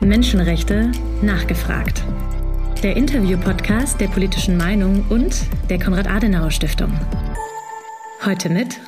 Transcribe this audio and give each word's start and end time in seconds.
Menschenrechte 0.00 0.90
nachgefragt. 1.20 2.02
Der 2.82 2.96
Interview-Podcast 2.96 4.00
der 4.00 4.08
politischen 4.08 4.56
Meinung 4.56 5.04
und 5.10 5.42
der 5.68 5.78
Konrad-Adenauer-Stiftung. 5.78 6.90
Heute 8.24 8.48
mit 8.48 8.80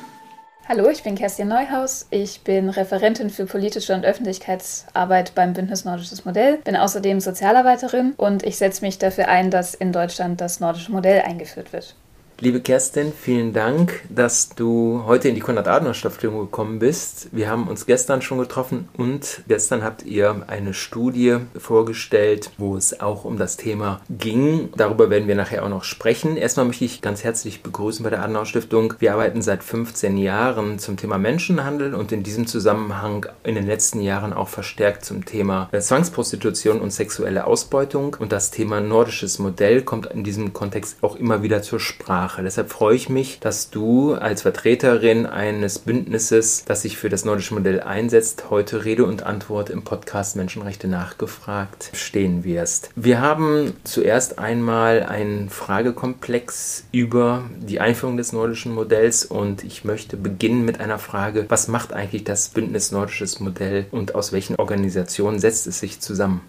Hallo, 0.67 0.89
ich 0.89 1.03
bin 1.03 1.13
Kerstin 1.13 1.49
Neuhaus. 1.49 2.07
Ich 2.09 2.41
bin 2.41 2.67
Referentin 2.69 3.29
für 3.29 3.45
politische 3.45 3.93
und 3.93 4.05
Öffentlichkeitsarbeit 4.05 5.35
beim 5.35 5.53
Bündnis 5.53 5.85
Nordisches 5.85 6.25
Modell, 6.25 6.57
bin 6.63 6.75
außerdem 6.75 7.19
Sozialarbeiterin 7.19 8.13
und 8.17 8.41
ich 8.41 8.57
setze 8.57 8.83
mich 8.83 8.97
dafür 8.97 9.27
ein, 9.27 9.51
dass 9.51 9.75
in 9.75 9.91
Deutschland 9.91 10.41
das 10.41 10.59
nordische 10.61 10.91
Modell 10.91 11.21
eingeführt 11.21 11.73
wird. 11.73 11.95
Liebe 12.39 12.59
Kerstin, 12.59 13.13
vielen 13.13 13.53
Dank, 13.53 14.01
dass 14.09 14.49
du 14.49 15.03
heute 15.05 15.29
in 15.29 15.35
die 15.35 15.39
Konrad-Adenauer-Stiftung 15.39 16.39
gekommen 16.39 16.79
bist. 16.79 17.29
Wir 17.31 17.49
haben 17.49 17.67
uns 17.67 17.85
gestern 17.85 18.21
schon 18.21 18.39
getroffen 18.39 18.89
und 18.97 19.43
gestern 19.47 19.81
habt 19.83 20.03
ihr 20.03 20.43
eine 20.47 20.73
Studie 20.73 21.37
vorgestellt, 21.57 22.49
wo 22.57 22.75
es 22.75 22.99
auch 22.99 23.23
um 23.23 23.37
das 23.37 23.55
Thema 23.55 24.01
ging. 24.09 24.69
Darüber 24.75 25.09
werden 25.09 25.29
wir 25.29 25.35
nachher 25.35 25.63
auch 25.63 25.69
noch 25.69 25.85
sprechen. 25.85 26.35
Erstmal 26.35 26.65
möchte 26.65 26.83
ich 26.83 27.01
ganz 27.01 27.23
herzlich 27.23 27.61
begrüßen 27.63 28.03
bei 28.03 28.09
der 28.09 28.21
Adenauer-Stiftung. 28.23 28.95
Wir 28.99 29.13
arbeiten 29.13 29.41
seit 29.41 29.63
15 29.63 30.17
Jahren 30.17 30.79
zum 30.79 30.97
Thema 30.97 31.17
Menschenhandel 31.17 31.93
und 31.93 32.11
in 32.11 32.23
diesem 32.23 32.47
Zusammenhang 32.47 33.27
in 33.43 33.55
den 33.55 33.67
letzten 33.67 34.01
Jahren 34.01 34.33
auch 34.33 34.49
verstärkt 34.49 35.05
zum 35.05 35.23
Thema 35.23 35.69
Zwangsprostitution 35.71 36.81
und 36.81 36.91
sexuelle 36.91 37.45
Ausbeutung. 37.45 38.17
Und 38.19 38.33
das 38.33 38.51
Thema 38.51 38.81
nordisches 38.81 39.39
Modell 39.39 39.83
kommt 39.83 40.07
in 40.07 40.25
diesem 40.25 40.51
Kontext 40.51 40.97
auch 41.01 41.15
immer 41.15 41.41
wieder 41.41 41.61
zur 41.61 41.79
Sprache. 41.79 42.22
Sprache. 42.23 42.43
Deshalb 42.43 42.69
freue 42.69 42.95
ich 42.95 43.09
mich, 43.09 43.41
dass 43.41 43.69
du 43.69 44.13
als 44.13 44.43
Vertreterin 44.43 45.25
eines 45.25 45.79
Bündnisses, 45.79 46.63
das 46.65 46.83
sich 46.83 46.97
für 46.97 47.09
das 47.09 47.25
nordische 47.25 47.53
Modell 47.53 47.81
einsetzt, 47.81 48.45
heute 48.49 48.85
Rede 48.85 49.03
und 49.03 49.23
Antwort 49.23 49.69
im 49.69 49.83
Podcast 49.83 50.37
Menschenrechte 50.37 50.87
nachgefragt 50.87 51.89
stehen 51.93 52.45
wirst. 52.45 52.91
Wir 52.95 53.19
haben 53.19 53.73
zuerst 53.83 54.39
einmal 54.39 55.03
einen 55.03 55.49
Fragekomplex 55.49 56.85
über 56.93 57.43
die 57.59 57.81
Einführung 57.81 58.15
des 58.15 58.31
nordischen 58.31 58.73
Modells 58.73 59.25
und 59.25 59.65
ich 59.65 59.83
möchte 59.83 60.15
beginnen 60.15 60.63
mit 60.63 60.79
einer 60.79 60.99
Frage, 60.99 61.45
was 61.49 61.67
macht 61.67 61.91
eigentlich 61.91 62.23
das 62.23 62.49
Bündnis 62.49 62.93
Nordisches 62.93 63.41
Modell 63.41 63.85
und 63.91 64.15
aus 64.15 64.31
welchen 64.31 64.55
Organisationen 64.55 65.39
setzt 65.39 65.67
es 65.67 65.81
sich 65.81 65.99
zusammen? 65.99 66.39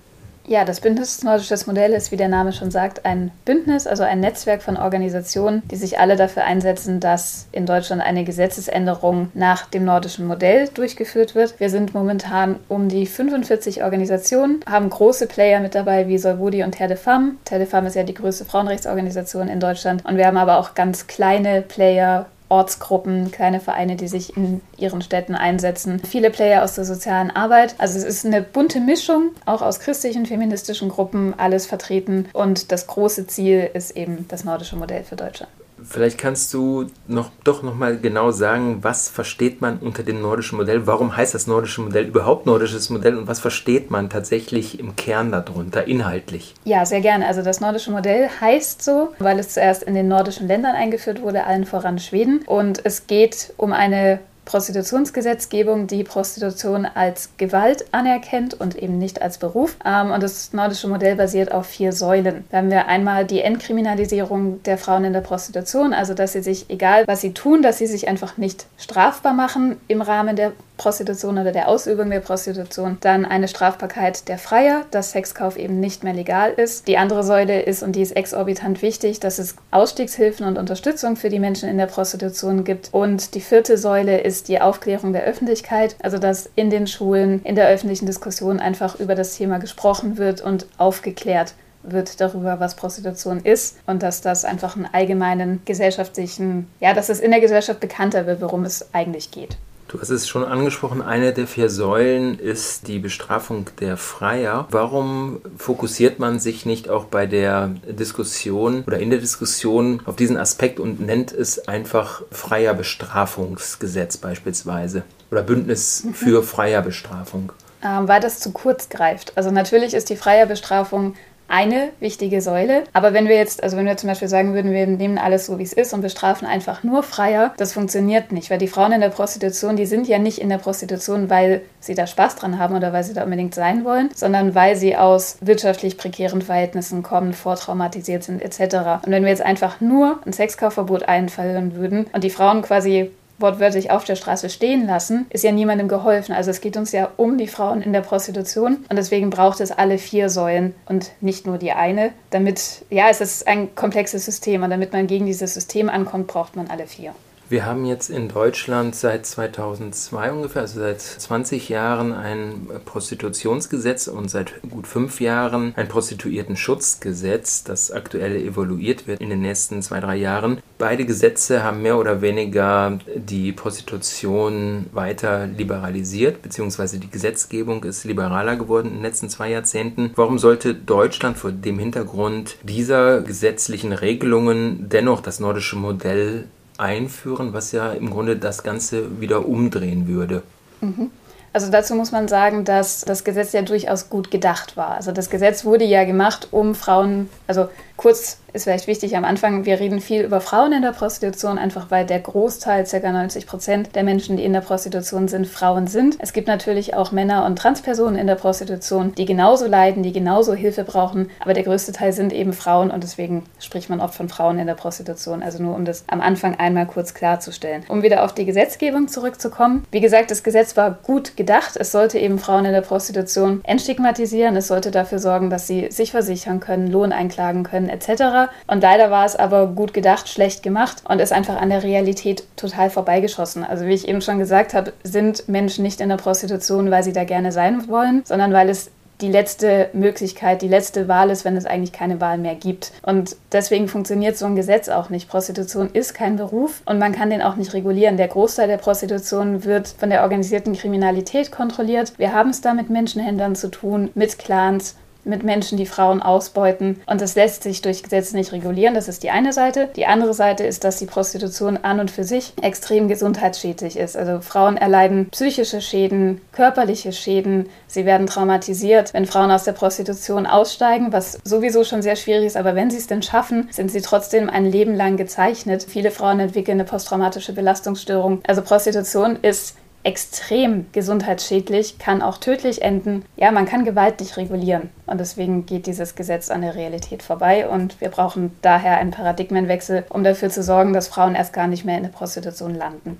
Ja, 0.46 0.66
das 0.66 0.80
Bündnis 0.80 1.22
Nordisches 1.22 1.66
Modell 1.66 1.92
ist, 1.92 2.12
wie 2.12 2.18
der 2.18 2.28
Name 2.28 2.52
schon 2.52 2.70
sagt, 2.70 3.06
ein 3.06 3.30
Bündnis, 3.46 3.86
also 3.86 4.02
ein 4.02 4.20
Netzwerk 4.20 4.62
von 4.62 4.76
Organisationen, 4.76 5.62
die 5.70 5.76
sich 5.76 5.98
alle 5.98 6.16
dafür 6.16 6.44
einsetzen, 6.44 7.00
dass 7.00 7.46
in 7.50 7.64
Deutschland 7.64 8.02
eine 8.02 8.24
Gesetzesänderung 8.24 9.30
nach 9.32 9.64
dem 9.66 9.86
nordischen 9.86 10.26
Modell 10.26 10.68
durchgeführt 10.68 11.34
wird. 11.34 11.58
Wir 11.60 11.70
sind 11.70 11.94
momentan 11.94 12.56
um 12.68 12.90
die 12.90 13.06
45 13.06 13.84
Organisationen, 13.84 14.60
haben 14.68 14.90
große 14.90 15.28
Player 15.28 15.60
mit 15.60 15.74
dabei 15.74 16.08
wie 16.08 16.18
Solvodi 16.18 16.62
und 16.62 16.72
Terre 16.72 16.88
de 16.88 16.98
Femme. 16.98 17.36
Terre 17.46 17.60
de 17.60 17.68
Femme 17.68 17.88
ist 17.88 17.96
ja 17.96 18.02
die 18.02 18.12
größte 18.12 18.44
Frauenrechtsorganisation 18.44 19.48
in 19.48 19.60
Deutschland 19.60 20.04
und 20.04 20.18
wir 20.18 20.26
haben 20.26 20.36
aber 20.36 20.58
auch 20.58 20.74
ganz 20.74 21.06
kleine 21.06 21.62
Player 21.62 22.26
Ortsgruppen, 22.54 23.32
kleine 23.32 23.58
Vereine, 23.58 23.96
die 23.96 24.06
sich 24.06 24.36
in 24.36 24.60
ihren 24.76 25.02
Städten 25.02 25.34
einsetzen. 25.34 26.00
Viele 26.08 26.30
Player 26.30 26.62
aus 26.62 26.76
der 26.76 26.84
sozialen 26.84 27.32
Arbeit. 27.32 27.74
Also 27.78 27.98
es 27.98 28.04
ist 28.04 28.24
eine 28.24 28.42
bunte 28.42 28.78
Mischung, 28.78 29.30
auch 29.44 29.60
aus 29.60 29.80
christlichen, 29.80 30.24
feministischen 30.24 30.88
Gruppen, 30.88 31.34
alles 31.36 31.66
vertreten. 31.66 32.28
Und 32.32 32.70
das 32.70 32.86
große 32.86 33.26
Ziel 33.26 33.68
ist 33.74 33.96
eben 33.96 34.26
das 34.28 34.44
nordische 34.44 34.76
Modell 34.76 35.02
für 35.02 35.16
Deutschland. 35.16 35.50
Vielleicht 35.86 36.18
kannst 36.18 36.52
du 36.54 36.86
noch, 37.06 37.30
doch 37.44 37.62
noch 37.62 37.74
mal 37.74 37.98
genau 37.98 38.30
sagen, 38.30 38.78
was 38.82 39.08
versteht 39.08 39.60
man 39.60 39.78
unter 39.78 40.02
dem 40.02 40.20
nordischen 40.20 40.56
Modell? 40.56 40.86
Warum 40.86 41.16
heißt 41.16 41.34
das 41.34 41.46
nordische 41.46 41.82
Modell 41.82 42.06
überhaupt 42.06 42.46
nordisches 42.46 42.90
Modell 42.90 43.16
und 43.16 43.26
was 43.26 43.40
versteht 43.40 43.90
man 43.90 44.08
tatsächlich 44.10 44.78
im 44.78 44.96
Kern 44.96 45.30
darunter, 45.30 45.86
inhaltlich? 45.86 46.54
Ja, 46.64 46.86
sehr 46.86 47.00
gerne. 47.00 47.26
Also 47.26 47.42
das 47.42 47.60
nordische 47.60 47.90
Modell 47.90 48.28
heißt 48.40 48.82
so, 48.82 49.12
weil 49.18 49.38
es 49.38 49.50
zuerst 49.50 49.82
in 49.82 49.94
den 49.94 50.08
nordischen 50.08 50.48
Ländern 50.48 50.74
eingeführt 50.74 51.22
wurde, 51.22 51.44
allen 51.44 51.66
voran 51.66 51.98
Schweden. 51.98 52.42
Und 52.46 52.84
es 52.84 53.06
geht 53.06 53.52
um 53.56 53.72
eine 53.72 54.20
Prostitutionsgesetzgebung, 54.44 55.86
die 55.86 56.04
Prostitution 56.04 56.86
als 56.86 57.30
Gewalt 57.36 57.86
anerkennt 57.92 58.54
und 58.54 58.76
eben 58.76 58.98
nicht 58.98 59.22
als 59.22 59.38
Beruf. 59.38 59.76
Ähm, 59.84 60.10
und 60.10 60.22
das 60.22 60.52
nordische 60.52 60.88
Modell 60.88 61.16
basiert 61.16 61.52
auf 61.52 61.66
vier 61.66 61.92
Säulen. 61.92 62.44
Da 62.50 62.58
haben 62.58 62.70
wir 62.70 62.86
einmal 62.86 63.24
die 63.24 63.40
Entkriminalisierung 63.40 64.62
der 64.62 64.78
Frauen 64.78 65.04
in 65.04 65.12
der 65.12 65.20
Prostitution, 65.20 65.92
also 65.92 66.14
dass 66.14 66.32
sie 66.32 66.42
sich, 66.42 66.66
egal 66.68 67.04
was 67.06 67.20
sie 67.20 67.32
tun, 67.32 67.62
dass 67.62 67.78
sie 67.78 67.86
sich 67.86 68.08
einfach 68.08 68.36
nicht 68.36 68.66
strafbar 68.78 69.32
machen 69.32 69.76
im 69.88 70.02
Rahmen 70.02 70.36
der 70.36 70.52
Prostitution 70.76 71.38
oder 71.38 71.52
der 71.52 71.68
Ausübung 71.68 72.10
der 72.10 72.20
Prostitution. 72.20 72.98
Dann 73.00 73.24
eine 73.24 73.48
Strafbarkeit 73.48 74.28
der 74.28 74.38
Freier, 74.38 74.84
dass 74.90 75.12
Sexkauf 75.12 75.56
eben 75.56 75.80
nicht 75.80 76.04
mehr 76.04 76.12
legal 76.12 76.52
ist. 76.52 76.88
Die 76.88 76.98
andere 76.98 77.22
Säule 77.22 77.62
ist, 77.62 77.82
und 77.82 77.92
die 77.92 78.02
ist 78.02 78.16
exorbitant 78.16 78.82
wichtig, 78.82 79.20
dass 79.20 79.38
es 79.38 79.56
Ausstiegshilfen 79.70 80.46
und 80.46 80.58
Unterstützung 80.58 81.16
für 81.16 81.30
die 81.30 81.38
Menschen 81.38 81.68
in 81.68 81.78
der 81.78 81.86
Prostitution 81.86 82.64
gibt. 82.64 82.88
Und 82.92 83.34
die 83.34 83.40
vierte 83.40 83.78
Säule 83.78 84.20
ist 84.20 84.48
die 84.48 84.60
Aufklärung 84.60 85.12
der 85.12 85.24
Öffentlichkeit, 85.24 85.96
also 86.02 86.18
dass 86.18 86.50
in 86.56 86.70
den 86.70 86.86
Schulen, 86.86 87.42
in 87.44 87.54
der 87.54 87.68
öffentlichen 87.68 88.06
Diskussion 88.06 88.60
einfach 88.60 88.98
über 88.98 89.14
das 89.14 89.36
Thema 89.36 89.58
gesprochen 89.58 90.18
wird 90.18 90.40
und 90.40 90.66
aufgeklärt 90.78 91.54
wird 91.84 92.20
darüber, 92.20 92.60
was 92.60 92.74
Prostitution 92.76 93.40
ist 93.40 93.76
und 93.86 94.02
dass 94.02 94.22
das 94.22 94.44
einfach 94.44 94.74
einen 94.74 94.88
allgemeinen 94.90 95.60
gesellschaftlichen, 95.64 96.66
ja, 96.80 96.94
dass 96.94 97.10
es 97.10 97.20
in 97.20 97.30
der 97.30 97.40
Gesellschaft 97.40 97.80
bekannter 97.80 98.26
wird, 98.26 98.40
worum 98.40 98.64
es 98.64 98.88
eigentlich 98.94 99.30
geht. 99.30 99.56
Du 99.94 100.00
hast 100.00 100.10
es 100.10 100.26
schon 100.26 100.44
angesprochen, 100.44 101.02
eine 101.02 101.32
der 101.32 101.46
vier 101.46 101.70
Säulen 101.70 102.36
ist 102.40 102.88
die 102.88 102.98
Bestrafung 102.98 103.66
der 103.78 103.96
Freier. 103.96 104.66
Warum 104.72 105.40
fokussiert 105.56 106.18
man 106.18 106.40
sich 106.40 106.66
nicht 106.66 106.88
auch 106.90 107.04
bei 107.04 107.26
der 107.26 107.68
Diskussion 107.86 108.82
oder 108.88 108.98
in 108.98 109.10
der 109.10 109.20
Diskussion 109.20 110.02
auf 110.04 110.16
diesen 110.16 110.36
Aspekt 110.36 110.80
und 110.80 110.98
nennt 110.98 111.30
es 111.30 111.68
einfach 111.68 112.22
Freier 112.32 112.74
Bestrafungsgesetz 112.74 114.16
beispielsweise 114.16 115.04
oder 115.30 115.44
Bündnis 115.44 116.02
mhm. 116.02 116.14
für 116.14 116.42
Freier 116.42 116.82
Bestrafung? 116.82 117.52
Ähm, 117.84 118.08
weil 118.08 118.20
das 118.20 118.40
zu 118.40 118.50
kurz 118.50 118.88
greift. 118.88 119.36
Also 119.36 119.52
natürlich 119.52 119.94
ist 119.94 120.10
die 120.10 120.16
Freier 120.16 120.46
Bestrafung 120.46 121.14
eine 121.48 121.90
wichtige 122.00 122.40
Säule. 122.40 122.84
Aber 122.92 123.12
wenn 123.12 123.28
wir 123.28 123.36
jetzt, 123.36 123.62
also 123.62 123.76
wenn 123.76 123.86
wir 123.86 123.96
zum 123.96 124.08
Beispiel 124.08 124.28
sagen 124.28 124.54
würden, 124.54 124.72
wir 124.72 124.86
nehmen 124.86 125.18
alles 125.18 125.46
so, 125.46 125.58
wie 125.58 125.62
es 125.62 125.72
ist 125.72 125.92
und 125.92 126.00
bestrafen 126.00 126.46
einfach 126.46 126.82
nur 126.82 127.02
Freier, 127.02 127.52
das 127.56 127.72
funktioniert 127.72 128.32
nicht, 128.32 128.50
weil 128.50 128.58
die 128.58 128.68
Frauen 128.68 128.92
in 128.92 129.00
der 129.00 129.10
Prostitution, 129.10 129.76
die 129.76 129.86
sind 129.86 130.08
ja 130.08 130.18
nicht 130.18 130.38
in 130.38 130.48
der 130.48 130.58
Prostitution, 130.58 131.30
weil 131.30 131.62
sie 131.80 131.94
da 131.94 132.06
Spaß 132.06 132.36
dran 132.36 132.58
haben 132.58 132.74
oder 132.76 132.92
weil 132.92 133.04
sie 133.04 133.14
da 133.14 133.24
unbedingt 133.24 133.54
sein 133.54 133.84
wollen, 133.84 134.10
sondern 134.14 134.54
weil 134.54 134.76
sie 134.76 134.96
aus 134.96 135.36
wirtschaftlich 135.40 135.96
prekären 135.96 136.42
Verhältnissen 136.42 137.02
kommen, 137.02 137.32
vortraumatisiert 137.32 138.24
sind 138.24 138.42
etc. 138.42 139.04
Und 139.04 139.12
wenn 139.12 139.22
wir 139.22 139.30
jetzt 139.30 139.42
einfach 139.42 139.80
nur 139.80 140.20
ein 140.24 140.32
Sexkaufverbot 140.32 141.08
einfallen 141.08 141.76
würden 141.76 142.06
und 142.12 142.24
die 142.24 142.30
Frauen 142.30 142.62
quasi 142.62 143.10
wortwörtlich 143.38 143.90
auf 143.90 144.04
der 144.04 144.16
Straße 144.16 144.48
stehen 144.48 144.86
lassen, 144.86 145.26
ist 145.30 145.44
ja 145.44 145.52
niemandem 145.52 145.88
geholfen. 145.88 146.34
Also 146.34 146.50
es 146.50 146.60
geht 146.60 146.76
uns 146.76 146.92
ja 146.92 147.10
um 147.16 147.38
die 147.38 147.48
Frauen 147.48 147.82
in 147.82 147.92
der 147.92 148.00
Prostitution 148.00 148.84
und 148.88 148.96
deswegen 148.96 149.30
braucht 149.30 149.60
es 149.60 149.72
alle 149.72 149.98
vier 149.98 150.30
Säulen 150.30 150.74
und 150.86 151.10
nicht 151.20 151.46
nur 151.46 151.58
die 151.58 151.72
eine, 151.72 152.12
damit, 152.30 152.84
ja, 152.90 153.08
es 153.10 153.20
ist 153.20 153.46
ein 153.46 153.74
komplexes 153.74 154.24
System 154.24 154.62
und 154.62 154.70
damit 154.70 154.92
man 154.92 155.06
gegen 155.06 155.26
dieses 155.26 155.54
System 155.54 155.88
ankommt, 155.88 156.26
braucht 156.26 156.56
man 156.56 156.68
alle 156.68 156.86
vier. 156.86 157.14
Wir 157.50 157.66
haben 157.66 157.84
jetzt 157.84 158.08
in 158.08 158.28
Deutschland 158.28 158.94
seit 158.94 159.26
2002 159.26 160.32
ungefähr, 160.32 160.62
also 160.62 160.80
seit 160.80 161.00
20 161.02 161.68
Jahren, 161.68 162.12
ein 162.12 162.68
Prostitutionsgesetz 162.86 164.08
und 164.08 164.30
seit 164.30 164.62
gut 164.70 164.86
fünf 164.86 165.20
Jahren 165.20 165.74
ein 165.76 165.86
Prostituiertenschutzgesetz, 165.86 167.64
das 167.64 167.90
aktuell 167.92 168.36
evaluiert 168.36 169.06
wird 169.06 169.20
in 169.20 169.28
den 169.28 169.42
nächsten 169.42 169.82
zwei, 169.82 170.00
drei 170.00 170.16
Jahren. 170.16 170.62
Beide 170.78 171.04
Gesetze 171.04 171.62
haben 171.62 171.82
mehr 171.82 171.98
oder 171.98 172.22
weniger 172.22 172.98
die 173.14 173.52
Prostitution 173.52 174.86
weiter 174.92 175.46
liberalisiert, 175.46 176.40
beziehungsweise 176.40 176.98
die 176.98 177.10
Gesetzgebung 177.10 177.84
ist 177.84 178.04
liberaler 178.04 178.56
geworden 178.56 178.88
in 178.88 178.94
den 178.94 179.02
letzten 179.02 179.28
zwei 179.28 179.50
Jahrzehnten. 179.50 180.12
Warum 180.16 180.38
sollte 180.38 180.74
Deutschland 180.74 181.36
vor 181.36 181.52
dem 181.52 181.78
Hintergrund 181.78 182.56
dieser 182.62 183.20
gesetzlichen 183.20 183.92
Regelungen 183.92 184.88
dennoch 184.88 185.20
das 185.20 185.40
nordische 185.40 185.76
Modell 185.76 186.46
einführen, 186.78 187.52
was 187.52 187.72
ja 187.72 187.92
im 187.92 188.10
Grunde 188.10 188.36
das 188.36 188.62
Ganze 188.62 189.20
wieder 189.20 189.46
umdrehen 189.46 190.08
würde. 190.08 190.42
Mhm. 190.80 191.10
Also 191.52 191.70
dazu 191.70 191.94
muss 191.94 192.10
man 192.10 192.26
sagen, 192.26 192.64
dass 192.64 193.02
das 193.02 193.22
Gesetz 193.22 193.52
ja 193.52 193.62
durchaus 193.62 194.10
gut 194.10 194.32
gedacht 194.32 194.76
war. 194.76 194.96
Also 194.96 195.12
das 195.12 195.30
Gesetz 195.30 195.64
wurde 195.64 195.84
ja 195.84 196.04
gemacht, 196.04 196.48
um 196.50 196.74
Frauen, 196.74 197.30
also 197.46 197.68
Kurz 197.96 198.38
ist 198.54 198.64
vielleicht 198.64 198.86
wichtig 198.86 199.16
am 199.16 199.24
Anfang, 199.24 199.64
wir 199.64 199.80
reden 199.80 200.00
viel 200.00 200.22
über 200.22 200.40
Frauen 200.40 200.72
in 200.72 200.82
der 200.82 200.92
Prostitution, 200.92 201.58
einfach 201.58 201.90
weil 201.90 202.06
der 202.06 202.20
Großteil, 202.20 202.84
ca. 202.84 203.12
90 203.12 203.46
Prozent 203.46 203.96
der 203.96 204.04
Menschen, 204.04 204.36
die 204.36 204.44
in 204.44 204.52
der 204.52 204.60
Prostitution 204.60 205.26
sind, 205.26 205.46
Frauen 205.46 205.88
sind. 205.88 206.16
Es 206.20 206.32
gibt 206.32 206.46
natürlich 206.46 206.94
auch 206.94 207.10
Männer 207.10 207.44
und 207.46 207.56
Transpersonen 207.58 208.16
in 208.16 208.28
der 208.28 208.36
Prostitution, 208.36 209.12
die 209.16 209.24
genauso 209.24 209.66
leiden, 209.66 210.02
die 210.04 210.12
genauso 210.12 210.54
Hilfe 210.54 210.84
brauchen, 210.84 211.30
aber 211.40 211.52
der 211.52 211.64
größte 211.64 211.92
Teil 211.92 212.12
sind 212.12 212.32
eben 212.32 212.52
Frauen 212.52 212.90
und 212.90 213.02
deswegen 213.02 213.44
spricht 213.58 213.90
man 213.90 214.00
oft 214.00 214.14
von 214.14 214.28
Frauen 214.28 214.58
in 214.58 214.68
der 214.68 214.74
Prostitution. 214.74 215.42
Also 215.42 215.60
nur 215.62 215.74
um 215.74 215.84
das 215.84 216.04
am 216.06 216.20
Anfang 216.20 216.54
einmal 216.54 216.86
kurz 216.86 217.12
klarzustellen. 217.14 217.84
Um 217.88 218.02
wieder 218.02 218.24
auf 218.24 218.34
die 218.34 218.44
Gesetzgebung 218.44 219.08
zurückzukommen. 219.08 219.84
Wie 219.90 220.00
gesagt, 220.00 220.30
das 220.30 220.44
Gesetz 220.44 220.76
war 220.76 220.92
gut 220.92 221.36
gedacht. 221.36 221.76
Es 221.76 221.90
sollte 221.90 222.18
eben 222.18 222.38
Frauen 222.38 222.66
in 222.66 222.72
der 222.72 222.82
Prostitution 222.82 223.62
entstigmatisieren. 223.64 224.54
Es 224.56 224.68
sollte 224.68 224.92
dafür 224.92 225.18
sorgen, 225.18 225.50
dass 225.50 225.66
sie 225.66 225.90
sich 225.90 226.12
versichern 226.12 226.60
können, 226.60 226.86
Lohn 226.86 227.10
einklagen 227.10 227.64
können 227.64 227.83
etc. 227.88 228.50
Und 228.66 228.82
leider 228.82 229.10
war 229.10 229.24
es 229.24 229.36
aber 229.36 229.66
gut 229.66 229.94
gedacht, 229.94 230.28
schlecht 230.28 230.62
gemacht 230.62 231.02
und 231.08 231.20
ist 231.20 231.32
einfach 231.32 231.60
an 231.60 231.70
der 231.70 231.82
Realität 231.82 232.44
total 232.56 232.90
vorbeigeschossen. 232.90 233.64
Also 233.64 233.86
wie 233.86 233.94
ich 233.94 234.08
eben 234.08 234.20
schon 234.20 234.38
gesagt 234.38 234.74
habe, 234.74 234.92
sind 235.02 235.48
Menschen 235.48 235.82
nicht 235.82 236.00
in 236.00 236.08
der 236.08 236.16
Prostitution, 236.16 236.90
weil 236.90 237.02
sie 237.02 237.12
da 237.12 237.24
gerne 237.24 237.52
sein 237.52 237.88
wollen, 237.88 238.22
sondern 238.24 238.52
weil 238.52 238.68
es 238.68 238.90
die 239.20 239.30
letzte 239.30 239.90
Möglichkeit, 239.92 240.62
die 240.62 240.68
letzte 240.68 241.08
Wahl 241.08 241.30
ist, 241.30 241.44
wenn 241.44 241.56
es 241.56 241.66
eigentlich 241.66 241.92
keine 241.92 242.20
Wahl 242.20 242.38
mehr 242.38 242.54
gibt. 242.54 242.92
Und 243.02 243.36
deswegen 243.52 243.88
funktioniert 243.88 244.36
so 244.36 244.46
ein 244.46 244.56
Gesetz 244.56 244.88
auch 244.88 245.08
nicht. 245.08 245.28
Prostitution 245.28 245.90
ist 245.92 246.14
kein 246.14 246.36
Beruf 246.36 246.82
und 246.84 246.98
man 246.98 247.12
kann 247.12 247.30
den 247.30 247.42
auch 247.42 247.56
nicht 247.56 247.74
regulieren. 247.74 248.16
Der 248.16 248.28
Großteil 248.28 248.68
der 248.68 248.78
Prostitution 248.78 249.64
wird 249.64 249.88
von 249.88 250.10
der 250.10 250.22
organisierten 250.22 250.74
Kriminalität 250.74 251.52
kontrolliert. 251.52 252.12
Wir 252.18 252.32
haben 252.32 252.50
es 252.50 252.60
da 252.60 252.74
mit 252.74 252.90
Menschenhändlern 252.90 253.54
zu 253.54 253.70
tun, 253.70 254.10
mit 254.14 254.38
Clans 254.38 254.96
mit 255.24 255.42
Menschen, 255.42 255.78
die 255.78 255.86
Frauen 255.86 256.22
ausbeuten. 256.22 257.00
Und 257.06 257.20
das 257.20 257.34
lässt 257.34 257.62
sich 257.62 257.82
durch 257.82 258.02
Gesetze 258.02 258.36
nicht 258.36 258.52
regulieren. 258.52 258.94
Das 258.94 259.08
ist 259.08 259.22
die 259.22 259.30
eine 259.30 259.52
Seite. 259.52 259.88
Die 259.96 260.06
andere 260.06 260.34
Seite 260.34 260.64
ist, 260.64 260.84
dass 260.84 260.98
die 260.98 261.06
Prostitution 261.06 261.78
an 261.82 262.00
und 262.00 262.10
für 262.10 262.24
sich 262.24 262.52
extrem 262.62 263.08
gesundheitsschädlich 263.08 263.96
ist. 263.96 264.16
Also 264.16 264.40
Frauen 264.40 264.76
erleiden 264.76 265.28
psychische 265.30 265.80
Schäden, 265.80 266.40
körperliche 266.52 267.12
Schäden. 267.12 267.68
Sie 267.86 268.06
werden 268.06 268.26
traumatisiert. 268.26 269.14
Wenn 269.14 269.26
Frauen 269.26 269.50
aus 269.50 269.64
der 269.64 269.72
Prostitution 269.72 270.46
aussteigen, 270.46 271.12
was 271.12 271.38
sowieso 271.44 271.84
schon 271.84 272.02
sehr 272.02 272.16
schwierig 272.16 272.46
ist, 272.46 272.56
aber 272.56 272.74
wenn 272.74 272.90
sie 272.90 272.98
es 272.98 273.06
denn 273.06 273.22
schaffen, 273.22 273.68
sind 273.70 273.90
sie 273.90 274.00
trotzdem 274.00 274.50
ein 274.50 274.66
Leben 274.66 274.94
lang 274.94 275.16
gezeichnet. 275.16 275.86
Viele 275.88 276.10
Frauen 276.10 276.40
entwickeln 276.40 276.78
eine 276.80 276.88
posttraumatische 276.88 277.52
Belastungsstörung. 277.52 278.40
Also 278.46 278.62
Prostitution 278.62 279.38
ist 279.42 279.76
extrem 280.04 280.86
gesundheitsschädlich, 280.92 281.98
kann 281.98 282.22
auch 282.22 282.38
tödlich 282.38 282.82
enden. 282.82 283.24
Ja, 283.36 283.50
man 283.50 283.66
kann 283.66 283.84
Gewalt 283.84 284.20
nicht 284.20 284.36
regulieren. 284.36 284.90
Und 285.06 285.18
deswegen 285.18 285.66
geht 285.66 285.86
dieses 285.86 286.14
Gesetz 286.14 286.50
an 286.50 286.60
der 286.60 286.74
Realität 286.74 287.22
vorbei. 287.22 287.68
Und 287.68 288.00
wir 288.00 288.10
brauchen 288.10 288.52
daher 288.62 288.98
einen 288.98 289.10
Paradigmenwechsel, 289.10 290.04
um 290.10 290.22
dafür 290.22 290.50
zu 290.50 290.62
sorgen, 290.62 290.92
dass 290.92 291.08
Frauen 291.08 291.34
erst 291.34 291.52
gar 291.52 291.66
nicht 291.66 291.84
mehr 291.84 291.96
in 291.96 292.04
der 292.04 292.10
Prostitution 292.10 292.74
landen. 292.74 293.18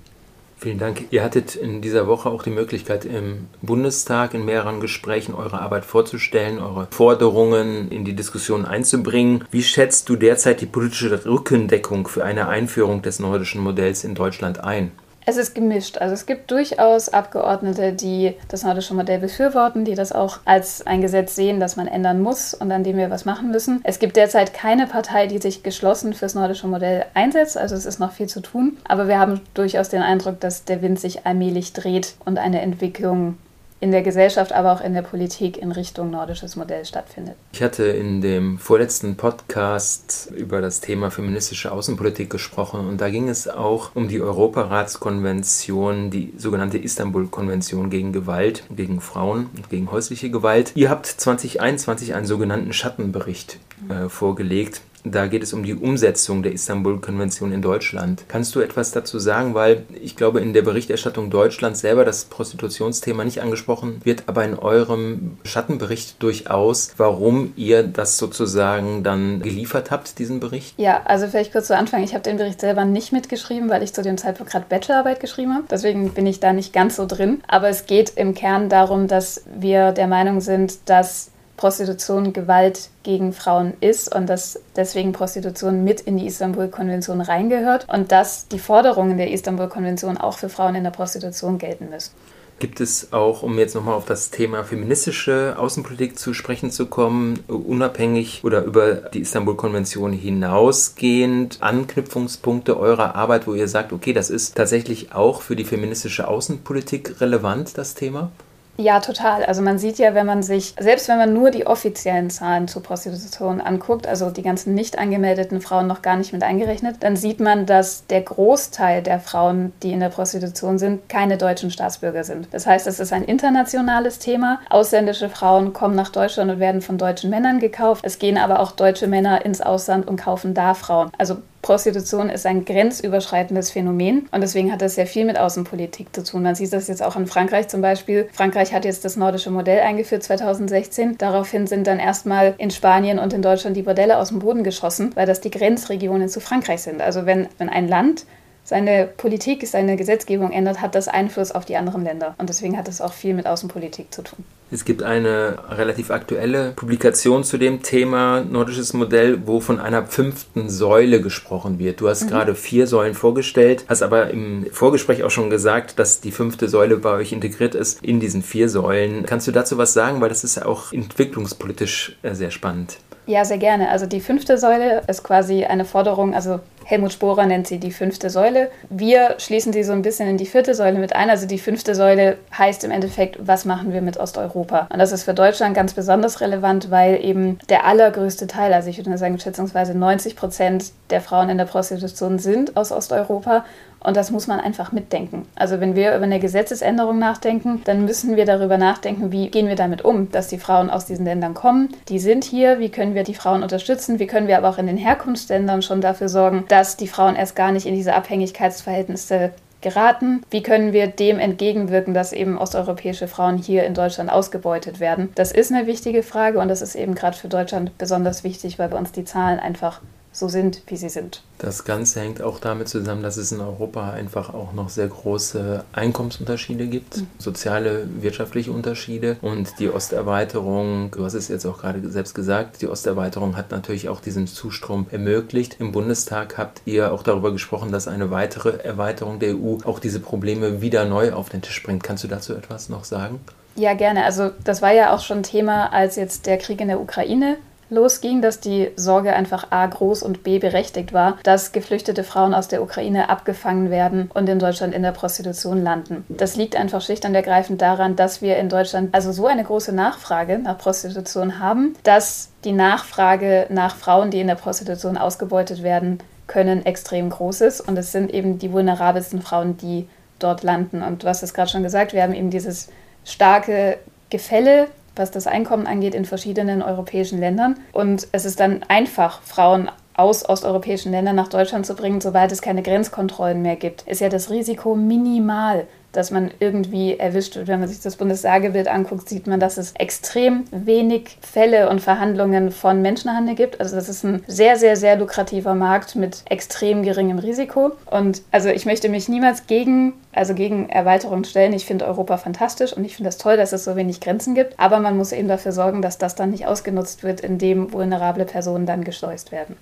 Vielen 0.57 0.79
Dank. 0.79 1.05
Ihr 1.11 1.21
hattet 1.21 1.55
in 1.55 1.81
dieser 1.81 2.07
Woche 2.07 2.29
auch 2.29 2.41
die 2.41 2.49
Möglichkeit, 2.49 3.03
im 3.03 3.47
Bundestag 3.61 4.33
in 4.33 4.45
mehreren 4.45 4.79
Gesprächen 4.79 5.35
eure 5.35 5.59
Arbeit 5.59 5.83
vorzustellen, 5.83 6.59
eure 6.59 6.87
Forderungen 6.91 7.91
in 7.91 8.05
die 8.05 8.15
Diskussion 8.15 8.65
einzubringen. 8.65 9.43
Wie 9.51 9.63
schätzt 9.63 10.07
du 10.07 10.15
derzeit 10.15 10.61
die 10.61 10.65
politische 10.65 11.25
Rückendeckung 11.25 12.07
für 12.07 12.23
eine 12.23 12.47
Einführung 12.47 13.01
des 13.01 13.19
nordischen 13.19 13.61
Modells 13.61 14.05
in 14.05 14.15
Deutschland 14.15 14.63
ein? 14.63 14.91
Es 15.27 15.37
ist 15.37 15.55
gemischt. 15.55 15.97
Also 15.97 16.13
es 16.13 16.27
gibt 16.27 16.51
durchaus 16.51 17.09
Abgeordnete, 17.09 17.93
die 17.93 18.35
das 18.47 18.63
nordische 18.63 18.93
Modell 18.93 19.19
befürworten, 19.19 19.83
die 19.83 19.95
das 19.95 20.11
auch 20.11 20.39
als 20.45 20.85
ein 20.85 21.01
Gesetz 21.01 21.35
sehen, 21.35 21.59
das 21.59 21.75
man 21.75 21.87
ändern 21.87 22.21
muss 22.21 22.53
und 22.53 22.71
an 22.71 22.83
dem 22.83 22.97
wir 22.97 23.09
was 23.09 23.25
machen 23.25 23.49
müssen. 23.49 23.81
Es 23.83 23.97
gibt 23.97 24.17
derzeit 24.17 24.53
keine 24.53 24.85
Partei, 24.85 25.25
die 25.25 25.39
sich 25.39 25.63
geschlossen 25.63 26.13
fürs 26.13 26.35
nordische 26.35 26.67
Modell 26.67 27.05
einsetzt. 27.15 27.57
Also 27.57 27.75
es 27.75 27.87
ist 27.87 27.99
noch 27.99 28.11
viel 28.11 28.27
zu 28.27 28.39
tun. 28.39 28.77
Aber 28.87 29.07
wir 29.07 29.19
haben 29.19 29.41
durchaus 29.55 29.89
den 29.89 30.03
Eindruck, 30.03 30.39
dass 30.39 30.65
der 30.65 30.83
Wind 30.83 30.99
sich 30.99 31.25
allmählich 31.25 31.73
dreht 31.73 32.13
und 32.23 32.37
eine 32.37 32.61
Entwicklung 32.61 33.37
in 33.79 33.91
der 33.91 34.01
Gesellschaft, 34.01 34.53
aber 34.53 34.71
auch 34.71 34.81
in 34.81 34.93
der 34.93 35.01
Politik 35.01 35.57
in 35.57 35.71
Richtung 35.71 36.09
nordisches 36.09 36.55
Modell 36.55 36.85
stattfindet. 36.85 37.35
Ich 37.51 37.61
hatte 37.61 37.83
in 37.83 38.21
dem 38.21 38.57
vorletzten 38.57 39.15
Podcast 39.15 40.31
über 40.35 40.61
das 40.61 40.79
Thema 40.81 41.11
feministische 41.11 41.71
Außenpolitik 41.71 42.29
gesprochen 42.29 42.87
und 42.87 43.01
da 43.01 43.09
ging 43.09 43.27
es 43.27 43.47
auch 43.47 43.91
um 43.95 44.07
die 44.07 44.21
Europaratskonvention, 44.21 46.09
die 46.09 46.33
sogenannte 46.37 46.77
Istanbul-Konvention 46.77 47.89
gegen 47.89 48.13
Gewalt, 48.13 48.63
gegen 48.69 49.01
Frauen 49.01 49.49
und 49.55 49.69
gegen 49.69 49.91
häusliche 49.91 50.29
Gewalt. 50.29 50.71
Ihr 50.75 50.89
habt 50.89 51.05
2021 51.05 52.13
einen 52.13 52.25
sogenannten 52.25 52.73
Schattenbericht 52.73 53.59
äh, 53.89 54.09
vorgelegt 54.09 54.81
da 55.05 55.27
geht 55.27 55.43
es 55.43 55.53
um 55.53 55.63
die 55.63 55.75
Umsetzung 55.75 56.43
der 56.43 56.51
Istanbul-Konvention 56.51 57.51
in 57.51 57.61
Deutschland. 57.61 58.25
Kannst 58.27 58.55
du 58.55 58.59
etwas 58.59 58.91
dazu 58.91 59.19
sagen? 59.19 59.53
Weil 59.53 59.83
ich 60.01 60.15
glaube, 60.15 60.41
in 60.41 60.53
der 60.53 60.63
Berichterstattung 60.63 61.29
Deutschlands 61.29 61.81
selber 61.81 62.03
das 62.03 62.25
Prostitutionsthema 62.25 63.23
nicht 63.23 63.41
angesprochen 63.41 64.01
wird, 64.03 64.23
aber 64.27 64.43
in 64.43 64.55
eurem 64.55 65.37
Schattenbericht 65.43 66.21
durchaus, 66.21 66.91
warum 66.97 67.53
ihr 67.55 67.83
das 67.83 68.17
sozusagen 68.17 69.03
dann 69.03 69.41
geliefert 69.41 69.91
habt, 69.91 70.17
diesen 70.19 70.39
Bericht? 70.39 70.73
Ja, 70.77 71.03
also 71.05 71.27
vielleicht 71.27 71.51
kurz 71.51 71.67
zu 71.67 71.77
Anfang. 71.77 72.03
Ich 72.03 72.13
habe 72.13 72.23
den 72.23 72.37
Bericht 72.37 72.59
selber 72.59 72.85
nicht 72.85 73.13
mitgeschrieben, 73.13 73.69
weil 73.69 73.83
ich 73.83 73.93
zu 73.93 74.01
dem 74.01 74.17
Zeitpunkt 74.17 74.51
gerade 74.51 74.65
Bachelorarbeit 74.67 75.19
geschrieben 75.19 75.53
habe. 75.53 75.65
Deswegen 75.69 76.11
bin 76.11 76.25
ich 76.25 76.39
da 76.39 76.51
nicht 76.51 76.73
ganz 76.73 76.95
so 76.95 77.05
drin. 77.05 77.41
Aber 77.47 77.69
es 77.69 77.85
geht 77.85 78.13
im 78.15 78.33
Kern 78.33 78.69
darum, 78.69 79.07
dass 79.07 79.43
wir 79.55 79.91
der 79.91 80.07
Meinung 80.07 80.41
sind, 80.41 80.89
dass 80.89 81.31
Prostitution 81.57 82.33
Gewalt 82.33 82.89
gegen 83.03 83.33
Frauen 83.33 83.73
ist 83.79 84.13
und 84.13 84.27
dass 84.27 84.59
deswegen 84.75 85.13
Prostitution 85.13 85.83
mit 85.83 86.01
in 86.01 86.17
die 86.17 86.27
Istanbul-Konvention 86.27 87.21
reingehört 87.21 87.87
und 87.91 88.11
dass 88.11 88.47
die 88.47 88.59
Forderungen 88.59 89.17
der 89.17 89.31
Istanbul-Konvention 89.31 90.17
auch 90.17 90.37
für 90.37 90.49
Frauen 90.49 90.75
in 90.75 90.83
der 90.83 90.91
Prostitution 90.91 91.57
gelten 91.57 91.89
müssen. 91.89 92.11
Gibt 92.57 92.79
es 92.79 93.11
auch, 93.11 93.43
um 93.43 93.59
jetzt 93.59 93.75
nochmal 93.75 93.95
auf 93.95 94.05
das 94.05 94.31
Thema 94.31 94.63
feministische 94.63 95.55
Außenpolitik 95.57 96.17
zu 96.17 96.33
sprechen 96.33 96.71
zu 96.71 96.85
kommen, 96.85 97.39
unabhängig 97.49 98.45
oder 98.45 98.63
über 98.63 98.93
die 98.95 99.19
Istanbul-Konvention 99.19 100.13
hinausgehend 100.13 101.57
Anknüpfungspunkte 101.59 102.79
eurer 102.79 103.15
Arbeit, 103.15 103.45
wo 103.45 103.53
ihr 103.53 103.67
sagt, 103.67 103.91
okay, 103.91 104.13
das 104.13 104.29
ist 104.29 104.55
tatsächlich 104.55 105.13
auch 105.13 105.41
für 105.41 105.57
die 105.57 105.65
feministische 105.65 106.29
Außenpolitik 106.29 107.19
relevant, 107.19 107.77
das 107.77 107.93
Thema? 107.93 108.31
Ja, 108.77 108.99
total. 108.99 109.45
Also 109.45 109.61
man 109.61 109.77
sieht 109.77 109.99
ja, 109.99 110.13
wenn 110.15 110.25
man 110.25 110.43
sich, 110.43 110.75
selbst 110.77 111.07
wenn 111.07 111.17
man 111.17 111.33
nur 111.33 111.49
die 111.49 111.65
offiziellen 111.65 112.29
Zahlen 112.29 112.67
zur 112.67 112.83
Prostitution 112.83 113.61
anguckt, 113.61 114.05
also 114.05 114.31
die 114.31 114.41
ganzen 114.41 114.73
nicht 114.73 114.99
angemeldeten 114.99 115.61
Frauen 115.61 115.87
noch 115.87 116.01
gar 116.01 116.17
nicht 116.17 116.33
mit 116.33 116.43
eingerechnet, 116.43 116.97
dann 116.99 117.15
sieht 117.15 117.39
man, 117.39 117.65
dass 117.65 118.05
der 118.07 118.21
Großteil 118.21 119.01
der 119.01 119.21
Frauen, 119.21 119.71
die 119.81 119.93
in 119.93 120.01
der 120.01 120.09
Prostitution 120.09 120.77
sind, 120.77 121.07
keine 121.07 121.37
deutschen 121.37 121.71
Staatsbürger 121.71 122.25
sind. 122.25 122.49
Das 122.51 122.67
heißt, 122.67 122.85
es 122.85 122.99
ist 122.99 123.13
ein 123.13 123.23
internationales 123.23 124.19
Thema. 124.19 124.59
Ausländische 124.69 125.29
Frauen 125.29 125.71
kommen 125.71 125.95
nach 125.95 126.09
Deutschland 126.09 126.51
und 126.51 126.59
werden 126.59 126.81
von 126.81 126.97
deutschen 126.97 127.29
Männern 127.29 127.59
gekauft. 127.59 128.03
Es 128.05 128.19
gehen 128.19 128.37
aber 128.37 128.59
auch 128.59 128.71
deutsche 128.71 129.07
Männer 129.07 129.45
ins 129.45 129.61
Ausland 129.61 130.05
und 130.05 130.17
kaufen 130.17 130.53
da 130.53 130.73
Frauen. 130.73 131.11
Also 131.17 131.37
Prostitution 131.65 132.29
ist 132.29 132.45
ein 132.45 132.63
grenzüberschreitendes 132.63 133.71
Phänomen 133.71 134.29
und 134.31 134.41
deswegen 134.41 134.71
hat 134.71 134.83
das 134.83 134.93
sehr 134.93 135.07
viel 135.07 135.25
mit 135.25 135.39
Außenpolitik 135.39 136.15
zu 136.15 136.23
tun. 136.23 136.43
Man 136.43 136.53
sieht 136.53 136.71
das 136.71 136.87
jetzt 136.87 137.01
auch 137.01 137.15
in 137.15 137.25
Frankreich 137.25 137.69
zum 137.69 137.81
Beispiel. 137.81 138.29
Frankreich 138.33 138.71
hat 138.71 138.85
jetzt 138.85 139.03
das 139.03 139.15
nordische 139.15 139.49
Modell 139.49 139.79
eingeführt 139.79 140.21
2016. 140.21 141.17
Daraufhin 141.17 141.65
sind 141.65 141.87
dann 141.87 141.97
erstmal 141.97 142.53
in 142.59 142.69
Spanien 142.69 143.17
und 143.17 143.33
in 143.33 143.41
Deutschland 143.41 143.75
die 143.75 143.81
Bordelle 143.81 144.19
aus 144.19 144.29
dem 144.29 144.37
Boden 144.37 144.63
geschossen, 144.63 145.09
weil 145.15 145.25
das 145.25 145.41
die 145.41 145.49
Grenzregionen 145.49 146.29
zu 146.29 146.39
Frankreich 146.39 146.83
sind. 146.83 147.01
Also 147.01 147.25
wenn, 147.25 147.47
wenn 147.57 147.69
ein 147.69 147.87
Land 147.87 148.27
seine 148.65 149.07
Politik, 149.15 149.65
seine 149.67 149.95
Gesetzgebung 149.95 150.51
ändert, 150.51 150.81
hat 150.81 150.95
das 150.95 151.07
Einfluss 151.07 151.51
auf 151.51 151.65
die 151.65 151.77
anderen 151.77 152.03
Länder. 152.03 152.35
Und 152.39 152.49
deswegen 152.49 152.77
hat 152.77 152.87
es 152.87 152.99
auch 152.99 153.13
viel 153.13 153.35
mit 153.35 153.45
Außenpolitik 153.45 154.11
zu 154.13 154.23
tun. 154.23 154.43
Es 154.71 154.83
gibt 154.83 155.03
eine 155.03 155.59
relativ 155.69 156.09
aktuelle 156.09 156.71
Publikation 156.71 157.43
zu 157.43 157.59
dem 157.59 157.83
Thema 157.83 158.41
nordisches 158.41 158.93
Modell, 158.93 159.45
wo 159.45 159.59
von 159.59 159.79
einer 159.79 160.07
fünften 160.07 160.69
Säule 160.69 161.21
gesprochen 161.21 161.77
wird. 161.77 162.01
Du 162.01 162.09
hast 162.09 162.23
mhm. 162.23 162.29
gerade 162.29 162.55
vier 162.55 162.87
Säulen 162.87 163.13
vorgestellt, 163.13 163.85
hast 163.87 164.01
aber 164.01 164.31
im 164.31 164.65
Vorgespräch 164.71 165.23
auch 165.23 165.29
schon 165.29 165.51
gesagt, 165.51 165.99
dass 165.99 166.19
die 166.19 166.31
fünfte 166.31 166.67
Säule 166.67 166.97
bei 166.97 167.11
euch 167.11 167.31
integriert 167.31 167.75
ist 167.75 168.03
in 168.03 168.19
diesen 168.19 168.41
vier 168.41 168.67
Säulen. 168.67 169.27
Kannst 169.27 169.47
du 169.47 169.51
dazu 169.51 169.77
was 169.77 169.93
sagen? 169.93 170.19
Weil 170.19 170.29
das 170.29 170.43
ist 170.43 170.55
ja 170.55 170.65
auch 170.65 170.91
entwicklungspolitisch 170.91 172.17
äh, 172.23 172.33
sehr 172.33 172.49
spannend. 172.49 172.97
Ja, 173.27 173.43
sehr 173.43 173.57
gerne. 173.57 173.89
Also 173.89 174.05
die 174.05 174.19
fünfte 174.19 174.57
Säule 174.57 175.01
ist 175.07 175.23
quasi 175.23 175.65
eine 175.65 175.85
Forderung, 175.85 176.35
also 176.35 176.59
Helmut 176.85 177.11
Sporer 177.11 177.47
nennt 177.47 177.65
sie 177.65 177.79
die 177.79 177.91
fünfte 177.91 178.29
Säule. 178.29 178.69
Wir 178.89 179.35
schließen 179.39 179.73
sie 179.73 179.83
so 179.83 179.91
ein 179.91 180.03
bisschen 180.03 180.29
in 180.29 180.37
die 180.37 180.45
vierte 180.45 180.75
Säule 180.75 180.99
mit 180.99 181.15
ein. 181.15 181.31
Also 181.31 181.47
die 181.47 181.57
fünfte 181.57 181.95
Säule 181.95 182.37
heißt 182.55 182.83
im 182.83 182.91
Endeffekt, 182.91 183.39
was 183.39 183.65
machen 183.65 183.91
wir 183.91 184.03
mit 184.03 184.17
Osteuropa? 184.17 184.87
Und 184.91 184.99
das 184.99 185.11
ist 185.11 185.23
für 185.23 185.33
Deutschland 185.33 185.75
ganz 185.75 185.95
besonders 185.95 186.41
relevant, 186.41 186.91
weil 186.91 187.25
eben 187.25 187.57
der 187.69 187.85
allergrößte 187.85 188.45
Teil, 188.45 188.71
also 188.71 188.89
ich 188.89 188.97
würde 188.99 189.17
sagen 189.17 189.39
schätzungsweise 189.39 189.97
90 189.97 190.35
Prozent 190.35 190.91
der 191.09 191.21
Frauen 191.21 191.49
in 191.49 191.57
der 191.57 191.65
Prostitution 191.65 192.37
sind 192.37 192.77
aus 192.77 192.91
Osteuropa 192.91 193.65
Und 194.05 194.15
das 194.15 194.31
muss 194.31 194.47
man 194.47 194.59
einfach 194.59 194.91
mitdenken. 194.91 195.47
Also 195.55 195.79
wenn 195.79 195.95
wir 195.95 196.15
über 196.15 196.25
eine 196.25 196.39
Gesetzesänderung 196.39 197.17
nachdenken, 197.17 197.81
dann 197.85 198.05
müssen 198.05 198.35
wir 198.35 198.45
darüber 198.45 198.77
nachdenken, 198.77 199.31
wie 199.31 199.49
gehen 199.49 199.67
wir 199.67 199.75
damit 199.75 200.03
um, 200.03 200.31
dass 200.31 200.47
die 200.47 200.59
Frauen 200.59 200.89
aus 200.89 201.05
diesen 201.05 201.25
Ländern 201.25 201.53
kommen. 201.53 201.89
Die 202.09 202.19
sind 202.19 202.43
hier, 202.43 202.79
wie 202.79 202.89
können 202.89 203.15
wir 203.15 203.23
die 203.23 203.33
Frauen 203.33 203.63
unterstützen, 203.63 204.19
wie 204.19 204.27
können 204.27 204.47
wir 204.47 204.57
aber 204.57 204.69
auch 204.69 204.77
in 204.77 204.87
den 204.87 204.97
Herkunftsländern 204.97 205.81
schon 205.81 206.01
dafür 206.01 206.29
sorgen, 206.29 206.65
dass 206.67 206.97
die 206.97 207.07
Frauen 207.07 207.35
erst 207.35 207.55
gar 207.55 207.71
nicht 207.71 207.85
in 207.85 207.95
diese 207.95 208.13
Abhängigkeitsverhältnisse 208.13 209.51
geraten? 209.81 210.41
Wie 210.49 210.63
können 210.63 210.93
wir 210.93 211.07
dem 211.07 211.39
entgegenwirken, 211.39 212.13
dass 212.13 212.33
eben 212.33 212.57
osteuropäische 212.57 213.27
Frauen 213.27 213.57
hier 213.57 213.85
in 213.85 213.93
Deutschland 213.93 214.31
ausgebeutet 214.31 214.99
werden? 214.99 215.29
Das 215.35 215.51
ist 215.51 215.71
eine 215.71 215.87
wichtige 215.87 216.23
Frage 216.23 216.59
und 216.59 216.67
das 216.67 216.81
ist 216.81 216.95
eben 216.95 217.15
gerade 217.15 217.37
für 217.37 217.47
Deutschland 217.47 217.97
besonders 217.97 218.43
wichtig, 218.43 218.79
weil 218.79 218.89
bei 218.89 218.97
uns 218.97 219.11
die 219.11 219.25
Zahlen 219.25 219.59
einfach 219.59 220.01
so 220.35 220.49
sind, 220.49 220.81
wie 220.87 220.97
sie 220.97 221.07
sind. 221.07 221.41
Das 221.59 221.85
Ganze 221.85 222.19
hängt 222.19 222.41
auch 222.41 222.59
damit 222.59 222.89
zusammen, 222.89 223.23
dass 223.23 223.37
es 223.37 223.53
in 223.53 223.61
Europa 223.61 224.11
einfach 224.11 224.53
auch 224.53 224.73
noch 224.73 224.89
sehr 224.89 225.07
große 225.07 225.85
Einkommensunterschiede 225.93 226.87
gibt, 226.87 227.17
mhm. 227.17 227.27
soziale, 227.37 228.05
wirtschaftliche 228.21 228.73
Unterschiede 228.73 229.37
und 229.41 229.79
die 229.79 229.89
Osterweiterung, 229.89 231.11
du 231.11 231.23
hast 231.23 231.35
es 231.35 231.47
jetzt 231.47 231.65
auch 231.65 231.79
gerade 231.79 232.09
selbst 232.09 232.35
gesagt, 232.35 232.81
die 232.81 232.87
Osterweiterung 232.87 233.55
hat 233.55 233.71
natürlich 233.71 234.09
auch 234.09 234.19
diesen 234.19 234.45
Zustrom 234.45 235.05
ermöglicht. 235.09 235.77
Im 235.79 235.93
Bundestag 235.93 236.57
habt 236.57 236.81
ihr 236.83 237.13
auch 237.13 237.23
darüber 237.23 237.53
gesprochen, 237.53 237.93
dass 237.93 238.09
eine 238.09 238.29
weitere 238.29 238.83
Erweiterung 238.83 239.39
der 239.39 239.55
EU 239.55 239.77
auch 239.85 239.99
diese 239.99 240.19
Probleme 240.19 240.81
wieder 240.81 241.05
neu 241.05 241.31
auf 241.31 241.47
den 241.47 241.61
Tisch 241.61 241.81
bringt. 241.81 242.03
Kannst 242.03 242.25
du 242.25 242.27
dazu 242.27 242.53
etwas 242.53 242.89
noch 242.89 243.05
sagen? 243.05 243.39
Ja, 243.77 243.93
gerne. 243.93 244.25
Also 244.25 244.51
das 244.65 244.81
war 244.81 244.91
ja 244.91 245.13
auch 245.13 245.21
schon 245.21 245.43
Thema, 245.43 245.93
als 245.93 246.17
jetzt 246.17 246.45
der 246.45 246.57
Krieg 246.57 246.81
in 246.81 246.89
der 246.89 246.99
Ukraine 246.99 247.57
losging, 247.89 248.41
dass 248.41 248.59
die 248.59 248.91
Sorge 248.95 249.33
einfach 249.33 249.71
A 249.71 249.85
groß 249.85 250.23
und 250.23 250.43
B 250.43 250.59
berechtigt 250.59 251.13
war, 251.13 251.37
dass 251.43 251.71
geflüchtete 251.71 252.23
Frauen 252.23 252.53
aus 252.53 252.67
der 252.67 252.81
Ukraine 252.81 253.29
abgefangen 253.29 253.89
werden 253.89 254.29
und 254.33 254.49
in 254.49 254.59
Deutschland 254.59 254.93
in 254.93 255.03
der 255.03 255.11
Prostitution 255.11 255.83
landen. 255.83 256.25
Das 256.29 256.55
liegt 256.55 256.75
einfach 256.75 257.01
schlicht 257.01 257.25
und 257.25 257.35
ergreifend 257.35 257.81
daran, 257.81 258.15
dass 258.15 258.41
wir 258.41 258.57
in 258.57 258.69
Deutschland 258.69 259.13
also 259.13 259.31
so 259.31 259.47
eine 259.47 259.63
große 259.63 259.93
Nachfrage 259.93 260.57
nach 260.57 260.77
Prostitution 260.77 261.59
haben, 261.59 261.95
dass 262.03 262.49
die 262.63 262.71
Nachfrage 262.71 263.67
nach 263.69 263.95
Frauen, 263.95 264.31
die 264.31 264.39
in 264.39 264.47
der 264.47 264.55
Prostitution 264.55 265.17
ausgebeutet 265.17 265.83
werden 265.83 266.19
können, 266.47 266.85
extrem 266.85 267.29
groß 267.29 267.61
ist. 267.61 267.81
Und 267.81 267.97
es 267.97 268.11
sind 268.11 268.33
eben 268.33 268.59
die 268.59 268.71
vulnerabelsten 268.71 269.41
Frauen, 269.41 269.77
die 269.77 270.07
dort 270.39 270.63
landen. 270.63 271.01
Und 271.01 271.23
du 271.23 271.27
hast 271.27 271.43
es 271.43 271.53
gerade 271.53 271.69
schon 271.69 271.83
gesagt, 271.83 272.13
wir 272.13 272.23
haben 272.23 272.33
eben 272.33 272.49
dieses 272.49 272.89
starke 273.23 273.97
Gefälle 274.29 274.87
was 275.15 275.31
das 275.31 275.47
Einkommen 275.47 275.87
angeht, 275.87 276.15
in 276.15 276.25
verschiedenen 276.25 276.81
europäischen 276.81 277.39
Ländern. 277.39 277.79
Und 277.91 278.27
es 278.31 278.45
ist 278.45 278.59
dann 278.59 278.83
einfach, 278.87 279.41
Frauen 279.41 279.89
aus 280.15 280.47
osteuropäischen 280.47 281.11
Ländern 281.11 281.35
nach 281.35 281.49
Deutschland 281.49 281.85
zu 281.85 281.93
bringen, 281.93 282.21
sobald 282.21 282.51
es 282.51 282.61
keine 282.61 282.81
Grenzkontrollen 282.81 283.61
mehr 283.61 283.75
gibt, 283.75 284.03
ist 284.03 284.21
ja 284.21 284.29
das 284.29 284.49
Risiko 284.49 284.95
minimal, 284.95 285.87
dass 286.15 286.31
man 286.31 286.51
irgendwie 286.59 287.17
erwischt 287.17 287.55
wird. 287.55 287.67
Wenn 287.67 287.79
man 287.79 287.89
sich 287.89 288.01
das 288.01 288.15
Bundessagebild 288.15 288.87
anguckt, 288.87 289.27
sieht 289.29 289.47
man, 289.47 289.59
dass 289.59 289.77
es 289.77 289.93
extrem 289.93 290.65
wenig 290.71 291.37
Fälle 291.41 291.89
und 291.89 292.01
Verhandlungen 292.01 292.71
von 292.71 293.01
Menschenhandel 293.01 293.55
gibt. 293.55 293.79
Also 293.79 293.95
das 293.95 294.09
ist 294.09 294.23
ein 294.23 294.43
sehr, 294.47 294.77
sehr, 294.77 294.95
sehr 294.95 295.17
lukrativer 295.17 295.75
Markt 295.75 296.15
mit 296.15 296.43
extrem 296.49 297.03
geringem 297.03 297.39
Risiko. 297.39 297.91
Und 298.05 298.41
also 298.51 298.69
ich 298.69 298.85
möchte 298.85 299.09
mich 299.09 299.29
niemals 299.29 299.67
gegen, 299.67 300.13
also 300.33 300.53
gegen 300.53 300.89
Erweiterung 300.89 301.43
stellen. 301.43 301.73
Ich 301.73 301.85
finde 301.85 302.05
Europa 302.05 302.37
fantastisch 302.37 302.93
und 302.93 303.03
ich 303.05 303.15
finde 303.15 303.29
es 303.29 303.37
das 303.37 303.43
toll, 303.43 303.57
dass 303.57 303.73
es 303.73 303.83
so 303.83 303.95
wenig 303.95 304.21
Grenzen 304.21 304.55
gibt. 304.55 304.79
Aber 304.79 304.99
man 304.99 305.17
muss 305.17 305.31
eben 305.31 305.47
dafür 305.47 305.71
sorgen, 305.71 306.01
dass 306.01 306.17
das 306.17 306.35
dann 306.35 306.51
nicht 306.51 306.67
ausgenutzt 306.67 307.23
wird, 307.23 307.41
indem 307.41 307.91
vulnerable 307.91 308.45
Personen 308.45 308.85
dann 308.85 309.03
geschleust 309.03 309.51
werden. 309.51 309.75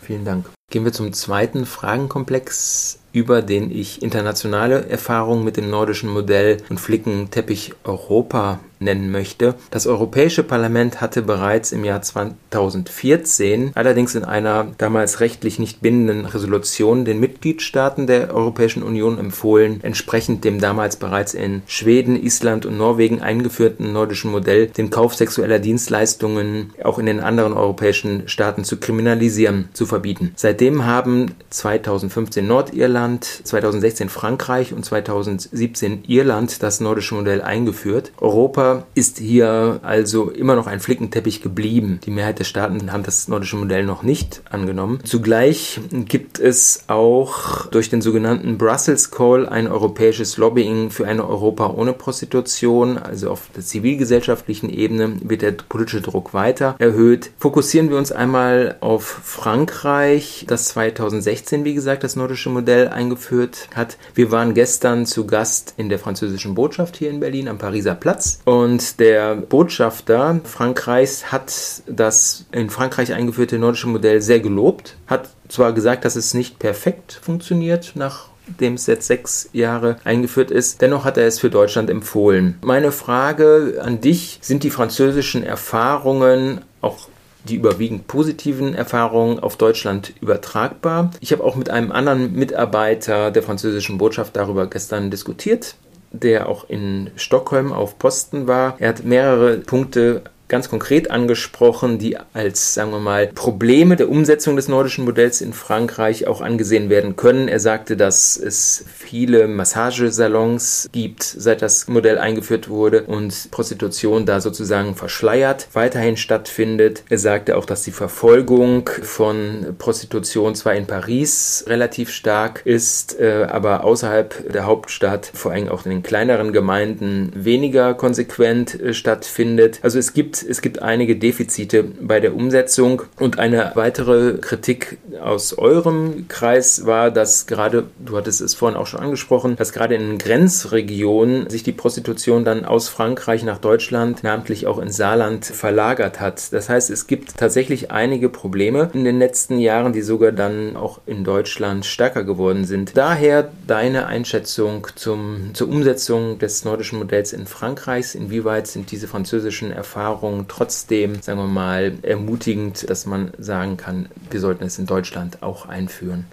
Vielen 0.00 0.24
Dank. 0.24 0.50
Gehen 0.70 0.84
wir 0.84 0.92
zum 0.92 1.12
zweiten 1.12 1.64
Fragenkomplex 1.64 2.98
über 3.12 3.42
den 3.42 3.70
ich 3.70 4.02
internationale 4.02 4.88
Erfahrungen 4.88 5.44
mit 5.44 5.56
dem 5.56 5.70
nordischen 5.70 6.10
Modell 6.10 6.58
und 6.68 6.80
Flickenteppich 6.80 7.74
Europa 7.84 8.60
nennen 8.84 9.10
möchte. 9.10 9.54
Das 9.70 9.86
Europäische 9.86 10.42
Parlament 10.42 11.00
hatte 11.00 11.22
bereits 11.22 11.72
im 11.72 11.84
Jahr 11.84 12.02
2014, 12.02 13.72
allerdings 13.74 14.14
in 14.14 14.24
einer 14.24 14.68
damals 14.78 15.20
rechtlich 15.20 15.58
nicht 15.58 15.80
bindenden 15.80 16.26
Resolution, 16.26 17.04
den 17.04 17.20
Mitgliedstaaten 17.20 18.06
der 18.06 18.34
Europäischen 18.34 18.82
Union 18.82 19.18
empfohlen, 19.18 19.80
entsprechend 19.82 20.44
dem 20.44 20.60
damals 20.60 20.96
bereits 20.96 21.34
in 21.34 21.62
Schweden, 21.66 22.22
Island 22.22 22.66
und 22.66 22.78
Norwegen 22.78 23.20
eingeführten 23.20 23.92
nordischen 23.92 24.30
Modell 24.30 24.66
den 24.66 24.90
Kauf 24.90 25.14
sexueller 25.14 25.58
Dienstleistungen 25.58 26.72
auch 26.82 26.98
in 26.98 27.06
den 27.06 27.20
anderen 27.20 27.52
europäischen 27.52 28.28
Staaten 28.28 28.64
zu 28.64 28.78
kriminalisieren, 28.78 29.68
zu 29.72 29.86
verbieten. 29.86 30.32
Seitdem 30.36 30.86
haben 30.86 31.34
2015 31.50 32.46
Nordirland, 32.46 33.24
2016 33.24 34.08
Frankreich 34.08 34.72
und 34.72 34.84
2017 34.84 36.04
Irland 36.06 36.62
das 36.62 36.80
nordische 36.80 37.14
Modell 37.14 37.42
eingeführt. 37.42 38.12
Europa 38.20 38.71
ist 38.94 39.18
hier 39.18 39.80
also 39.82 40.30
immer 40.30 40.56
noch 40.56 40.66
ein 40.66 40.80
Flickenteppich 40.80 41.42
geblieben. 41.42 42.00
Die 42.04 42.10
Mehrheit 42.10 42.38
der 42.38 42.44
Staaten 42.44 42.92
haben 42.92 43.02
das 43.02 43.28
nordische 43.28 43.56
Modell 43.56 43.84
noch 43.84 44.02
nicht 44.02 44.42
angenommen. 44.50 45.00
Zugleich 45.04 45.80
gibt 45.90 46.38
es 46.38 46.84
auch 46.88 47.66
durch 47.66 47.90
den 47.90 48.02
sogenannten 48.02 48.58
Brussels 48.58 49.10
Call 49.10 49.48
ein 49.48 49.66
europäisches 49.66 50.36
Lobbying 50.36 50.90
für 50.90 51.06
eine 51.06 51.28
Europa 51.28 51.70
ohne 51.70 51.92
Prostitution. 51.92 52.98
Also 52.98 53.30
auf 53.30 53.48
der 53.54 53.62
zivilgesellschaftlichen 53.62 54.70
Ebene 54.70 55.16
wird 55.22 55.42
der 55.42 55.52
politische 55.52 56.00
Druck 56.00 56.34
weiter 56.34 56.76
erhöht. 56.78 57.30
Fokussieren 57.38 57.90
wir 57.90 57.96
uns 57.96 58.12
einmal 58.12 58.76
auf 58.80 59.04
Frankreich, 59.04 60.44
das 60.48 60.66
2016, 60.68 61.64
wie 61.64 61.74
gesagt, 61.74 62.04
das 62.04 62.16
nordische 62.16 62.50
Modell 62.50 62.88
eingeführt 62.88 63.68
hat. 63.74 63.96
Wir 64.14 64.30
waren 64.30 64.54
gestern 64.54 65.06
zu 65.06 65.26
Gast 65.26 65.74
in 65.76 65.88
der 65.88 65.98
französischen 65.98 66.54
Botschaft 66.54 66.96
hier 66.96 67.10
in 67.10 67.20
Berlin 67.20 67.48
am 67.48 67.58
Pariser 67.58 67.94
Platz 67.94 68.40
und 68.44 68.61
und 68.62 69.00
der 69.00 69.34
Botschafter 69.34 70.40
Frankreichs 70.44 71.32
hat 71.32 71.52
das 71.86 72.46
in 72.52 72.70
Frankreich 72.70 73.12
eingeführte 73.12 73.58
nordische 73.58 73.88
Modell 73.88 74.22
sehr 74.22 74.40
gelobt, 74.40 74.96
hat 75.06 75.30
zwar 75.48 75.72
gesagt, 75.72 76.04
dass 76.04 76.16
es 76.16 76.32
nicht 76.34 76.58
perfekt 76.58 77.18
funktioniert 77.22 77.92
nach 77.94 78.28
dem 78.60 78.74
es 78.74 78.86
jetzt 78.86 79.06
sechs 79.06 79.48
Jahre 79.52 79.96
eingeführt 80.04 80.50
ist. 80.50 80.80
Dennoch 80.82 81.04
hat 81.04 81.16
er 81.16 81.26
es 81.26 81.38
für 81.38 81.48
Deutschland 81.48 81.88
empfohlen. 81.88 82.58
Meine 82.62 82.90
Frage 82.90 83.80
an 83.82 84.00
dich, 84.00 84.38
sind 84.42 84.64
die 84.64 84.70
französischen 84.70 85.44
Erfahrungen 85.44 86.62
auch 86.80 87.08
die 87.44 87.56
überwiegend 87.56 88.06
positiven 88.06 88.74
Erfahrungen 88.74 89.40
auf 89.40 89.56
Deutschland 89.56 90.12
übertragbar. 90.20 91.10
Ich 91.20 91.32
habe 91.32 91.42
auch 91.42 91.56
mit 91.56 91.70
einem 91.70 91.90
anderen 91.90 92.34
Mitarbeiter 92.34 93.30
der 93.30 93.42
französischen 93.42 93.98
Botschaft 93.98 94.36
darüber 94.36 94.68
gestern 94.68 95.10
diskutiert 95.10 95.76
der 96.12 96.48
auch 96.48 96.68
in 96.68 97.10
Stockholm 97.16 97.72
auf 97.72 97.98
Posten 97.98 98.46
war. 98.46 98.76
Er 98.78 98.90
hat 98.90 99.04
mehrere 99.04 99.58
Punkte 99.58 100.22
ganz 100.52 100.68
konkret 100.68 101.10
angesprochen, 101.10 101.98
die 101.98 102.18
als, 102.34 102.74
sagen 102.74 102.92
wir 102.92 103.00
mal, 103.00 103.28
Probleme 103.28 103.96
der 103.96 104.10
Umsetzung 104.10 104.54
des 104.54 104.68
nordischen 104.68 105.06
Modells 105.06 105.40
in 105.40 105.54
Frankreich 105.54 106.26
auch 106.26 106.42
angesehen 106.42 106.90
werden 106.90 107.16
können. 107.16 107.48
Er 107.48 107.58
sagte, 107.58 107.96
dass 107.96 108.36
es 108.36 108.84
viele 108.94 109.48
Massagesalons 109.48 110.90
gibt, 110.92 111.22
seit 111.22 111.62
das 111.62 111.88
Modell 111.88 112.18
eingeführt 112.18 112.68
wurde 112.68 113.04
und 113.04 113.50
Prostitution 113.50 114.26
da 114.26 114.42
sozusagen 114.42 114.94
verschleiert 114.94 115.68
weiterhin 115.72 116.18
stattfindet. 116.18 117.02
Er 117.08 117.18
sagte 117.18 117.56
auch, 117.56 117.64
dass 117.64 117.82
die 117.82 117.90
Verfolgung 117.90 118.90
von 119.02 119.74
Prostitution 119.78 120.54
zwar 120.54 120.74
in 120.74 120.86
Paris 120.86 121.64
relativ 121.66 122.10
stark 122.10 122.60
ist, 122.66 123.18
äh, 123.18 123.46
aber 123.48 123.84
außerhalb 123.84 124.52
der 124.52 124.66
Hauptstadt, 124.66 125.30
vor 125.32 125.52
allem 125.52 125.70
auch 125.70 125.86
in 125.86 125.92
den 125.92 126.02
kleineren 126.02 126.52
Gemeinden, 126.52 127.32
weniger 127.34 127.94
konsequent 127.94 128.78
äh, 128.78 128.92
stattfindet. 128.92 129.78
Also 129.80 129.98
es 129.98 130.12
gibt 130.12 130.41
es 130.44 130.62
gibt 130.62 130.82
einige 130.82 131.16
Defizite 131.16 131.84
bei 131.84 132.20
der 132.20 132.34
Umsetzung. 132.34 133.02
Und 133.18 133.38
eine 133.38 133.72
weitere 133.74 134.38
Kritik 134.38 134.98
aus 135.20 135.58
eurem 135.58 136.26
Kreis 136.28 136.86
war, 136.86 137.10
dass 137.10 137.46
gerade, 137.46 137.84
du 137.98 138.16
hattest 138.16 138.40
es 138.40 138.54
vorhin 138.54 138.78
auch 138.78 138.86
schon 138.86 139.00
angesprochen, 139.00 139.56
dass 139.56 139.72
gerade 139.72 139.94
in 139.94 140.18
Grenzregionen 140.18 141.50
sich 141.50 141.62
die 141.62 141.72
Prostitution 141.72 142.44
dann 142.44 142.64
aus 142.64 142.88
Frankreich 142.88 143.44
nach 143.44 143.58
Deutschland, 143.58 144.22
namentlich 144.22 144.66
auch 144.66 144.78
in 144.78 144.90
Saarland, 144.90 145.44
verlagert 145.44 146.20
hat. 146.20 146.52
Das 146.52 146.68
heißt, 146.68 146.90
es 146.90 147.06
gibt 147.06 147.36
tatsächlich 147.36 147.90
einige 147.90 148.28
Probleme 148.28 148.90
in 148.94 149.04
den 149.04 149.18
letzten 149.18 149.58
Jahren, 149.58 149.92
die 149.92 150.02
sogar 150.02 150.32
dann 150.32 150.76
auch 150.76 151.00
in 151.06 151.24
Deutschland 151.24 151.84
stärker 151.84 152.24
geworden 152.24 152.64
sind. 152.64 152.96
Daher 152.96 153.50
deine 153.66 154.06
Einschätzung 154.06 154.86
zum, 154.94 155.54
zur 155.54 155.68
Umsetzung 155.68 156.38
des 156.38 156.64
nordischen 156.64 156.98
Modells 156.98 157.32
in 157.32 157.46
Frankreich. 157.46 158.14
Inwieweit 158.14 158.66
sind 158.66 158.90
diese 158.90 159.08
französischen 159.08 159.72
Erfahrungen 159.72 160.46
trotzdem, 160.48 161.20
sagen 161.20 161.38
wir 161.38 161.46
mal, 161.46 161.92
ermutigend, 162.02 162.88
dass 162.88 163.06
man 163.06 163.32
sagen 163.38 163.76
kann, 163.76 164.08
wir 164.30 164.40
sollten 164.40 164.64
es 164.64 164.78
in 164.78 164.86
Deutschland 164.86 165.01
auch 165.42 165.66
einführen? 165.66 166.26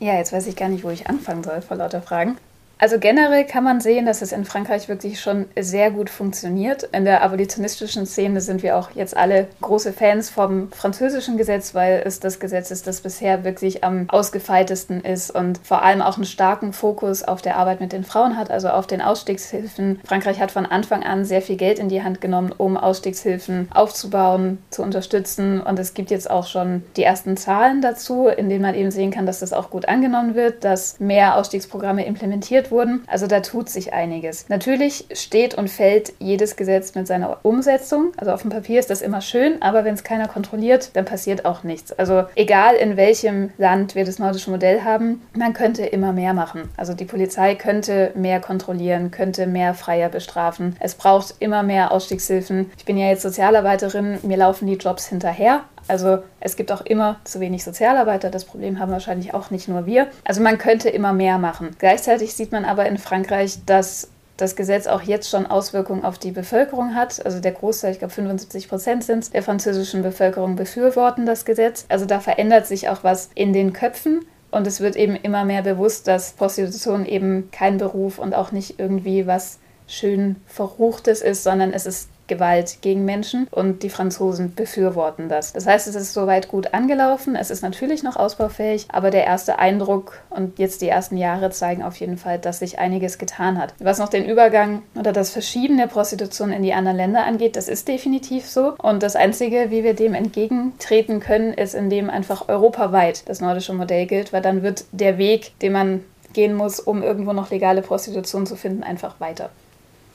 Ja, 0.00 0.14
jetzt 0.14 0.32
weiß 0.32 0.46
ich 0.46 0.56
gar 0.56 0.68
nicht, 0.68 0.84
wo 0.84 0.90
ich 0.90 1.08
anfangen 1.08 1.42
soll 1.42 1.60
vor 1.60 1.76
lauter 1.76 2.02
Fragen. 2.02 2.36
Also 2.80 2.98
generell 3.00 3.44
kann 3.44 3.64
man 3.64 3.80
sehen, 3.80 4.06
dass 4.06 4.22
es 4.22 4.30
in 4.30 4.44
Frankreich 4.44 4.88
wirklich 4.88 5.20
schon 5.20 5.46
sehr 5.58 5.90
gut 5.90 6.08
funktioniert. 6.08 6.84
In 6.92 7.04
der 7.04 7.22
abolitionistischen 7.22 8.06
Szene 8.06 8.40
sind 8.40 8.62
wir 8.62 8.76
auch 8.76 8.90
jetzt 8.94 9.16
alle 9.16 9.48
große 9.60 9.92
Fans 9.92 10.30
vom 10.30 10.70
französischen 10.70 11.36
Gesetz, 11.36 11.74
weil 11.74 12.02
es 12.04 12.20
das 12.20 12.38
Gesetz 12.38 12.70
ist, 12.70 12.86
das 12.86 13.00
bisher 13.00 13.42
wirklich 13.42 13.82
am 13.82 14.08
ausgefeiltesten 14.08 15.00
ist 15.00 15.32
und 15.32 15.58
vor 15.64 15.82
allem 15.82 16.02
auch 16.02 16.16
einen 16.16 16.24
starken 16.24 16.72
Fokus 16.72 17.24
auf 17.24 17.42
der 17.42 17.56
Arbeit 17.56 17.80
mit 17.80 17.92
den 17.92 18.04
Frauen 18.04 18.36
hat, 18.36 18.50
also 18.50 18.68
auf 18.68 18.86
den 18.86 19.02
Ausstiegshilfen. 19.02 20.00
Frankreich 20.04 20.38
hat 20.38 20.52
von 20.52 20.64
Anfang 20.64 21.02
an 21.02 21.24
sehr 21.24 21.42
viel 21.42 21.56
Geld 21.56 21.80
in 21.80 21.88
die 21.88 22.04
Hand 22.04 22.20
genommen, 22.20 22.54
um 22.56 22.76
Ausstiegshilfen 22.76 23.68
aufzubauen, 23.74 24.58
zu 24.70 24.82
unterstützen. 24.84 25.60
Und 25.60 25.80
es 25.80 25.94
gibt 25.94 26.12
jetzt 26.12 26.30
auch 26.30 26.46
schon 26.46 26.84
die 26.96 27.02
ersten 27.02 27.36
Zahlen 27.36 27.82
dazu, 27.82 28.28
in 28.28 28.48
denen 28.48 28.62
man 28.62 28.76
eben 28.76 28.92
sehen 28.92 29.10
kann, 29.10 29.26
dass 29.26 29.40
das 29.40 29.52
auch 29.52 29.70
gut 29.70 29.88
angenommen 29.88 30.36
wird, 30.36 30.62
dass 30.62 31.00
mehr 31.00 31.36
Ausstiegsprogramme 31.36 32.06
implementiert 32.06 32.67
wurden. 32.70 33.04
Also 33.06 33.26
da 33.26 33.40
tut 33.40 33.68
sich 33.68 33.92
einiges. 33.92 34.48
Natürlich 34.48 35.06
steht 35.12 35.54
und 35.54 35.68
fällt 35.68 36.12
jedes 36.18 36.56
Gesetz 36.56 36.94
mit 36.94 37.06
seiner 37.06 37.38
Umsetzung. 37.42 38.12
Also 38.16 38.32
auf 38.32 38.42
dem 38.42 38.50
Papier 38.50 38.80
ist 38.80 38.90
das 38.90 39.02
immer 39.02 39.20
schön, 39.20 39.60
aber 39.62 39.84
wenn 39.84 39.94
es 39.94 40.04
keiner 40.04 40.28
kontrolliert, 40.28 40.90
dann 40.94 41.04
passiert 41.04 41.44
auch 41.44 41.62
nichts. 41.62 41.92
Also 41.92 42.24
egal 42.34 42.74
in 42.74 42.96
welchem 42.96 43.50
Land 43.58 43.94
wir 43.94 44.04
das 44.04 44.18
nordische 44.18 44.50
Modell 44.50 44.82
haben, 44.82 45.22
man 45.36 45.52
könnte 45.52 45.84
immer 45.84 46.12
mehr 46.12 46.34
machen. 46.34 46.68
Also 46.76 46.94
die 46.94 47.04
Polizei 47.04 47.54
könnte 47.54 48.12
mehr 48.14 48.40
kontrollieren, 48.40 49.10
könnte 49.10 49.46
mehr 49.46 49.74
Freier 49.74 50.08
bestrafen. 50.08 50.76
Es 50.80 50.94
braucht 50.94 51.36
immer 51.38 51.62
mehr 51.62 51.92
Ausstiegshilfen. 51.92 52.70
Ich 52.76 52.84
bin 52.84 52.98
ja 52.98 53.08
jetzt 53.08 53.22
Sozialarbeiterin, 53.22 54.18
mir 54.22 54.36
laufen 54.36 54.66
die 54.66 54.74
Jobs 54.74 55.06
hinterher. 55.06 55.64
Also 55.88 56.22
es 56.40 56.56
gibt 56.56 56.70
auch 56.70 56.82
immer 56.82 57.18
zu 57.24 57.40
wenig 57.40 57.64
Sozialarbeiter. 57.64 58.30
Das 58.30 58.44
Problem 58.44 58.78
haben 58.78 58.92
wahrscheinlich 58.92 59.34
auch 59.34 59.50
nicht 59.50 59.68
nur 59.68 59.86
wir. 59.86 60.08
Also 60.24 60.42
man 60.42 60.58
könnte 60.58 60.88
immer 60.90 61.12
mehr 61.12 61.38
machen. 61.38 61.74
Gleichzeitig 61.78 62.34
sieht 62.34 62.52
man 62.52 62.64
aber 62.64 62.86
in 62.86 62.98
Frankreich, 62.98 63.58
dass 63.66 64.08
das 64.36 64.54
Gesetz 64.54 64.86
auch 64.86 65.02
jetzt 65.02 65.28
schon 65.28 65.46
Auswirkungen 65.46 66.04
auf 66.04 66.18
die 66.18 66.30
Bevölkerung 66.30 66.94
hat. 66.94 67.24
Also 67.26 67.40
der 67.40 67.52
Großteil, 67.52 67.92
ich 67.92 67.98
glaube 67.98 68.14
75 68.14 68.68
Prozent 68.68 69.04
sind 69.04 69.34
der 69.34 69.42
französischen 69.42 70.02
Bevölkerung 70.02 70.54
befürworten 70.54 71.26
das 71.26 71.44
Gesetz. 71.44 71.84
Also 71.88 72.06
da 72.06 72.20
verändert 72.20 72.66
sich 72.66 72.88
auch 72.88 73.02
was 73.02 73.30
in 73.34 73.52
den 73.52 73.72
Köpfen. 73.72 74.24
Und 74.50 74.66
es 74.66 74.80
wird 74.80 74.96
eben 74.96 75.16
immer 75.16 75.44
mehr 75.44 75.62
bewusst, 75.62 76.08
dass 76.08 76.32
Prostitution 76.32 77.04
eben 77.04 77.50
kein 77.50 77.76
Beruf 77.76 78.18
und 78.18 78.34
auch 78.34 78.52
nicht 78.52 78.78
irgendwie 78.78 79.26
was 79.26 79.58
schön 79.86 80.36
Verruchtes 80.46 81.20
ist, 81.20 81.42
sondern 81.42 81.72
es 81.72 81.84
ist 81.84 82.08
Gewalt 82.28 82.78
gegen 82.80 83.04
Menschen 83.04 83.48
und 83.50 83.82
die 83.82 83.90
Franzosen 83.90 84.54
befürworten 84.54 85.28
das. 85.28 85.52
Das 85.52 85.66
heißt, 85.66 85.88
es 85.88 85.94
ist 85.94 86.12
soweit 86.12 86.48
gut 86.48 86.74
angelaufen. 86.74 87.34
Es 87.34 87.50
ist 87.50 87.62
natürlich 87.62 88.02
noch 88.02 88.16
ausbaufähig, 88.16 88.86
aber 88.92 89.10
der 89.10 89.24
erste 89.24 89.58
Eindruck 89.58 90.20
und 90.30 90.58
jetzt 90.58 90.82
die 90.82 90.88
ersten 90.88 91.16
Jahre 91.16 91.50
zeigen 91.50 91.82
auf 91.82 91.96
jeden 91.96 92.18
Fall, 92.18 92.38
dass 92.38 92.60
sich 92.60 92.78
einiges 92.78 93.18
getan 93.18 93.58
hat. 93.58 93.74
Was 93.80 93.98
noch 93.98 94.08
den 94.08 94.26
Übergang 94.26 94.82
oder 94.96 95.12
das 95.12 95.30
Verschieben 95.30 95.76
der 95.76 95.86
Prostitution 95.86 96.52
in 96.52 96.62
die 96.62 96.74
anderen 96.74 96.96
Länder 96.96 97.24
angeht, 97.24 97.56
das 97.56 97.68
ist 97.68 97.88
definitiv 97.88 98.48
so. 98.48 98.74
Und 98.80 99.02
das 99.02 99.16
Einzige, 99.16 99.70
wie 99.70 99.82
wir 99.82 99.94
dem 99.94 100.14
entgegentreten 100.14 101.20
können, 101.20 101.54
ist, 101.54 101.74
indem 101.74 102.10
einfach 102.10 102.48
europaweit 102.48 103.28
das 103.28 103.40
nordische 103.40 103.72
Modell 103.72 104.06
gilt, 104.06 104.32
weil 104.32 104.42
dann 104.42 104.62
wird 104.62 104.84
der 104.92 105.18
Weg, 105.18 105.58
den 105.60 105.72
man 105.72 106.04
gehen 106.32 106.54
muss, 106.54 106.78
um 106.78 107.02
irgendwo 107.02 107.32
noch 107.32 107.50
legale 107.50 107.82
Prostitution 107.82 108.46
zu 108.46 108.56
finden, 108.56 108.82
einfach 108.82 109.18
weiter. 109.20 109.50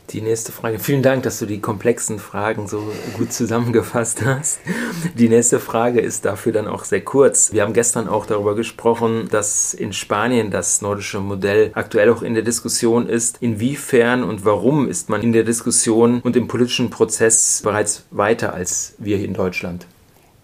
Die 0.09 0.21
nächste 0.21 0.51
Frage. 0.51 0.79
Vielen 0.79 1.01
Dank, 1.01 1.23
dass 1.23 1.39
du 1.39 1.45
die 1.45 1.59
komplexen 1.59 2.19
Fragen 2.19 2.67
so 2.67 2.83
gut 3.17 3.31
zusammengefasst 3.33 4.23
hast. 4.23 4.59
Die 5.17 5.29
nächste 5.29 5.59
Frage 5.59 6.01
ist 6.01 6.25
dafür 6.25 6.51
dann 6.51 6.67
auch 6.67 6.83
sehr 6.83 7.01
kurz. 7.01 7.53
Wir 7.53 7.63
haben 7.63 7.73
gestern 7.73 8.07
auch 8.07 8.25
darüber 8.25 8.55
gesprochen, 8.55 9.27
dass 9.31 9.73
in 9.73 9.93
Spanien 9.93 10.51
das 10.51 10.81
nordische 10.81 11.19
Modell 11.19 11.71
aktuell 11.73 12.09
auch 12.11 12.21
in 12.21 12.33
der 12.33 12.43
Diskussion 12.43 13.07
ist. 13.07 13.37
Inwiefern 13.39 14.23
und 14.23 14.45
warum 14.45 14.87
ist 14.87 15.09
man 15.09 15.21
in 15.21 15.33
der 15.33 15.43
Diskussion 15.43 16.21
und 16.21 16.35
im 16.35 16.47
politischen 16.47 16.89
Prozess 16.89 17.61
bereits 17.63 18.05
weiter 18.11 18.53
als 18.53 18.95
wir 18.99 19.17
hier 19.17 19.27
in 19.27 19.33
Deutschland? 19.33 19.87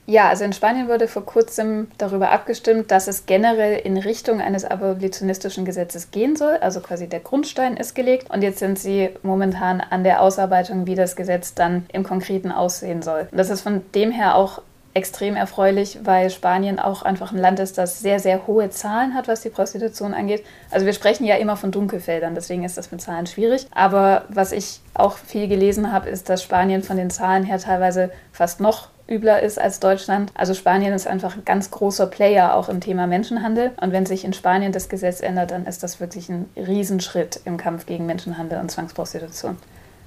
Ja, 0.09 0.27
also 0.27 0.43
in 0.43 0.53
Spanien 0.53 0.87
wurde 0.87 1.07
vor 1.07 1.23
kurzem 1.23 1.85
darüber 1.99 2.31
abgestimmt, 2.31 2.89
dass 2.89 3.07
es 3.07 3.27
generell 3.27 3.77
in 3.77 3.95
Richtung 3.95 4.41
eines 4.41 4.65
abolitionistischen 4.65 5.65
Gesetzes 5.65 6.09
gehen 6.09 6.35
soll. 6.35 6.57
Also 6.61 6.79
quasi 6.79 7.07
der 7.07 7.19
Grundstein 7.19 7.77
ist 7.77 7.93
gelegt. 7.93 8.31
Und 8.31 8.41
jetzt 8.41 8.57
sind 8.57 8.79
sie 8.79 9.11
momentan 9.21 9.81
an 9.81 10.03
der 10.03 10.23
Ausarbeitung, 10.23 10.87
wie 10.87 10.95
das 10.95 11.15
Gesetz 11.15 11.53
dann 11.53 11.85
im 11.93 12.01
Konkreten 12.01 12.51
aussehen 12.51 13.03
soll. 13.03 13.27
Und 13.29 13.37
das 13.37 13.51
ist 13.51 13.61
von 13.61 13.83
dem 13.93 14.09
her 14.09 14.33
auch 14.33 14.63
extrem 14.95 15.35
erfreulich, 15.35 15.99
weil 16.01 16.31
Spanien 16.31 16.79
auch 16.79 17.03
einfach 17.03 17.31
ein 17.31 17.37
Land 17.37 17.59
ist, 17.59 17.77
das 17.77 17.99
sehr, 17.99 18.19
sehr 18.19 18.47
hohe 18.47 18.71
Zahlen 18.71 19.13
hat, 19.13 19.27
was 19.27 19.41
die 19.41 19.51
Prostitution 19.51 20.15
angeht. 20.15 20.43
Also 20.71 20.87
wir 20.87 20.93
sprechen 20.93 21.25
ja 21.25 21.35
immer 21.35 21.55
von 21.55 21.69
Dunkelfeldern, 21.69 22.33
deswegen 22.33 22.63
ist 22.63 22.79
das 22.79 22.91
mit 22.91 22.99
Zahlen 22.99 23.27
schwierig. 23.27 23.67
Aber 23.75 24.23
was 24.29 24.53
ich 24.53 24.81
auch 24.95 25.17
viel 25.17 25.47
gelesen 25.47 25.91
habe, 25.91 26.09
ist, 26.09 26.29
dass 26.29 26.41
Spanien 26.41 26.81
von 26.81 26.97
den 26.97 27.11
Zahlen 27.11 27.43
her 27.43 27.59
teilweise 27.59 28.09
fast 28.31 28.59
noch 28.59 28.89
übler 29.09 29.41
ist 29.41 29.59
als 29.59 29.79
Deutschland. 29.79 30.31
Also 30.35 30.53
Spanien 30.53 30.93
ist 30.93 31.07
einfach 31.07 31.35
ein 31.35 31.45
ganz 31.45 31.71
großer 31.71 32.07
Player 32.07 32.55
auch 32.55 32.69
im 32.69 32.79
Thema 32.79 33.07
Menschenhandel. 33.07 33.71
Und 33.81 33.91
wenn 33.91 34.05
sich 34.05 34.23
in 34.23 34.33
Spanien 34.33 34.71
das 34.71 34.89
Gesetz 34.89 35.21
ändert, 35.21 35.51
dann 35.51 35.65
ist 35.65 35.83
das 35.83 35.99
wirklich 35.99 36.29
ein 36.29 36.49
Riesenschritt 36.55 37.41
im 37.45 37.57
Kampf 37.57 37.85
gegen 37.85 38.05
Menschenhandel 38.05 38.59
und 38.59 38.69
Zwangsprostitution. 38.69 39.57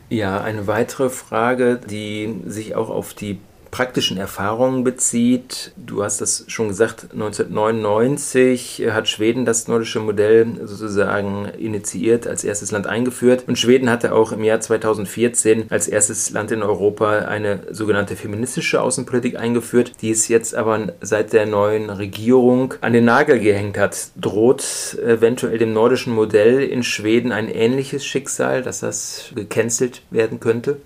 Ja, 0.09 0.40
eine 0.42 0.66
weitere 0.66 1.09
Frage, 1.09 1.78
die 1.78 2.42
sich 2.44 2.75
auch 2.75 2.90
auf 2.90 3.14
die 3.14 3.40
praktischen 3.73 4.19
Erfahrungen 4.19 4.85
bezieht. 4.85 5.73
Du 5.77 6.05
hast 6.05 6.20
das 6.20 6.44
schon 6.46 6.68
gesagt, 6.68 7.09
1999 7.12 8.85
hat 8.90 9.09
Schweden 9.09 9.46
das 9.46 9.66
nordische 9.66 9.99
Modell 9.99 10.61
sozusagen 10.62 11.46
initiiert, 11.59 12.27
als 12.27 12.44
erstes 12.44 12.70
Land 12.70 12.87
eingeführt. 12.87 13.44
Und 13.46 13.59
Schweden 13.59 13.90
hatte 13.90 14.14
auch 14.14 14.31
im 14.31 14.44
Jahr 14.44 14.61
2014 14.61 15.70
als 15.70 15.88
erstes 15.88 16.31
Land 16.31 16.53
in 16.53 16.62
Europa 16.62 17.20
eine 17.20 17.61
sogenannte 17.70 18.14
feministische 18.14 18.81
Außenpolitik 18.83 19.38
eingeführt, 19.38 19.92
die 20.03 20.11
es 20.11 20.29
jetzt 20.29 20.55
aber 20.55 20.92
seit 21.01 21.33
der 21.33 21.46
neuen 21.46 21.88
Regierung 21.88 22.75
an 22.83 22.92
den 22.92 23.07
Nagel 23.07 23.40
gehängt 23.40 23.79
hat. 23.79 24.11
Droht 24.20 24.99
eventuell 25.03 25.57
dem 25.57 25.73
nordischen 25.73 26.14
Modell 26.14 26.62
in 26.62 26.83
Schweden 26.83 27.33
ein 27.33 27.49
ähnliches 27.49 28.05
Schicksal, 28.05 28.62
dass 28.62 28.81
das 28.81 29.33
gecancelt 29.35 30.03
werden 30.11 30.40
könnte? 30.40 30.77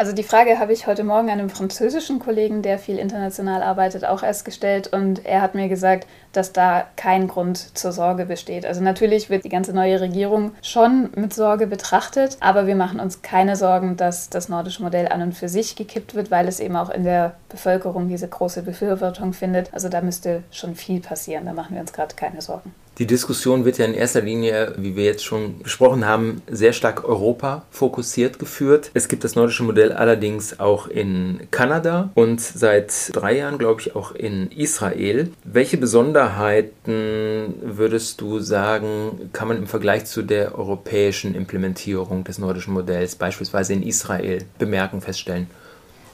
Also 0.00 0.12
die 0.12 0.22
Frage 0.22 0.60
habe 0.60 0.72
ich 0.72 0.86
heute 0.86 1.02
Morgen 1.02 1.28
einem 1.28 1.50
französischen 1.50 2.20
Kollegen, 2.20 2.62
der 2.62 2.78
viel 2.78 2.98
international 2.98 3.64
arbeitet, 3.64 4.04
auch 4.04 4.22
erst 4.22 4.44
gestellt 4.44 4.86
und 4.86 5.26
er 5.26 5.42
hat 5.42 5.56
mir 5.56 5.68
gesagt, 5.68 6.06
dass 6.32 6.52
da 6.52 6.86
kein 6.94 7.26
Grund 7.26 7.76
zur 7.76 7.90
Sorge 7.90 8.24
besteht. 8.24 8.64
Also 8.64 8.80
natürlich 8.80 9.28
wird 9.28 9.42
die 9.42 9.48
ganze 9.48 9.72
neue 9.72 10.00
Regierung 10.00 10.52
schon 10.62 11.10
mit 11.16 11.34
Sorge 11.34 11.66
betrachtet, 11.66 12.36
aber 12.38 12.68
wir 12.68 12.76
machen 12.76 13.00
uns 13.00 13.22
keine 13.22 13.56
Sorgen, 13.56 13.96
dass 13.96 14.30
das 14.30 14.48
nordische 14.48 14.84
Modell 14.84 15.08
an 15.08 15.20
und 15.20 15.32
für 15.32 15.48
sich 15.48 15.74
gekippt 15.74 16.14
wird, 16.14 16.30
weil 16.30 16.46
es 16.46 16.60
eben 16.60 16.76
auch 16.76 16.90
in 16.90 17.02
der 17.02 17.34
Bevölkerung 17.48 18.06
diese 18.06 18.28
große 18.28 18.62
Befürwortung 18.62 19.32
findet. 19.32 19.74
Also 19.74 19.88
da 19.88 20.00
müsste 20.00 20.44
schon 20.52 20.76
viel 20.76 21.00
passieren, 21.00 21.44
da 21.44 21.54
machen 21.54 21.74
wir 21.74 21.80
uns 21.80 21.92
gerade 21.92 22.14
keine 22.14 22.40
Sorgen. 22.40 22.72
Die 22.98 23.06
Diskussion 23.06 23.64
wird 23.64 23.78
ja 23.78 23.84
in 23.84 23.94
erster 23.94 24.22
Linie, 24.22 24.74
wie 24.76 24.96
wir 24.96 25.04
jetzt 25.04 25.24
schon 25.24 25.60
besprochen 25.60 26.04
haben, 26.04 26.42
sehr 26.50 26.72
stark 26.72 27.08
Europa 27.08 27.62
fokussiert 27.70 28.40
geführt. 28.40 28.90
Es 28.92 29.06
gibt 29.06 29.22
das 29.22 29.36
nordische 29.36 29.62
Modell 29.62 29.92
allerdings 29.92 30.58
auch 30.58 30.88
in 30.88 31.40
Kanada 31.52 32.10
und 32.14 32.40
seit 32.40 33.10
drei 33.12 33.36
Jahren, 33.36 33.58
glaube 33.58 33.82
ich, 33.82 33.94
auch 33.94 34.16
in 34.16 34.50
Israel. 34.50 35.30
Welche 35.44 35.76
Besonderheiten 35.76 37.54
würdest 37.62 38.20
du 38.20 38.40
sagen, 38.40 39.30
kann 39.32 39.46
man 39.46 39.58
im 39.58 39.68
Vergleich 39.68 40.06
zu 40.06 40.22
der 40.22 40.58
europäischen 40.58 41.36
Implementierung 41.36 42.24
des 42.24 42.38
nordischen 42.38 42.74
Modells 42.74 43.14
beispielsweise 43.14 43.74
in 43.74 43.84
Israel 43.84 44.40
bemerken, 44.58 45.00
feststellen? 45.00 45.46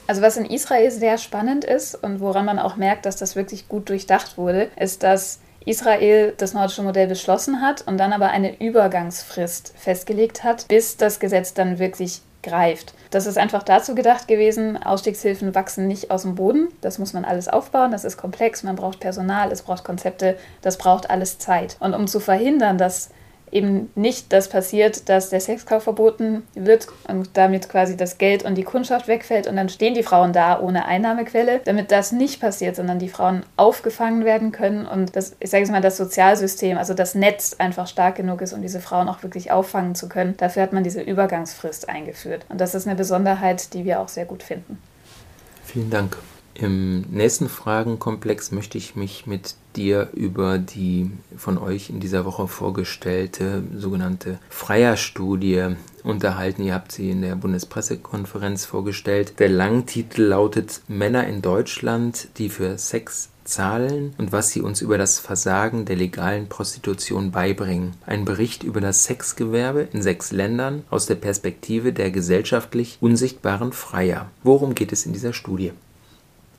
Also 0.06 0.20
was 0.20 0.36
in 0.36 0.44
Israel 0.44 0.90
sehr 0.90 1.16
spannend 1.16 1.64
ist 1.64 1.94
und 1.94 2.20
woran 2.20 2.44
man 2.44 2.58
auch 2.58 2.76
merkt, 2.76 3.06
dass 3.06 3.16
das 3.16 3.36
wirklich 3.36 3.68
gut 3.68 3.88
durchdacht 3.88 4.36
wurde, 4.36 4.68
ist, 4.78 5.02
dass 5.02 5.40
Israel 5.64 6.34
das 6.36 6.54
nordische 6.54 6.82
Modell 6.82 7.06
beschlossen 7.06 7.60
hat 7.60 7.86
und 7.86 7.98
dann 7.98 8.12
aber 8.12 8.28
eine 8.28 8.60
Übergangsfrist 8.60 9.72
festgelegt 9.76 10.44
hat, 10.44 10.68
bis 10.68 10.96
das 10.96 11.20
Gesetz 11.20 11.54
dann 11.54 11.78
wirklich 11.78 12.20
greift. 12.42 12.94
Das 13.10 13.26
ist 13.26 13.38
einfach 13.38 13.62
dazu 13.62 13.94
gedacht 13.94 14.28
gewesen, 14.28 14.76
Ausstiegshilfen 14.76 15.54
wachsen 15.54 15.86
nicht 15.88 16.10
aus 16.10 16.22
dem 16.22 16.34
Boden. 16.34 16.68
Das 16.80 16.98
muss 16.98 17.12
man 17.12 17.24
alles 17.24 17.48
aufbauen, 17.48 17.90
das 17.90 18.04
ist 18.04 18.16
komplex, 18.16 18.62
man 18.62 18.76
braucht 18.76 19.00
Personal, 19.00 19.50
es 19.50 19.62
braucht 19.62 19.84
Konzepte, 19.84 20.36
das 20.60 20.76
braucht 20.76 21.10
alles 21.10 21.38
Zeit. 21.38 21.76
Und 21.80 21.94
um 21.94 22.06
zu 22.06 22.20
verhindern, 22.20 22.78
dass 22.78 23.10
eben 23.54 23.90
nicht 23.94 24.32
das 24.32 24.48
passiert, 24.48 25.08
dass 25.08 25.30
der 25.30 25.40
Sexkauf 25.40 25.84
verboten 25.84 26.42
wird 26.54 26.88
und 27.08 27.30
damit 27.34 27.68
quasi 27.68 27.96
das 27.96 28.18
Geld 28.18 28.44
und 28.44 28.56
die 28.56 28.64
Kundschaft 28.64 29.08
wegfällt 29.08 29.46
und 29.46 29.56
dann 29.56 29.68
stehen 29.68 29.94
die 29.94 30.02
Frauen 30.02 30.32
da 30.32 30.60
ohne 30.60 30.86
Einnahmequelle. 30.86 31.60
Damit 31.64 31.92
das 31.92 32.12
nicht 32.12 32.40
passiert, 32.40 32.76
sondern 32.76 32.98
die 32.98 33.08
Frauen 33.08 33.44
aufgefangen 33.56 34.24
werden 34.24 34.50
können 34.50 34.86
und 34.86 35.14
das, 35.14 35.36
ich 35.38 35.50
sage 35.50 35.62
jetzt 35.62 35.70
mal, 35.70 35.80
das 35.80 35.96
Sozialsystem, 35.96 36.76
also 36.76 36.94
das 36.94 37.14
Netz 37.14 37.54
einfach 37.58 37.86
stark 37.86 38.16
genug 38.16 38.42
ist, 38.42 38.52
um 38.52 38.60
diese 38.60 38.80
Frauen 38.80 39.08
auch 39.08 39.22
wirklich 39.22 39.52
auffangen 39.52 39.94
zu 39.94 40.08
können. 40.08 40.36
Dafür 40.36 40.64
hat 40.64 40.72
man 40.72 40.82
diese 40.82 41.00
Übergangsfrist 41.00 41.88
eingeführt. 41.88 42.44
Und 42.48 42.60
das 42.60 42.74
ist 42.74 42.86
eine 42.86 42.96
Besonderheit, 42.96 43.72
die 43.72 43.84
wir 43.84 44.00
auch 44.00 44.08
sehr 44.08 44.24
gut 44.24 44.42
finden. 44.42 44.78
Vielen 45.64 45.90
Dank. 45.90 46.16
Im 46.54 47.00
nächsten 47.10 47.48
Fragenkomplex 47.48 48.52
möchte 48.52 48.78
ich 48.78 48.94
mich 48.94 49.26
mit 49.26 49.56
dir 49.74 50.10
über 50.12 50.58
die 50.58 51.10
von 51.36 51.58
euch 51.58 51.90
in 51.90 51.98
dieser 51.98 52.24
Woche 52.24 52.46
vorgestellte 52.46 53.64
sogenannte 53.76 54.38
Freier-Studie 54.50 55.74
unterhalten. 56.04 56.62
Ihr 56.62 56.74
habt 56.74 56.92
sie 56.92 57.10
in 57.10 57.22
der 57.22 57.34
Bundespressekonferenz 57.34 58.66
vorgestellt. 58.66 59.40
Der 59.40 59.48
Langtitel 59.48 60.22
lautet 60.22 60.82
Männer 60.86 61.26
in 61.26 61.42
Deutschland, 61.42 62.28
die 62.38 62.48
für 62.48 62.78
Sex 62.78 63.30
zahlen 63.42 64.14
und 64.16 64.30
was 64.30 64.50
sie 64.50 64.60
uns 64.60 64.80
über 64.80 64.96
das 64.96 65.18
Versagen 65.18 65.84
der 65.84 65.96
legalen 65.96 66.48
Prostitution 66.48 67.32
beibringen. 67.32 67.94
Ein 68.06 68.24
Bericht 68.24 68.62
über 68.62 68.80
das 68.80 69.04
Sexgewerbe 69.04 69.88
in 69.92 70.02
sechs 70.02 70.30
Ländern 70.30 70.84
aus 70.88 71.06
der 71.06 71.16
Perspektive 71.16 71.92
der 71.92 72.12
gesellschaftlich 72.12 72.98
unsichtbaren 73.00 73.72
Freier. 73.72 74.30
Worum 74.44 74.74
geht 74.76 74.92
es 74.92 75.04
in 75.04 75.12
dieser 75.12 75.32
Studie? 75.32 75.72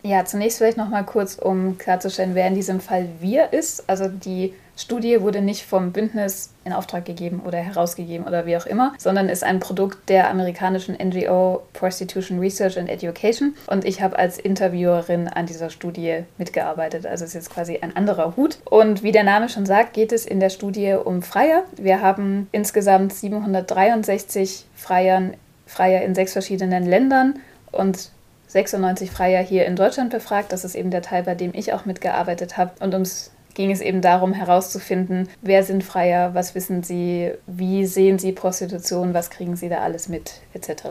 Ja, 0.06 0.24
zunächst 0.24 0.60
vielleicht 0.60 0.78
noch 0.78 0.90
mal 0.90 1.02
kurz, 1.02 1.34
um 1.34 1.80
klarzustellen, 1.80 2.36
wer 2.36 2.46
in 2.46 2.54
diesem 2.54 2.80
Fall 2.80 3.10
wir 3.22 3.54
ist. 3.54 3.90
Also 3.90 4.08
die 4.08 4.54
Studie 4.78 5.20
wurde 5.20 5.42
nicht 5.42 5.66
vom 5.66 5.94
Bündnis 5.94 6.52
in 6.64 6.74
Auftrag 6.74 7.06
gegeben 7.06 7.42
oder 7.44 7.58
herausgegeben 7.58 8.28
oder 8.28 8.46
wie 8.46 8.56
auch 8.56 8.68
immer, 8.68 8.94
sondern 9.00 9.30
ist 9.30 9.44
ein 9.44 9.60
Produkt 9.60 10.08
der 10.08 10.30
amerikanischen 10.30 10.96
NGO 10.96 11.64
Prostitution 11.74 12.38
Research 12.38 12.78
and 12.78 12.88
Education. 12.88 13.56
Und 13.66 13.84
ich 13.84 14.04
habe 14.04 14.20
als 14.20 14.38
Interviewerin 14.38 15.28
an 15.28 15.48
dieser 15.48 15.72
Studie 15.72 16.20
mitgearbeitet. 16.38 17.08
Also 17.08 17.26
ist 17.26 17.34
jetzt 17.34 17.50
quasi 17.50 17.80
ein 17.82 17.96
anderer 17.96 18.36
Hut. 18.36 18.60
Und 18.66 19.02
wie 19.02 19.12
der 19.12 19.24
Name 19.24 19.50
schon 19.50 19.66
sagt, 19.66 19.94
geht 19.94 20.12
es 20.12 20.28
in 20.28 20.40
der 20.40 20.52
Studie 20.52 20.94
um 21.04 21.24
Freier. 21.24 21.64
Wir 21.78 22.02
haben 22.02 22.48
insgesamt 22.52 23.12
763 23.12 24.68
Freiern, 24.76 25.34
Freier 25.66 26.04
in 26.04 26.14
sechs 26.14 26.34
verschiedenen 26.34 26.86
Ländern 26.86 27.40
und 27.72 28.12
96 28.48 29.12
Freier 29.12 29.44
hier 29.44 29.66
in 29.66 29.76
Deutschland 29.76 30.12
befragt. 30.12 30.52
Das 30.52 30.66
ist 30.66 30.76
eben 30.76 30.92
der 30.92 31.02
Teil, 31.02 31.24
bei 31.24 31.36
dem 31.36 31.52
ich 31.54 31.74
auch 31.74 31.86
mitgearbeitet 31.86 32.58
habe. 32.58 32.72
Und 32.80 32.94
ums 32.94 33.32
ging 33.56 33.72
es 33.72 33.82
eben 33.82 34.02
darum 34.02 34.34
herauszufinden, 34.34 35.30
wer 35.42 35.64
sind 35.64 35.84
Freier, 35.84 36.34
was 36.36 36.56
wissen 36.56 36.84
sie, 36.84 37.32
wie 37.48 37.86
sehen 37.86 38.20
sie 38.20 38.34
Prostitution, 38.34 39.14
was 39.14 39.30
kriegen 39.30 39.56
sie 39.56 39.70
da 39.70 39.78
alles 39.78 40.10
mit, 40.10 40.42
etc. 40.54 40.90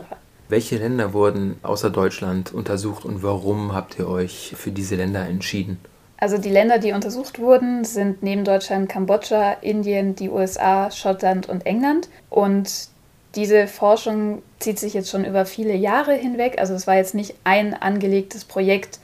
Welche 0.49 0.77
Länder 0.77 1.13
wurden 1.13 1.57
außer 1.63 1.89
Deutschland 1.89 2.53
untersucht 2.53 3.05
und 3.05 3.23
warum 3.23 3.73
habt 3.73 3.97
ihr 3.97 4.07
euch 4.09 4.53
für 4.57 4.71
diese 4.71 4.95
Länder 4.95 5.27
entschieden? 5.27 5.79
Also 6.17 6.37
die 6.37 6.49
Länder, 6.49 6.79
die 6.79 6.93
untersucht 6.93 7.39
wurden, 7.39 7.83
sind 7.83 8.23
neben 8.23 8.45
Deutschland 8.45 8.87
Kambodscha, 8.87 9.53
Indien, 9.61 10.15
die 10.15 10.29
USA, 10.29 10.89
Schottland 10.89 11.49
und 11.49 11.65
England. 11.65 12.09
Und 12.29 12.87
diese 13.35 13.67
Forschung 13.67 14.41
zieht 14.59 14.79
sich 14.79 14.93
jetzt 14.93 15.09
schon 15.09 15.25
über 15.25 15.45
viele 15.45 15.75
Jahre 15.75 16.13
hinweg. 16.13 16.55
Also 16.59 16.73
es 16.73 16.87
war 16.87 16.95
jetzt 16.95 17.15
nicht 17.15 17.35
ein 17.43 17.73
angelegtes 17.73 18.45
Projekt, 18.45 18.99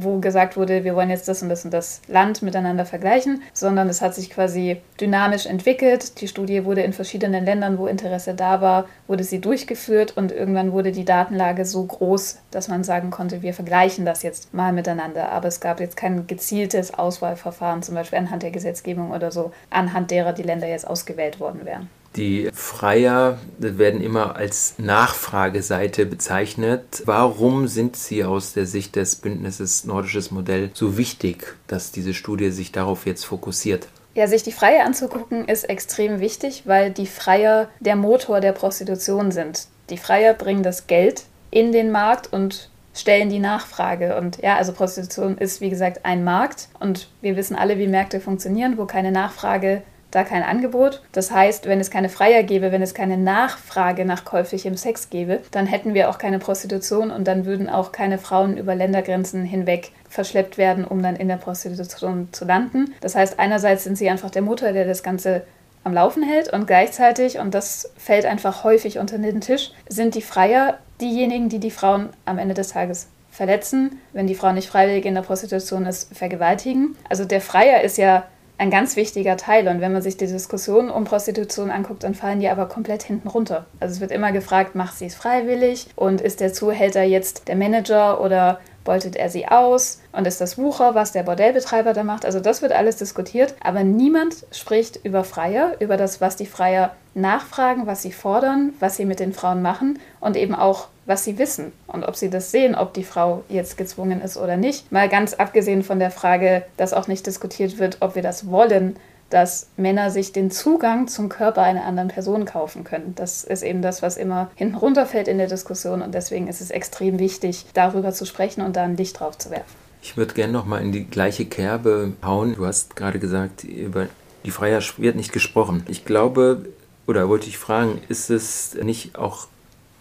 wo 0.00 0.18
gesagt 0.18 0.56
wurde, 0.56 0.84
wir 0.84 0.94
wollen 0.94 1.10
jetzt 1.10 1.26
das 1.26 1.42
und 1.42 1.48
das 1.48 1.64
und 1.64 1.72
das 1.72 2.02
Land 2.06 2.42
miteinander 2.42 2.86
vergleichen, 2.86 3.42
sondern 3.52 3.88
es 3.88 4.00
hat 4.00 4.14
sich 4.14 4.30
quasi 4.30 4.80
dynamisch 5.00 5.46
entwickelt. 5.46 6.20
Die 6.20 6.28
Studie 6.28 6.64
wurde 6.64 6.82
in 6.82 6.92
verschiedenen 6.92 7.44
Ländern, 7.44 7.78
wo 7.78 7.86
Interesse 7.86 8.34
da 8.34 8.60
war, 8.60 8.88
wurde 9.08 9.24
sie 9.24 9.40
durchgeführt 9.40 10.16
und 10.16 10.30
irgendwann 10.30 10.72
wurde 10.72 10.92
die 10.92 11.04
Datenlage 11.04 11.64
so 11.64 11.84
groß, 11.84 12.38
dass 12.50 12.68
man 12.68 12.84
sagen 12.84 13.10
konnte, 13.10 13.42
wir 13.42 13.54
vergleichen 13.54 14.04
das 14.04 14.22
jetzt 14.22 14.54
mal 14.54 14.72
miteinander. 14.72 15.32
Aber 15.32 15.48
es 15.48 15.60
gab 15.60 15.80
jetzt 15.80 15.96
kein 15.96 16.26
gezieltes 16.26 16.94
Auswahlverfahren, 16.94 17.82
zum 17.82 17.96
Beispiel 17.96 18.20
anhand 18.20 18.44
der 18.44 18.52
Gesetzgebung 18.52 19.10
oder 19.10 19.32
so, 19.32 19.52
anhand 19.70 20.10
derer 20.12 20.32
die 20.32 20.44
Länder 20.44 20.68
jetzt 20.68 20.86
ausgewählt 20.86 21.40
worden 21.40 21.64
wären. 21.64 21.90
Die 22.18 22.50
Freier 22.52 23.38
werden 23.58 24.00
immer 24.00 24.34
als 24.34 24.74
Nachfrageseite 24.78 26.04
bezeichnet. 26.04 27.02
Warum 27.04 27.68
sind 27.68 27.94
sie 27.94 28.24
aus 28.24 28.54
der 28.54 28.66
Sicht 28.66 28.96
des 28.96 29.14
Bündnisses 29.14 29.84
Nordisches 29.84 30.32
Modell 30.32 30.70
so 30.74 30.98
wichtig, 30.98 31.56
dass 31.68 31.92
diese 31.92 32.14
Studie 32.14 32.50
sich 32.50 32.72
darauf 32.72 33.06
jetzt 33.06 33.24
fokussiert? 33.24 33.86
Ja, 34.16 34.26
sich 34.26 34.42
die 34.42 34.50
Freier 34.50 34.84
anzugucken 34.84 35.46
ist 35.46 35.70
extrem 35.70 36.18
wichtig, 36.18 36.64
weil 36.64 36.90
die 36.90 37.06
Freier 37.06 37.68
der 37.78 37.94
Motor 37.94 38.40
der 38.40 38.50
Prostitution 38.50 39.30
sind. 39.30 39.68
Die 39.88 39.96
Freier 39.96 40.34
bringen 40.34 40.64
das 40.64 40.88
Geld 40.88 41.22
in 41.52 41.70
den 41.70 41.92
Markt 41.92 42.32
und 42.32 42.68
stellen 42.94 43.30
die 43.30 43.38
Nachfrage. 43.38 44.16
Und 44.16 44.38
ja, 44.42 44.56
also 44.56 44.72
Prostitution 44.72 45.38
ist 45.38 45.60
wie 45.60 45.70
gesagt 45.70 46.04
ein 46.04 46.24
Markt 46.24 46.68
und 46.80 47.10
wir 47.20 47.36
wissen 47.36 47.54
alle, 47.54 47.78
wie 47.78 47.86
Märkte 47.86 48.18
funktionieren, 48.18 48.76
wo 48.76 48.86
keine 48.86 49.12
Nachfrage 49.12 49.82
da 50.10 50.24
kein 50.24 50.42
Angebot. 50.42 51.02
Das 51.12 51.30
heißt, 51.30 51.66
wenn 51.66 51.80
es 51.80 51.90
keine 51.90 52.08
Freier 52.08 52.42
gäbe, 52.42 52.72
wenn 52.72 52.82
es 52.82 52.94
keine 52.94 53.16
Nachfrage 53.16 54.04
nach 54.04 54.24
käuflichem 54.24 54.76
Sex 54.76 55.10
gäbe, 55.10 55.40
dann 55.50 55.66
hätten 55.66 55.94
wir 55.94 56.08
auch 56.08 56.18
keine 56.18 56.38
Prostitution 56.38 57.10
und 57.10 57.28
dann 57.28 57.44
würden 57.44 57.68
auch 57.68 57.92
keine 57.92 58.18
Frauen 58.18 58.56
über 58.56 58.74
Ländergrenzen 58.74 59.44
hinweg 59.44 59.92
verschleppt 60.08 60.56
werden, 60.56 60.84
um 60.84 61.02
dann 61.02 61.16
in 61.16 61.28
der 61.28 61.36
Prostitution 61.36 62.28
zu 62.32 62.44
landen. 62.44 62.94
Das 63.00 63.14
heißt, 63.14 63.38
einerseits 63.38 63.84
sind 63.84 63.98
sie 63.98 64.08
einfach 64.08 64.30
der 64.30 64.42
Motor, 64.42 64.72
der 64.72 64.86
das 64.86 65.02
Ganze 65.02 65.42
am 65.84 65.92
Laufen 65.92 66.22
hält 66.22 66.52
und 66.52 66.66
gleichzeitig, 66.66 67.38
und 67.38 67.54
das 67.54 67.92
fällt 67.96 68.26
einfach 68.26 68.64
häufig 68.64 68.98
unter 68.98 69.18
den 69.18 69.40
Tisch, 69.40 69.72
sind 69.88 70.14
die 70.14 70.22
Freier 70.22 70.78
diejenigen, 71.00 71.48
die 71.48 71.60
die 71.60 71.70
Frauen 71.70 72.10
am 72.24 72.38
Ende 72.38 72.54
des 72.54 72.68
Tages 72.68 73.08
verletzen, 73.30 74.00
wenn 74.12 74.26
die 74.26 74.34
Frau 74.34 74.52
nicht 74.52 74.68
freiwillig 74.68 75.04
in 75.04 75.14
der 75.14 75.22
Prostitution 75.22 75.86
ist, 75.86 76.14
vergewaltigen. 76.16 76.96
Also 77.08 77.24
der 77.24 77.40
Freier 77.40 77.82
ist 77.82 77.96
ja 77.96 78.24
ein 78.58 78.70
ganz 78.70 78.96
wichtiger 78.96 79.36
Teil. 79.36 79.68
Und 79.68 79.80
wenn 79.80 79.92
man 79.92 80.02
sich 80.02 80.16
die 80.16 80.26
Diskussion 80.26 80.90
um 80.90 81.04
Prostitution 81.04 81.70
anguckt, 81.70 82.04
dann 82.04 82.14
fallen 82.14 82.40
die 82.40 82.48
aber 82.48 82.66
komplett 82.66 83.04
hinten 83.04 83.28
runter. 83.28 83.66
Also 83.80 83.94
es 83.94 84.00
wird 84.00 84.10
immer 84.10 84.32
gefragt, 84.32 84.74
macht 84.74 84.98
sie 84.98 85.06
es 85.06 85.14
freiwillig 85.14 85.86
und 85.96 86.20
ist 86.20 86.40
der 86.40 86.52
Zuhälter 86.52 87.02
jetzt 87.02 87.48
der 87.48 87.56
Manager 87.56 88.20
oder 88.20 88.60
beutet 88.84 89.16
er 89.16 89.28
sie 89.28 89.46
aus 89.46 90.00
und 90.12 90.26
ist 90.26 90.40
das 90.40 90.56
Wucher, 90.56 90.94
was 90.94 91.12
der 91.12 91.22
Bordellbetreiber 91.22 91.92
da 91.92 92.04
macht. 92.04 92.24
Also 92.24 92.40
das 92.40 92.62
wird 92.62 92.72
alles 92.72 92.96
diskutiert, 92.96 93.54
aber 93.60 93.84
niemand 93.84 94.46
spricht 94.50 95.04
über 95.04 95.24
Freier, 95.24 95.74
über 95.78 95.98
das, 95.98 96.20
was 96.22 96.36
die 96.36 96.46
Freier 96.46 96.92
nachfragen, 97.20 97.86
was 97.86 98.02
sie 98.02 98.12
fordern, 98.12 98.72
was 98.80 98.96
sie 98.96 99.04
mit 99.04 99.20
den 99.20 99.32
Frauen 99.32 99.62
machen 99.62 99.98
und 100.20 100.36
eben 100.36 100.54
auch, 100.54 100.88
was 101.06 101.24
sie 101.24 101.38
wissen 101.38 101.72
und 101.86 102.04
ob 102.04 102.16
sie 102.16 102.30
das 102.30 102.50
sehen, 102.50 102.74
ob 102.74 102.94
die 102.94 103.04
Frau 103.04 103.42
jetzt 103.48 103.76
gezwungen 103.76 104.20
ist 104.20 104.36
oder 104.36 104.56
nicht. 104.56 104.90
Mal 104.92 105.08
ganz 105.08 105.34
abgesehen 105.34 105.82
von 105.82 105.98
der 105.98 106.10
Frage, 106.10 106.64
dass 106.76 106.92
auch 106.92 107.08
nicht 107.08 107.26
diskutiert 107.26 107.78
wird, 107.78 107.98
ob 108.00 108.14
wir 108.14 108.22
das 108.22 108.50
wollen, 108.50 108.96
dass 109.30 109.68
Männer 109.76 110.10
sich 110.10 110.32
den 110.32 110.50
Zugang 110.50 111.06
zum 111.08 111.28
Körper 111.28 111.62
einer 111.62 111.84
anderen 111.84 112.08
Person 112.08 112.44
kaufen 112.44 112.84
können. 112.84 113.14
Das 113.14 113.44
ist 113.44 113.62
eben 113.62 113.82
das, 113.82 114.00
was 114.02 114.16
immer 114.16 114.50
hinten 114.54 114.76
runterfällt 114.76 115.28
in 115.28 115.38
der 115.38 115.48
Diskussion 115.48 116.02
und 116.02 116.14
deswegen 116.14 116.48
ist 116.48 116.60
es 116.60 116.70
extrem 116.70 117.18
wichtig, 117.18 117.66
darüber 117.74 118.12
zu 118.12 118.24
sprechen 118.24 118.62
und 118.62 118.76
da 118.76 118.84
ein 118.84 118.96
Licht 118.96 119.20
drauf 119.20 119.36
zu 119.36 119.50
werfen. 119.50 119.76
Ich 120.00 120.16
würde 120.16 120.34
gerne 120.34 120.52
nochmal 120.52 120.82
in 120.82 120.92
die 120.92 121.04
gleiche 121.04 121.44
Kerbe 121.44 122.12
hauen. 122.22 122.54
Du 122.54 122.64
hast 122.64 122.96
gerade 122.96 123.18
gesagt, 123.18 123.64
über 123.64 124.06
die 124.44 124.50
Freier 124.50 124.80
wird 124.96 125.16
nicht 125.16 125.32
gesprochen. 125.32 125.84
Ich 125.88 126.04
glaube, 126.04 126.66
oder 127.08 127.28
wollte 127.28 127.48
ich 127.48 127.58
fragen, 127.58 128.00
ist 128.08 128.30
es 128.30 128.76
nicht 128.80 129.16
auch 129.18 129.48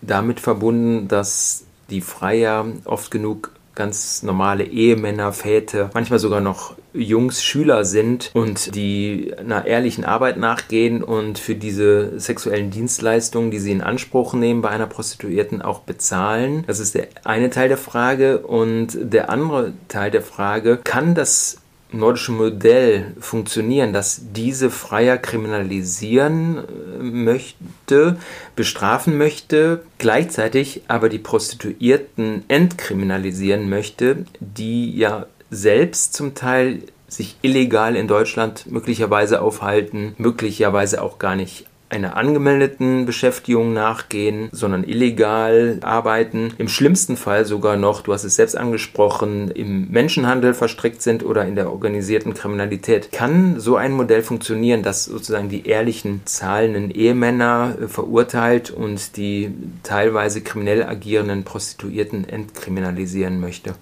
damit 0.01 0.39
verbunden, 0.39 1.07
dass 1.07 1.63
die 1.89 2.01
Freier 2.01 2.65
oft 2.85 3.09
genug 3.09 3.51
ganz 3.75 4.23
normale 4.23 4.63
Ehemänner, 4.63 5.31
Väter, 5.31 5.91
manchmal 5.93 6.17
sogar 6.17 6.41
noch 6.41 6.75
Jungs, 6.93 7.43
Schüler 7.43 7.85
sind 7.85 8.31
und 8.33 8.75
die 8.75 9.33
einer 9.37 9.67
ehrlichen 9.67 10.03
Arbeit 10.03 10.37
nachgehen 10.37 11.03
und 11.03 11.37
für 11.37 11.53
diese 11.53 12.19
sexuellen 12.19 12.71
Dienstleistungen, 12.71 13.51
die 13.51 13.59
sie 13.59 13.71
in 13.71 13.81
Anspruch 13.81 14.33
nehmen, 14.33 14.63
bei 14.63 14.69
einer 14.69 14.87
Prostituierten 14.87 15.61
auch 15.61 15.81
bezahlen. 15.81 16.63
Das 16.65 16.79
ist 16.79 16.95
der 16.95 17.07
eine 17.23 17.51
Teil 17.51 17.69
der 17.69 17.77
Frage. 17.77 18.39
Und 18.39 18.97
der 18.99 19.29
andere 19.29 19.73
Teil 19.89 20.09
der 20.09 20.23
Frage, 20.23 20.77
kann 20.77 21.13
das 21.13 21.61
nordische 21.91 22.31
Modell 22.31 23.13
funktionieren, 23.19 23.93
dass 23.93 24.21
diese 24.33 24.69
Freier 24.69 25.17
kriminalisieren 25.17 26.57
äh, 26.57 27.03
möchte, 27.03 28.17
bestrafen 28.55 29.17
möchte, 29.17 29.83
gleichzeitig 29.97 30.81
aber 30.87 31.09
die 31.09 31.19
Prostituierten 31.19 32.43
entkriminalisieren 32.47 33.69
möchte, 33.69 34.25
die 34.39 34.97
ja 34.97 35.27
selbst 35.49 36.13
zum 36.13 36.35
Teil 36.35 36.83
sich 37.07 37.37
illegal 37.41 37.95
in 37.95 38.07
Deutschland 38.07 38.69
möglicherweise 38.69 39.41
aufhalten, 39.41 40.13
möglicherweise 40.17 41.01
auch 41.01 41.19
gar 41.19 41.35
nicht 41.35 41.65
einer 41.89 42.17
angemeldeten 42.17 43.05
Beschäftigung 43.05 43.73
nachgehen, 43.73 44.49
sondern 44.51 44.83
illegal 44.83 45.79
arbeiten, 45.81 46.53
im 46.57 46.67
schlimmsten 46.67 47.17
Fall 47.17 47.45
sogar 47.45 47.77
noch, 47.77 48.01
du 48.01 48.13
hast 48.13 48.23
es 48.23 48.35
selbst 48.35 48.57
angesprochen, 48.57 49.49
im 49.51 49.89
Menschenhandel 49.89 50.53
verstrickt 50.53 51.01
sind 51.01 51.23
oder 51.23 51.45
in 51.45 51.55
der 51.55 51.71
organisierten 51.71 52.33
Kriminalität. 52.33 53.11
Kann 53.11 53.59
so 53.59 53.77
ein 53.77 53.93
Modell 53.93 54.21
funktionieren, 54.21 54.83
dass 54.83 55.05
sozusagen 55.05 55.49
die 55.49 55.65
ehrlichen, 55.65 56.21
zahlenden 56.25 56.91
Ehemänner 56.91 57.75
äh, 57.81 57.87
verurteilt 57.87 58.69
und 58.71 59.15
die 59.17 59.51
teilweise 59.83 60.41
kriminell 60.41 60.83
agierenden 60.83 61.43
Prostituierten 61.43 62.27
entkriminalisieren 62.27 63.39
möchte? 63.39 63.75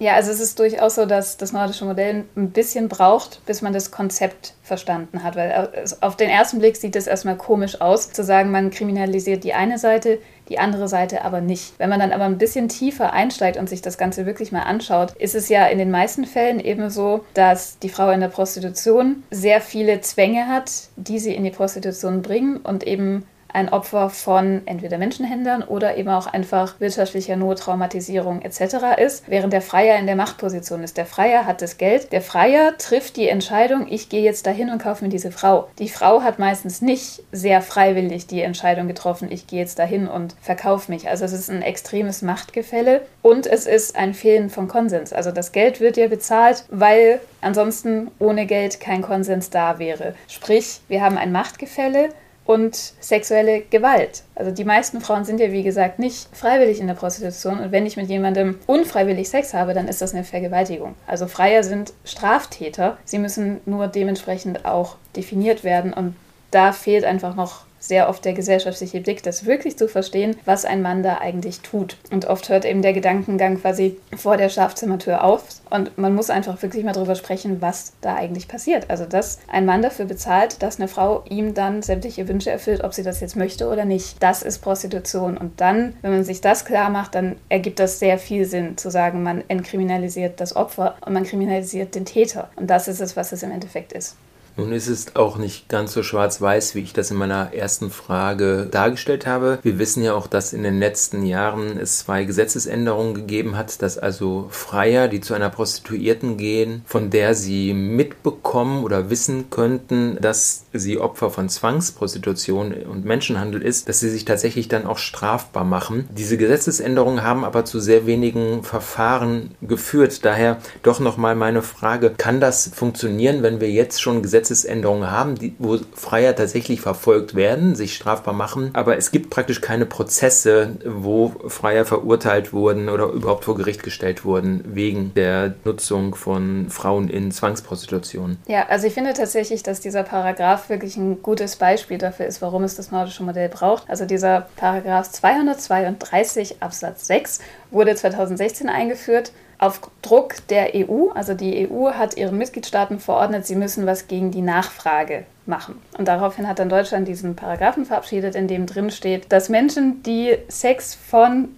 Ja, 0.00 0.14
also 0.14 0.30
es 0.30 0.38
ist 0.38 0.58
durchaus 0.58 0.94
so, 0.94 1.06
dass 1.06 1.36
das 1.36 1.52
nordische 1.52 1.84
Modell 1.84 2.24
ein 2.36 2.50
bisschen 2.50 2.88
braucht, 2.88 3.44
bis 3.46 3.62
man 3.62 3.72
das 3.72 3.90
Konzept 3.90 4.54
verstanden 4.62 5.24
hat. 5.24 5.34
Weil 5.34 5.70
auf 6.00 6.16
den 6.16 6.30
ersten 6.30 6.60
Blick 6.60 6.76
sieht 6.76 6.94
es 6.94 7.08
erstmal 7.08 7.36
komisch 7.36 7.80
aus, 7.80 8.12
zu 8.12 8.22
sagen, 8.22 8.52
man 8.52 8.70
kriminalisiert 8.70 9.42
die 9.42 9.54
eine 9.54 9.78
Seite, 9.78 10.20
die 10.48 10.60
andere 10.60 10.86
Seite 10.88 11.24
aber 11.24 11.40
nicht. 11.40 11.74
Wenn 11.78 11.90
man 11.90 11.98
dann 11.98 12.12
aber 12.12 12.24
ein 12.24 12.38
bisschen 12.38 12.68
tiefer 12.68 13.12
einsteigt 13.12 13.56
und 13.56 13.68
sich 13.68 13.82
das 13.82 13.98
Ganze 13.98 14.24
wirklich 14.24 14.52
mal 14.52 14.62
anschaut, 14.62 15.12
ist 15.18 15.34
es 15.34 15.48
ja 15.48 15.66
in 15.66 15.78
den 15.78 15.90
meisten 15.90 16.24
Fällen 16.24 16.60
eben 16.60 16.90
so, 16.90 17.24
dass 17.34 17.78
die 17.80 17.88
Frau 17.88 18.10
in 18.10 18.20
der 18.20 18.28
Prostitution 18.28 19.24
sehr 19.30 19.60
viele 19.60 20.00
Zwänge 20.00 20.46
hat, 20.46 20.70
die 20.96 21.18
sie 21.18 21.34
in 21.34 21.42
die 21.44 21.50
Prostitution 21.50 22.22
bringen 22.22 22.58
und 22.58 22.86
eben 22.86 23.26
ein 23.52 23.68
Opfer 23.68 24.10
von 24.10 24.62
entweder 24.66 24.98
Menschenhändlern 24.98 25.62
oder 25.62 25.96
eben 25.96 26.10
auch 26.10 26.26
einfach 26.26 26.78
wirtschaftlicher 26.80 27.36
Not, 27.36 27.60
Traumatisierung 27.60 28.42
etc. 28.42 28.98
ist, 28.98 29.24
während 29.26 29.52
der 29.52 29.62
Freier 29.62 29.98
in 29.98 30.06
der 30.06 30.16
Machtposition 30.16 30.82
ist. 30.82 30.96
Der 30.96 31.06
Freier 31.06 31.46
hat 31.46 31.62
das 31.62 31.78
Geld, 31.78 32.12
der 32.12 32.20
Freier 32.20 32.76
trifft 32.76 33.16
die 33.16 33.28
Entscheidung, 33.28 33.86
ich 33.88 34.08
gehe 34.08 34.22
jetzt 34.22 34.46
dahin 34.46 34.70
und 34.70 34.82
kaufe 34.82 35.04
mir 35.04 35.10
diese 35.10 35.32
Frau. 35.32 35.68
Die 35.78 35.88
Frau 35.88 36.22
hat 36.22 36.38
meistens 36.38 36.82
nicht 36.82 37.22
sehr 37.32 37.62
freiwillig 37.62 38.26
die 38.26 38.42
Entscheidung 38.42 38.86
getroffen, 38.86 39.28
ich 39.30 39.46
gehe 39.46 39.60
jetzt 39.60 39.78
dahin 39.78 40.08
und 40.08 40.36
verkaufe 40.40 40.90
mich. 40.90 41.08
Also 41.08 41.24
es 41.24 41.32
ist 41.32 41.50
ein 41.50 41.62
extremes 41.62 42.22
Machtgefälle 42.22 43.02
und 43.22 43.46
es 43.46 43.66
ist 43.66 43.96
ein 43.96 44.14
Fehlen 44.14 44.50
von 44.50 44.68
Konsens. 44.68 45.12
Also 45.12 45.32
das 45.32 45.52
Geld 45.52 45.80
wird 45.80 45.96
ja 45.96 46.08
bezahlt, 46.08 46.64
weil 46.70 47.20
ansonsten 47.40 48.10
ohne 48.18 48.46
Geld 48.46 48.80
kein 48.80 49.02
Konsens 49.02 49.50
da 49.50 49.78
wäre. 49.78 50.14
Sprich, 50.28 50.80
wir 50.88 51.02
haben 51.02 51.16
ein 51.16 51.32
Machtgefälle 51.32 52.10
und 52.48 52.74
sexuelle 52.74 53.60
Gewalt. 53.60 54.22
Also 54.34 54.50
die 54.50 54.64
meisten 54.64 55.02
Frauen 55.02 55.26
sind 55.26 55.38
ja 55.38 55.52
wie 55.52 55.62
gesagt 55.62 55.98
nicht 55.98 56.34
freiwillig 56.34 56.80
in 56.80 56.86
der 56.86 56.94
Prostitution 56.94 57.60
und 57.60 57.72
wenn 57.72 57.84
ich 57.84 57.98
mit 57.98 58.08
jemandem 58.08 58.58
unfreiwillig 58.66 59.28
Sex 59.28 59.52
habe, 59.52 59.74
dann 59.74 59.86
ist 59.86 60.00
das 60.00 60.14
eine 60.14 60.24
Vergewaltigung. 60.24 60.94
Also 61.06 61.26
Freier 61.26 61.62
sind 61.62 61.92
Straftäter. 62.06 62.96
Sie 63.04 63.18
müssen 63.18 63.60
nur 63.66 63.86
dementsprechend 63.86 64.64
auch 64.64 64.96
definiert 65.14 65.62
werden 65.62 65.92
und 65.92 66.16
da 66.50 66.72
fehlt 66.72 67.04
einfach 67.04 67.34
noch 67.34 67.66
sehr 67.88 68.08
oft 68.08 68.24
der 68.24 68.34
gesellschaftliche 68.34 69.00
Blick, 69.00 69.22
das 69.22 69.46
wirklich 69.46 69.76
zu 69.76 69.88
verstehen, 69.88 70.36
was 70.44 70.64
ein 70.64 70.82
Mann 70.82 71.02
da 71.02 71.18
eigentlich 71.18 71.60
tut. 71.60 71.96
Und 72.10 72.26
oft 72.26 72.48
hört 72.48 72.64
eben 72.64 72.82
der 72.82 72.92
Gedankengang 72.92 73.60
quasi 73.60 73.96
vor 74.16 74.36
der 74.36 74.50
Schlafzimmertür 74.50 75.24
auf 75.24 75.42
und 75.70 75.96
man 75.96 76.14
muss 76.14 76.30
einfach 76.30 76.60
wirklich 76.62 76.84
mal 76.84 76.92
darüber 76.92 77.14
sprechen, 77.14 77.60
was 77.60 77.94
da 78.00 78.14
eigentlich 78.14 78.46
passiert. 78.48 78.90
Also, 78.90 79.06
dass 79.06 79.38
ein 79.48 79.66
Mann 79.66 79.82
dafür 79.82 80.04
bezahlt, 80.04 80.62
dass 80.62 80.78
eine 80.78 80.88
Frau 80.88 81.24
ihm 81.28 81.54
dann 81.54 81.82
sämtliche 81.82 82.28
Wünsche 82.28 82.50
erfüllt, 82.50 82.84
ob 82.84 82.94
sie 82.94 83.02
das 83.02 83.20
jetzt 83.20 83.36
möchte 83.36 83.68
oder 83.68 83.84
nicht. 83.84 84.22
Das 84.22 84.42
ist 84.42 84.58
Prostitution. 84.58 85.36
Und 85.36 85.60
dann, 85.60 85.94
wenn 86.02 86.12
man 86.12 86.24
sich 86.24 86.40
das 86.40 86.64
klar 86.64 86.90
macht, 86.90 87.14
dann 87.14 87.36
ergibt 87.48 87.80
das 87.80 87.98
sehr 87.98 88.18
viel 88.18 88.44
Sinn, 88.44 88.76
zu 88.76 88.90
sagen, 88.90 89.22
man 89.22 89.42
entkriminalisiert 89.48 90.40
das 90.40 90.54
Opfer 90.54 90.96
und 91.04 91.14
man 91.14 91.24
kriminalisiert 91.24 91.94
den 91.94 92.04
Täter. 92.04 92.50
Und 92.56 92.68
das 92.68 92.88
ist 92.88 93.00
es, 93.00 93.16
was 93.16 93.32
es 93.32 93.42
im 93.42 93.50
Endeffekt 93.50 93.92
ist. 93.92 94.16
Nun 94.58 94.72
ist 94.72 94.88
es 94.88 95.14
auch 95.14 95.38
nicht 95.38 95.68
ganz 95.68 95.92
so 95.92 96.02
schwarz-weiß, 96.02 96.74
wie 96.74 96.80
ich 96.80 96.92
das 96.92 97.12
in 97.12 97.16
meiner 97.16 97.54
ersten 97.54 97.90
Frage 97.90 98.66
dargestellt 98.68 99.24
habe. 99.24 99.60
Wir 99.62 99.78
wissen 99.78 100.02
ja 100.02 100.14
auch, 100.14 100.26
dass 100.26 100.52
in 100.52 100.64
den 100.64 100.80
letzten 100.80 101.24
Jahren 101.24 101.78
es 101.78 102.00
zwei 102.00 102.24
Gesetzesänderungen 102.24 103.14
gegeben 103.14 103.56
hat, 103.56 103.80
dass 103.82 103.98
also 103.98 104.48
Freier, 104.50 105.06
die 105.06 105.20
zu 105.20 105.32
einer 105.34 105.48
Prostituierten 105.48 106.38
gehen, 106.38 106.82
von 106.86 107.10
der 107.10 107.36
sie 107.36 107.72
mitbekommen 107.72 108.82
oder 108.82 109.10
wissen 109.10 109.48
könnten, 109.48 110.18
dass 110.20 110.64
sie 110.72 110.98
Opfer 110.98 111.30
von 111.30 111.48
Zwangsprostitution 111.48 112.72
und 112.72 113.04
Menschenhandel 113.04 113.62
ist, 113.62 113.88
dass 113.88 114.00
sie 114.00 114.10
sich 114.10 114.24
tatsächlich 114.24 114.66
dann 114.66 114.86
auch 114.86 114.98
strafbar 114.98 115.62
machen. 115.62 116.08
Diese 116.10 116.36
Gesetzesänderungen 116.36 117.22
haben 117.22 117.44
aber 117.44 117.64
zu 117.64 117.78
sehr 117.78 118.06
wenigen 118.06 118.64
Verfahren 118.64 119.54
geführt. 119.62 120.24
Daher 120.24 120.58
doch 120.82 120.98
nochmal 120.98 121.36
meine 121.36 121.62
Frage, 121.62 122.10
kann 122.10 122.40
das 122.40 122.72
funktionieren, 122.74 123.44
wenn 123.44 123.60
wir 123.60 123.70
jetzt 123.70 124.02
schon 124.02 124.20
Gesetze 124.20 124.47
Gesetzesänderungen 124.48 125.10
haben, 125.10 125.34
die, 125.34 125.54
wo 125.58 125.78
Freier 125.94 126.34
tatsächlich 126.34 126.80
verfolgt 126.80 127.34
werden, 127.34 127.74
sich 127.74 127.94
strafbar 127.94 128.32
machen, 128.32 128.70
aber 128.72 128.96
es 128.96 129.10
gibt 129.10 129.30
praktisch 129.30 129.60
keine 129.60 129.84
Prozesse, 129.84 130.76
wo 130.84 131.32
Freier 131.48 131.84
verurteilt 131.84 132.52
wurden 132.52 132.88
oder 132.88 133.06
überhaupt 133.06 133.44
vor 133.44 133.56
Gericht 133.56 133.82
gestellt 133.82 134.24
wurden 134.24 134.64
wegen 134.66 135.12
der 135.14 135.54
Nutzung 135.64 136.14
von 136.14 136.70
Frauen 136.70 137.08
in 137.08 137.30
Zwangsprostitution. 137.30 138.38
Ja, 138.46 138.66
also 138.68 138.86
ich 138.86 138.94
finde 138.94 139.12
tatsächlich, 139.12 139.62
dass 139.62 139.80
dieser 139.80 140.02
Paragraph 140.02 140.70
wirklich 140.70 140.96
ein 140.96 141.22
gutes 141.22 141.56
Beispiel 141.56 141.98
dafür 141.98 142.26
ist, 142.26 142.40
warum 142.40 142.64
es 142.64 142.74
das 142.74 142.90
nordische 142.90 143.22
Modell 143.22 143.48
braucht. 143.48 143.88
Also 143.88 144.06
dieser 144.06 144.48
Paragraph 144.56 145.10
232 145.10 146.62
Absatz 146.62 147.06
6 147.06 147.40
wurde 147.70 147.94
2016 147.94 148.68
eingeführt 148.68 149.32
auf 149.58 149.80
Druck 150.02 150.46
der 150.48 150.74
EU, 150.74 151.08
also 151.14 151.34
die 151.34 151.68
EU 151.68 151.90
hat 151.90 152.16
ihren 152.16 152.38
Mitgliedstaaten 152.38 153.00
verordnet, 153.00 153.46
sie 153.46 153.56
müssen 153.56 153.86
was 153.86 154.06
gegen 154.06 154.30
die 154.30 154.40
Nachfrage 154.40 155.24
machen. 155.46 155.80
Und 155.96 156.06
daraufhin 156.06 156.46
hat 156.46 156.60
dann 156.60 156.68
Deutschland 156.68 157.08
diesen 157.08 157.34
Paragraphen 157.34 157.84
verabschiedet, 157.84 158.34
in 158.36 158.46
dem 158.46 158.66
drin 158.66 158.90
steht, 158.90 159.32
dass 159.32 159.48
Menschen, 159.48 160.02
die 160.04 160.36
Sex 160.48 160.94
von 160.94 161.48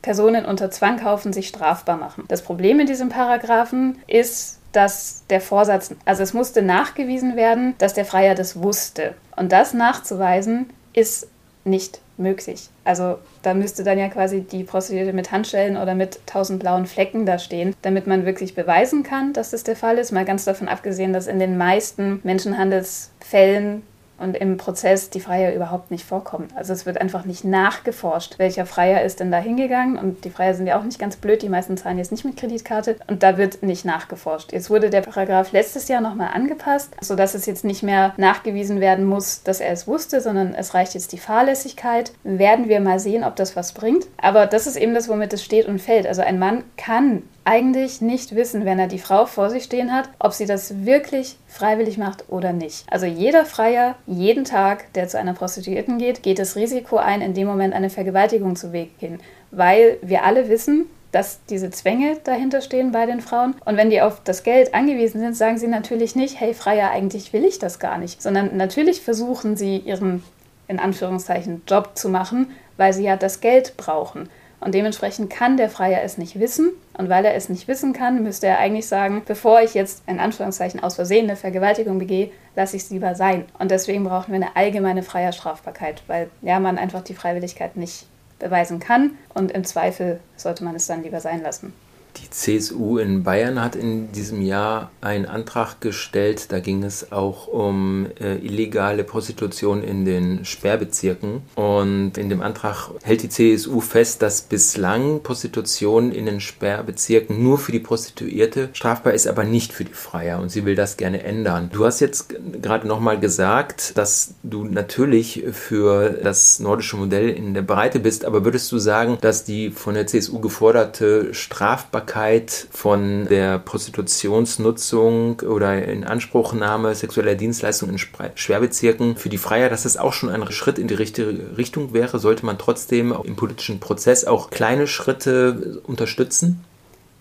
Personen 0.00 0.46
unter 0.46 0.70
Zwang 0.70 0.98
kaufen, 0.98 1.32
sich 1.34 1.48
strafbar 1.48 1.98
machen. 1.98 2.24
Das 2.28 2.42
Problem 2.42 2.80
in 2.80 2.86
diesem 2.86 3.10
Paragraphen 3.10 3.98
ist, 4.06 4.58
dass 4.72 5.24
der 5.28 5.40
Vorsatz, 5.40 5.94
also 6.04 6.22
es 6.22 6.32
musste 6.32 6.62
nachgewiesen 6.62 7.36
werden, 7.36 7.74
dass 7.78 7.92
der 7.92 8.04
Freier 8.04 8.34
das 8.34 8.62
wusste. 8.62 9.14
Und 9.36 9.52
das 9.52 9.74
nachzuweisen 9.74 10.70
ist 10.92 11.28
nicht 11.64 12.00
möglich. 12.16 12.68
Also 12.84 13.18
da 13.42 13.54
müsste 13.54 13.84
dann 13.84 13.98
ja 13.98 14.08
quasi 14.08 14.42
die 14.42 14.64
Prostituierte 14.64 15.12
mit 15.12 15.32
Handschellen 15.32 15.76
oder 15.76 15.94
mit 15.94 16.20
tausend 16.26 16.60
blauen 16.60 16.86
Flecken 16.86 17.26
da 17.26 17.38
stehen, 17.38 17.74
damit 17.82 18.06
man 18.06 18.26
wirklich 18.26 18.54
beweisen 18.54 19.02
kann, 19.02 19.32
dass 19.32 19.50
das 19.50 19.64
der 19.64 19.76
Fall 19.76 19.98
ist. 19.98 20.12
Mal 20.12 20.24
ganz 20.24 20.44
davon 20.44 20.68
abgesehen, 20.68 21.12
dass 21.12 21.26
in 21.26 21.38
den 21.38 21.56
meisten 21.56 22.20
Menschenhandelsfällen 22.22 23.82
und 24.20 24.36
im 24.36 24.56
Prozess 24.56 25.10
die 25.10 25.20
Freier 25.20 25.54
überhaupt 25.54 25.90
nicht 25.90 26.04
vorkommen. 26.04 26.48
Also 26.54 26.72
es 26.72 26.86
wird 26.86 27.00
einfach 27.00 27.24
nicht 27.24 27.44
nachgeforscht, 27.44 28.38
welcher 28.38 28.66
Freier 28.66 29.02
ist 29.02 29.20
denn 29.20 29.30
da 29.30 29.38
hingegangen 29.38 29.98
und 29.98 30.24
die 30.24 30.30
Freier 30.30 30.54
sind 30.54 30.66
ja 30.66 30.78
auch 30.78 30.84
nicht 30.84 30.98
ganz 30.98 31.16
blöd, 31.16 31.42
die 31.42 31.48
meisten 31.48 31.76
zahlen 31.76 31.98
jetzt 31.98 32.12
nicht 32.12 32.24
mit 32.24 32.36
Kreditkarte 32.36 32.96
und 33.06 33.22
da 33.22 33.38
wird 33.38 33.62
nicht 33.62 33.84
nachgeforscht. 33.84 34.52
Jetzt 34.52 34.70
wurde 34.70 34.90
der 34.90 35.00
Paragraph 35.00 35.52
letztes 35.52 35.88
Jahr 35.88 36.00
nochmal 36.00 36.30
angepasst, 36.34 36.94
sodass 37.00 37.34
es 37.34 37.46
jetzt 37.46 37.64
nicht 37.64 37.82
mehr 37.82 38.14
nachgewiesen 38.16 38.80
werden 38.80 39.04
muss, 39.04 39.42
dass 39.42 39.60
er 39.60 39.72
es 39.72 39.86
wusste, 39.86 40.20
sondern 40.20 40.54
es 40.54 40.74
reicht 40.74 40.94
jetzt 40.94 41.12
die 41.12 41.18
Fahrlässigkeit. 41.18 42.12
Werden 42.22 42.68
wir 42.68 42.80
mal 42.80 42.98
sehen, 42.98 43.24
ob 43.24 43.36
das 43.36 43.56
was 43.56 43.72
bringt. 43.72 44.06
Aber 44.20 44.46
das 44.46 44.66
ist 44.66 44.76
eben 44.76 44.94
das, 44.94 45.08
womit 45.08 45.32
es 45.32 45.44
steht 45.44 45.66
und 45.66 45.80
fällt. 45.80 46.06
Also 46.06 46.22
ein 46.22 46.38
Mann 46.38 46.64
kann 46.76 47.22
eigentlich 47.44 48.00
nicht 48.00 48.34
wissen, 48.34 48.64
wenn 48.64 48.78
er 48.78 48.86
die 48.86 48.98
Frau 48.98 49.26
vor 49.26 49.50
sich 49.50 49.64
stehen 49.64 49.92
hat, 49.92 50.08
ob 50.18 50.32
sie 50.32 50.46
das 50.46 50.84
wirklich 50.84 51.36
freiwillig 51.48 51.98
macht 51.98 52.24
oder 52.28 52.52
nicht. 52.52 52.84
Also 52.90 53.06
jeder 53.06 53.44
Freier, 53.44 53.96
jeden 54.06 54.44
Tag, 54.44 54.92
der 54.92 55.08
zu 55.08 55.18
einer 55.18 55.34
Prostituierten 55.34 55.98
geht, 55.98 56.22
geht 56.22 56.38
das 56.38 56.56
Risiko 56.56 56.96
ein, 56.96 57.22
in 57.22 57.34
dem 57.34 57.46
Moment 57.46 57.74
eine 57.74 57.90
Vergewaltigung 57.90 58.56
zu 58.56 58.70
gehen, 58.70 59.20
weil 59.50 59.98
wir 60.02 60.24
alle 60.24 60.48
wissen, 60.48 60.86
dass 61.12 61.40
diese 61.46 61.70
Zwänge 61.70 62.18
dahinter 62.22 62.60
stehen 62.60 62.92
bei 62.92 63.04
den 63.06 63.20
Frauen. 63.20 63.54
Und 63.64 63.76
wenn 63.76 63.90
die 63.90 64.00
auf 64.00 64.22
das 64.22 64.44
Geld 64.44 64.74
angewiesen 64.74 65.20
sind, 65.20 65.36
sagen 65.36 65.58
sie 65.58 65.66
natürlich 65.66 66.14
nicht, 66.14 66.38
hey 66.38 66.54
Freier, 66.54 66.90
eigentlich 66.90 67.32
will 67.32 67.44
ich 67.44 67.58
das 67.58 67.78
gar 67.78 67.98
nicht, 67.98 68.22
sondern 68.22 68.56
natürlich 68.56 69.00
versuchen 69.00 69.56
sie 69.56 69.78
ihren 69.78 70.22
in 70.68 70.78
Anführungszeichen 70.78 71.62
Job 71.66 71.90
zu 71.94 72.08
machen, 72.08 72.52
weil 72.76 72.92
sie 72.92 73.02
ja 73.02 73.16
das 73.16 73.40
Geld 73.40 73.76
brauchen. 73.76 74.28
Und 74.60 74.74
dementsprechend 74.74 75.30
kann 75.30 75.56
der 75.56 75.70
Freier 75.70 76.02
es 76.02 76.18
nicht 76.18 76.38
wissen. 76.38 76.70
Und 76.96 77.08
weil 77.08 77.24
er 77.24 77.34
es 77.34 77.48
nicht 77.48 77.66
wissen 77.66 77.92
kann, 77.92 78.22
müsste 78.22 78.46
er 78.46 78.58
eigentlich 78.58 78.86
sagen, 78.86 79.22
bevor 79.26 79.62
ich 79.62 79.74
jetzt 79.74 80.02
in 80.06 80.20
Anführungszeichen 80.20 80.82
aus 80.82 80.96
Versehen 80.96 81.24
eine 81.24 81.36
Vergewaltigung 81.36 81.98
begehe, 81.98 82.30
lasse 82.56 82.76
ich 82.76 82.82
es 82.82 82.90
lieber 82.90 83.14
sein. 83.14 83.46
Und 83.58 83.70
deswegen 83.70 84.04
brauchen 84.04 84.32
wir 84.32 84.36
eine 84.36 84.56
allgemeine 84.56 85.02
Freierstrafbarkeit, 85.02 86.02
weil 86.06 86.28
ja 86.42 86.60
man 86.60 86.78
einfach 86.78 87.02
die 87.02 87.14
Freiwilligkeit 87.14 87.76
nicht 87.76 88.06
beweisen 88.38 88.80
kann 88.80 89.12
und 89.34 89.52
im 89.52 89.64
Zweifel 89.64 90.18
sollte 90.36 90.64
man 90.64 90.74
es 90.74 90.86
dann 90.86 91.02
lieber 91.02 91.20
sein 91.20 91.42
lassen. 91.42 91.72
Die 92.16 92.30
CSU 92.30 92.98
in 92.98 93.22
Bayern 93.22 93.60
hat 93.60 93.76
in 93.76 94.12
diesem 94.12 94.42
Jahr 94.42 94.90
einen 95.00 95.26
Antrag 95.26 95.80
gestellt. 95.80 96.52
Da 96.52 96.60
ging 96.60 96.82
es 96.82 97.12
auch 97.12 97.46
um 97.46 98.06
äh, 98.20 98.36
illegale 98.36 99.04
Prostitution 99.04 99.82
in 99.82 100.04
den 100.04 100.44
Sperrbezirken. 100.44 101.42
Und 101.54 102.18
in 102.18 102.28
dem 102.28 102.40
Antrag 102.40 102.90
hält 103.02 103.22
die 103.22 103.28
CSU 103.28 103.80
fest, 103.80 104.22
dass 104.22 104.42
bislang 104.42 105.22
Prostitution 105.22 106.12
in 106.12 106.26
den 106.26 106.40
Sperrbezirken 106.40 107.42
nur 107.42 107.58
für 107.58 107.72
die 107.72 107.80
Prostituierte 107.80 108.70
strafbar 108.72 109.12
ist, 109.12 109.26
aber 109.26 109.44
nicht 109.44 109.72
für 109.72 109.84
die 109.84 109.92
Freier. 109.92 110.40
Und 110.40 110.50
sie 110.50 110.64
will 110.64 110.74
das 110.74 110.96
gerne 110.96 111.22
ändern. 111.22 111.70
Du 111.72 111.84
hast 111.84 112.00
jetzt 112.00 112.34
gerade 112.60 112.86
nochmal 112.86 113.20
gesagt, 113.20 113.96
dass 113.96 114.34
du 114.42 114.64
natürlich 114.64 115.44
für 115.52 116.10
das 116.10 116.58
nordische 116.60 116.96
Modell 116.96 117.30
in 117.30 117.54
der 117.54 117.62
Breite 117.62 118.00
bist, 118.00 118.24
aber 118.24 118.44
würdest 118.44 118.70
du 118.72 118.78
sagen, 118.78 119.18
dass 119.20 119.44
die 119.44 119.70
von 119.70 119.94
der 119.94 120.06
CSU 120.06 120.40
geforderte 120.40 121.32
Strafbarkeit 121.34 121.99
Strafbarkeit 122.00 122.66
von 122.70 123.26
der 123.28 123.58
Prostitutionsnutzung 123.58 125.40
oder 125.40 125.84
Inanspruchnahme 125.86 126.94
sexueller 126.94 127.34
Dienstleistungen 127.34 127.96
in 127.96 128.30
Schwerbezirken 128.34 129.16
für 129.16 129.28
die 129.28 129.38
Freier, 129.38 129.68
dass 129.68 129.82
das 129.84 129.96
auch 129.96 130.12
schon 130.12 130.30
ein 130.30 130.50
Schritt 130.50 130.78
in 130.78 130.88
die 130.88 130.94
richtige 130.94 131.56
Richtung 131.56 131.92
wäre, 131.92 132.18
sollte 132.18 132.46
man 132.46 132.58
trotzdem 132.58 133.14
im 133.24 133.36
politischen 133.36 133.80
Prozess 133.80 134.24
auch 134.24 134.50
kleine 134.50 134.86
Schritte 134.86 135.80
unterstützen? 135.86 136.64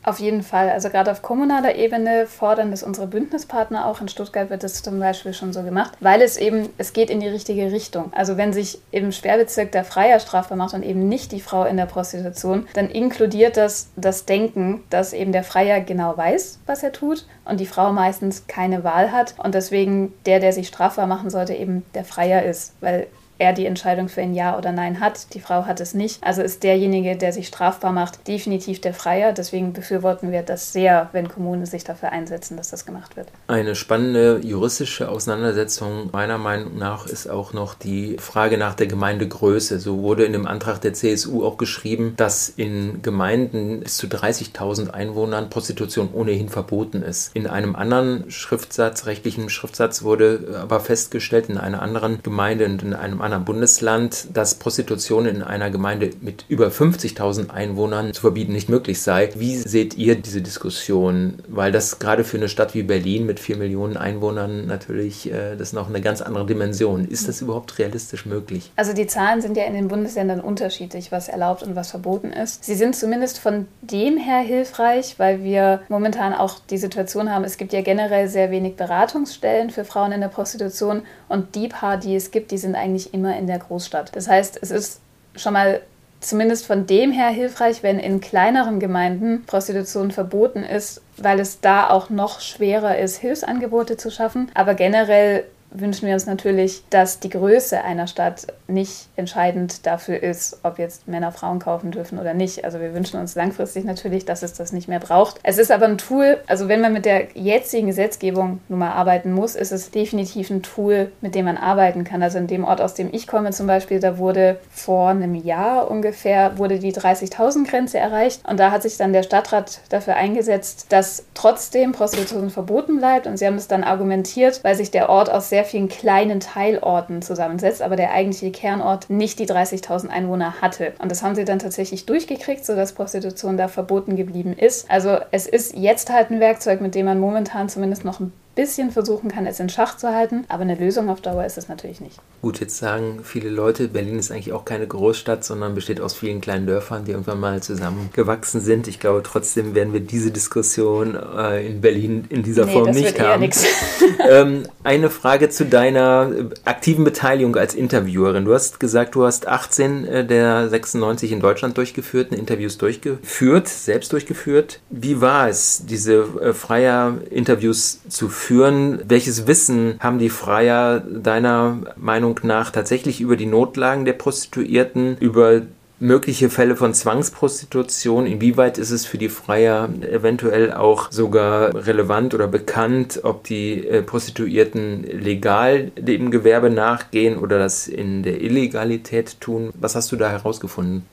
Auf 0.01 0.19
jeden 0.19 0.43
Fall. 0.43 0.69
Also 0.69 0.89
gerade 0.89 1.11
auf 1.11 1.21
kommunaler 1.21 1.75
Ebene 1.75 2.25
fordern 2.25 2.71
das 2.71 2.83
unsere 2.83 3.07
Bündnispartner 3.07 3.85
auch. 3.85 3.99
In 3.99 4.07
Stuttgart 4.07 4.49
wird 4.49 4.63
das 4.63 4.81
zum 4.81 4.99
Beispiel 4.99 5.33
schon 5.33 5.51
so 5.51 5.61
gemacht, 5.61 5.91
weil 5.99 6.21
es 6.21 6.37
eben, 6.37 6.69
es 6.77 6.93
geht 6.93 7.09
in 7.09 7.19
die 7.19 7.27
richtige 7.27 7.71
Richtung. 7.71 8.11
Also 8.13 8.37
wenn 8.37 8.53
sich 8.53 8.79
im 8.91 9.11
Sperrbezirk 9.11 9.71
der 9.71 9.83
Freier 9.83 10.19
strafbar 10.19 10.57
macht 10.57 10.73
und 10.73 10.83
eben 10.83 11.09
nicht 11.09 11.33
die 11.33 11.41
Frau 11.41 11.65
in 11.65 11.75
der 11.75 11.85
Prostitution, 11.85 12.65
dann 12.73 12.89
inkludiert 12.89 13.57
das 13.57 13.89
das 13.97 14.25
Denken, 14.25 14.83
dass 14.89 15.11
eben 15.11 15.33
der 15.33 15.43
Freier 15.43 15.81
genau 15.81 16.15
weiß, 16.15 16.59
was 16.65 16.81
er 16.81 16.93
tut 16.93 17.25
und 17.43 17.59
die 17.59 17.65
Frau 17.65 17.91
meistens 17.91 18.47
keine 18.47 18.83
Wahl 18.85 19.11
hat 19.11 19.35
und 19.37 19.53
deswegen 19.53 20.13
der, 20.25 20.39
der 20.39 20.53
sich 20.53 20.67
strafbar 20.69 21.07
machen 21.07 21.29
sollte, 21.29 21.53
eben 21.53 21.83
der 21.93 22.05
Freier 22.05 22.43
ist, 22.43 22.73
weil 22.79 23.07
er 23.39 23.53
die 23.53 23.65
Entscheidung 23.65 24.09
für 24.09 24.21
ein 24.21 24.33
Ja 24.33 24.57
oder 24.57 24.71
Nein 24.71 24.99
hat. 24.99 25.33
Die 25.33 25.39
Frau 25.39 25.65
hat 25.65 25.79
es 25.79 25.93
nicht. 25.93 26.21
Also 26.21 26.41
ist 26.41 26.63
derjenige, 26.63 27.15
der 27.15 27.33
sich 27.33 27.47
strafbar 27.47 27.91
macht, 27.91 28.27
definitiv 28.27 28.81
der 28.81 28.93
Freier. 28.93 29.31
Deswegen 29.31 29.73
befürworten 29.73 30.31
wir 30.31 30.43
das 30.43 30.73
sehr, 30.73 31.09
wenn 31.13 31.29
Kommunen 31.29 31.65
sich 31.65 31.83
dafür 31.83 32.11
einsetzen, 32.11 32.57
dass 32.57 32.69
das 32.69 32.85
gemacht 32.85 33.15
wird. 33.15 33.29
Eine 33.47 33.75
spannende 33.75 34.41
juristische 34.43 35.09
Auseinandersetzung 35.09 36.09
meiner 36.11 36.37
Meinung 36.37 36.77
nach 36.77 37.07
ist 37.07 37.27
auch 37.27 37.53
noch 37.53 37.73
die 37.73 38.17
Frage 38.19 38.57
nach 38.57 38.75
der 38.75 38.87
Gemeindegröße. 38.87 39.79
So 39.79 40.01
wurde 40.01 40.25
in 40.25 40.33
dem 40.33 40.45
Antrag 40.45 40.81
der 40.81 40.93
CSU 40.93 41.45
auch 41.45 41.57
geschrieben, 41.57 42.13
dass 42.17 42.49
in 42.49 43.01
Gemeinden 43.01 43.79
bis 43.79 43.97
zu 43.97 44.07
30.000 44.07 44.89
Einwohnern 44.91 45.49
Prostitution 45.49 46.09
ohnehin 46.13 46.49
verboten 46.49 47.01
ist. 47.01 47.33
In 47.33 47.47
einem 47.47 47.75
anderen 47.75 48.29
Schriftsatz, 48.29 49.05
rechtlichen 49.05 49.49
Schriftsatz 49.49 50.03
wurde 50.03 50.59
aber 50.61 50.81
festgestellt, 50.81 51.47
in 51.47 51.57
einer 51.57 51.81
anderen 51.81 52.21
Gemeinde 52.21 52.65
und 52.65 52.83
in 52.83 52.93
einem 52.93 53.21
anderen 53.21 53.28
Bundesland, 53.37 54.29
dass 54.33 54.55
Prostitution 54.55 55.27
in 55.27 55.43
einer 55.43 55.69
Gemeinde 55.69 56.09
mit 56.21 56.45
über 56.47 56.69
50.000 56.69 57.51
Einwohnern 57.51 58.13
zu 58.13 58.21
verbieten 58.21 58.53
nicht 58.53 58.69
möglich 58.69 59.01
sei. 59.03 59.29
Wie 59.35 59.57
seht 59.57 59.95
ihr 59.95 60.15
diese 60.15 60.41
Diskussion? 60.41 61.35
Weil 61.47 61.71
das 61.71 61.99
gerade 61.99 62.23
für 62.23 62.37
eine 62.37 62.49
Stadt 62.49 62.73
wie 62.73 62.81
Berlin 62.81 63.27
mit 63.27 63.39
4 63.39 63.57
Millionen 63.57 63.97
Einwohnern 63.97 64.65
natürlich, 64.65 65.31
äh, 65.31 65.55
das 65.55 65.69
ist 65.69 65.73
noch 65.73 65.89
eine 65.89 66.01
ganz 66.01 66.21
andere 66.21 66.47
Dimension. 66.47 67.05
Ist 67.05 67.27
das 67.27 67.41
überhaupt 67.41 67.77
realistisch 67.77 68.25
möglich? 68.25 68.71
Also 68.75 68.93
die 68.93 69.05
Zahlen 69.05 69.41
sind 69.41 69.55
ja 69.57 69.65
in 69.65 69.73
den 69.73 69.89
Bundesländern 69.89 70.39
unterschiedlich, 70.39 71.11
was 71.11 71.27
erlaubt 71.27 71.61
und 71.61 71.75
was 71.75 71.91
verboten 71.91 72.31
ist. 72.31 72.63
Sie 72.63 72.75
sind 72.75 72.95
zumindest 72.95 73.37
von 73.37 73.67
dem 73.81 74.17
her 74.17 74.39
hilfreich, 74.39 75.15
weil 75.17 75.43
wir 75.43 75.81
momentan 75.89 76.33
auch 76.33 76.59
die 76.69 76.77
Situation 76.77 77.31
haben, 77.31 77.43
es 77.43 77.57
gibt 77.57 77.73
ja 77.73 77.81
generell 77.81 78.27
sehr 78.29 78.49
wenig 78.49 78.77
Beratungsstellen 78.77 79.69
für 79.69 79.83
Frauen 79.83 80.13
in 80.13 80.21
der 80.21 80.29
Prostitution 80.29 81.01
und 81.27 81.55
die 81.55 81.67
paar, 81.67 81.97
die 81.97 82.15
es 82.15 82.31
gibt, 82.31 82.51
die 82.51 82.57
sind 82.57 82.75
eigentlich 82.75 83.13
immer 83.19 83.37
in 83.37 83.47
der 83.47 83.59
Großstadt. 83.59 84.15
Das 84.15 84.27
heißt, 84.27 84.59
es 84.61 84.71
ist 84.71 85.01
schon 85.35 85.53
mal 85.53 85.81
zumindest 86.21 86.65
von 86.65 86.85
dem 86.85 87.11
her 87.11 87.29
hilfreich, 87.29 87.83
wenn 87.83 87.99
in 87.99 88.21
kleineren 88.21 88.79
Gemeinden 88.79 89.45
Prostitution 89.45 90.11
verboten 90.11 90.63
ist, 90.63 91.01
weil 91.17 91.39
es 91.39 91.61
da 91.61 91.89
auch 91.89 92.09
noch 92.09 92.41
schwerer 92.41 92.97
ist, 92.97 93.17
Hilfsangebote 93.17 93.97
zu 93.97 94.11
schaffen. 94.11 94.51
Aber 94.53 94.73
generell 94.73 95.45
wünschen 95.71 96.07
wir 96.07 96.13
uns 96.13 96.25
natürlich, 96.25 96.83
dass 96.89 97.19
die 97.19 97.29
Größe 97.29 97.83
einer 97.83 98.07
Stadt 98.07 98.47
nicht 98.67 99.07
entscheidend 99.15 99.85
dafür 99.85 100.21
ist, 100.21 100.59
ob 100.63 100.79
jetzt 100.79 101.07
Männer 101.07 101.31
Frauen 101.31 101.59
kaufen 101.59 101.91
dürfen 101.91 102.19
oder 102.19 102.33
nicht. 102.33 102.65
Also 102.65 102.79
wir 102.79 102.93
wünschen 102.93 103.19
uns 103.19 103.35
langfristig 103.35 103.83
natürlich, 103.85 104.25
dass 104.25 104.43
es 104.43 104.53
das 104.53 104.71
nicht 104.71 104.87
mehr 104.87 104.99
braucht. 104.99 105.39
Es 105.43 105.57
ist 105.57 105.71
aber 105.71 105.85
ein 105.85 105.97
Tool, 105.97 106.37
also 106.47 106.67
wenn 106.67 106.81
man 106.81 106.93
mit 106.93 107.05
der 107.05 107.27
jetzigen 107.35 107.87
Gesetzgebung 107.87 108.59
nun 108.67 108.79
mal 108.79 108.91
arbeiten 108.91 109.31
muss, 109.31 109.55
ist 109.55 109.71
es 109.71 109.91
definitiv 109.91 110.49
ein 110.49 110.63
Tool, 110.63 111.11
mit 111.21 111.35
dem 111.35 111.45
man 111.45 111.57
arbeiten 111.57 112.03
kann. 112.03 112.23
Also 112.23 112.37
in 112.37 112.47
dem 112.47 112.63
Ort, 112.63 112.81
aus 112.81 112.93
dem 112.93 113.09
ich 113.11 113.27
komme 113.27 113.51
zum 113.51 113.67
Beispiel, 113.67 113.99
da 113.99 114.17
wurde 114.17 114.59
vor 114.71 115.09
einem 115.09 115.35
Jahr 115.35 115.89
ungefähr, 115.89 116.57
wurde 116.57 116.79
die 116.79 116.93
30.000 116.93 117.69
Grenze 117.69 117.99
erreicht 117.99 118.47
und 118.47 118.59
da 118.59 118.71
hat 118.71 118.81
sich 118.81 118.97
dann 118.97 119.13
der 119.13 119.23
Stadtrat 119.23 119.81
dafür 119.89 120.15
eingesetzt, 120.15 120.87
dass 120.89 121.25
trotzdem 121.33 121.91
Prostitution 121.91 122.49
verboten 122.49 122.97
bleibt 122.97 123.27
und 123.27 123.37
sie 123.37 123.45
haben 123.45 123.55
es 123.55 123.67
dann 123.67 123.83
argumentiert, 123.83 124.63
weil 124.63 124.75
sich 124.75 124.91
der 124.91 125.09
Ort 125.09 125.29
aus 125.29 125.49
sehr 125.49 125.58
sehr 125.59 125.65
vielen 125.65 125.89
kleinen 125.89 126.39
Teilorten 126.39 127.21
zusammensetzt, 127.21 127.81
aber 127.81 127.97
der 127.97 128.13
eigentliche 128.13 128.49
Kernort 128.51 129.09
nicht 129.09 129.39
die 129.39 129.45
30.000 129.45 130.07
Einwohner 130.07 130.61
hatte. 130.61 130.93
Und 130.99 131.11
das 131.11 131.21
haben 131.21 131.35
sie 131.35 131.43
dann 131.43 131.59
tatsächlich 131.59 132.05
durchgekriegt, 132.05 132.65
sodass 132.65 132.93
Prostitution 132.93 133.57
da 133.57 133.67
verboten 133.67 134.15
geblieben 134.15 134.53
ist. 134.53 134.89
Also 134.89 135.17
es 135.31 135.47
ist 135.47 135.75
jetzt 135.75 136.11
halt 136.11 136.31
ein 136.31 136.39
Werkzeug, 136.39 136.79
mit 136.79 136.95
dem 136.95 137.07
man 137.07 137.19
momentan 137.19 137.67
zumindest 137.67 138.05
noch 138.05 138.21
ein 138.21 138.31
bisschen 138.59 138.91
versuchen 138.91 139.29
kann, 139.29 139.45
es 139.45 139.61
in 139.61 139.69
Schach 139.69 139.95
zu 139.95 140.13
halten. 140.13 140.43
Aber 140.49 140.63
eine 140.63 140.75
Lösung 140.75 141.09
auf 141.09 141.21
Dauer 141.21 141.45
ist 141.45 141.57
es 141.57 141.69
natürlich 141.69 142.01
nicht. 142.01 142.19
Gut, 142.41 142.59
jetzt 142.59 142.77
sagen 142.77 143.21
viele 143.23 143.49
Leute, 143.49 143.87
Berlin 143.87 144.19
ist 144.19 144.31
eigentlich 144.31 144.51
auch 144.51 144.65
keine 144.65 144.85
Großstadt, 144.85 145.45
sondern 145.45 145.75
besteht 145.75 146.01
aus 146.01 146.13
vielen 146.13 146.41
kleinen 146.41 146.67
Dörfern, 146.67 147.05
die 147.05 147.11
irgendwann 147.11 147.39
mal 147.39 147.63
zusammengewachsen 147.63 148.59
sind. 148.59 148.89
Ich 148.89 148.99
glaube, 148.99 149.23
trotzdem 149.23 149.75
werden 149.75 149.93
wir 149.93 150.01
diese 150.01 150.31
Diskussion 150.31 151.15
äh, 151.15 151.67
in 151.67 151.79
Berlin 151.79 152.25
in 152.27 152.43
dieser 152.43 152.65
nee, 152.65 152.73
Form 152.73 152.87
das 152.87 152.95
nicht 152.97 153.17
wird 153.17 153.27
haben. 153.27 153.43
Eher 153.43 154.29
ähm, 154.29 154.63
eine 154.83 155.09
Frage 155.09 155.47
zu 155.49 155.65
deiner 155.65 156.29
aktiven 156.65 157.05
Beteiligung 157.05 157.55
als 157.55 157.75
Interviewerin. 157.75 158.43
Du 158.43 158.53
hast 158.53 158.81
gesagt, 158.81 159.15
du 159.15 159.25
hast 159.25 159.47
18 159.47 160.05
äh, 160.05 160.25
der 160.25 160.67
96 160.67 161.31
in 161.31 161.39
Deutschland 161.39 161.77
durchgeführten 161.77 162.37
Interviews 162.37 162.77
durchgeführt, 162.77 163.69
selbst 163.69 164.11
durchgeführt. 164.11 164.81
Wie 164.89 165.21
war 165.21 165.47
es, 165.47 165.85
diese 165.85 166.25
äh, 166.41 166.53
freier 166.53 167.19
Interviews 167.29 167.99
zu 168.09 168.27
führen? 168.27 168.48
Führen. 168.49 168.99
Welches 169.07 169.45
Wissen 169.45 169.99
haben 169.99 170.17
die 170.17 170.31
Freier 170.31 171.01
deiner 171.01 171.77
Meinung 171.97 172.39
nach 172.41 172.71
tatsächlich 172.71 173.21
über 173.21 173.35
die 173.35 173.45
Notlagen 173.45 174.05
der 174.05 174.13
Prostituierten, 174.13 175.17
über 175.19 175.61
mögliche 175.99 176.49
Fälle 176.49 176.75
von 176.75 176.95
Zwangsprostitution, 176.95 178.25
inwieweit 178.25 178.79
ist 178.79 178.89
es 178.89 179.05
für 179.05 179.19
die 179.19 179.29
Freier 179.29 179.89
eventuell 180.01 180.73
auch 180.73 181.11
sogar 181.11 181.75
relevant 181.85 182.33
oder 182.33 182.47
bekannt, 182.47 183.19
ob 183.21 183.43
die 183.43 183.85
äh, 183.85 184.01
Prostituierten 184.01 185.03
legal 185.03 185.91
dem 185.95 186.31
Gewerbe 186.31 186.71
nachgehen 186.71 187.37
oder 187.37 187.59
das 187.59 187.87
in 187.87 188.23
der 188.23 188.41
Illegalität 188.41 189.39
tun? 189.41 189.69
Was 189.79 189.93
hast 189.93 190.11
du 190.11 190.15
da 190.15 190.31
herausgefunden? 190.31 191.05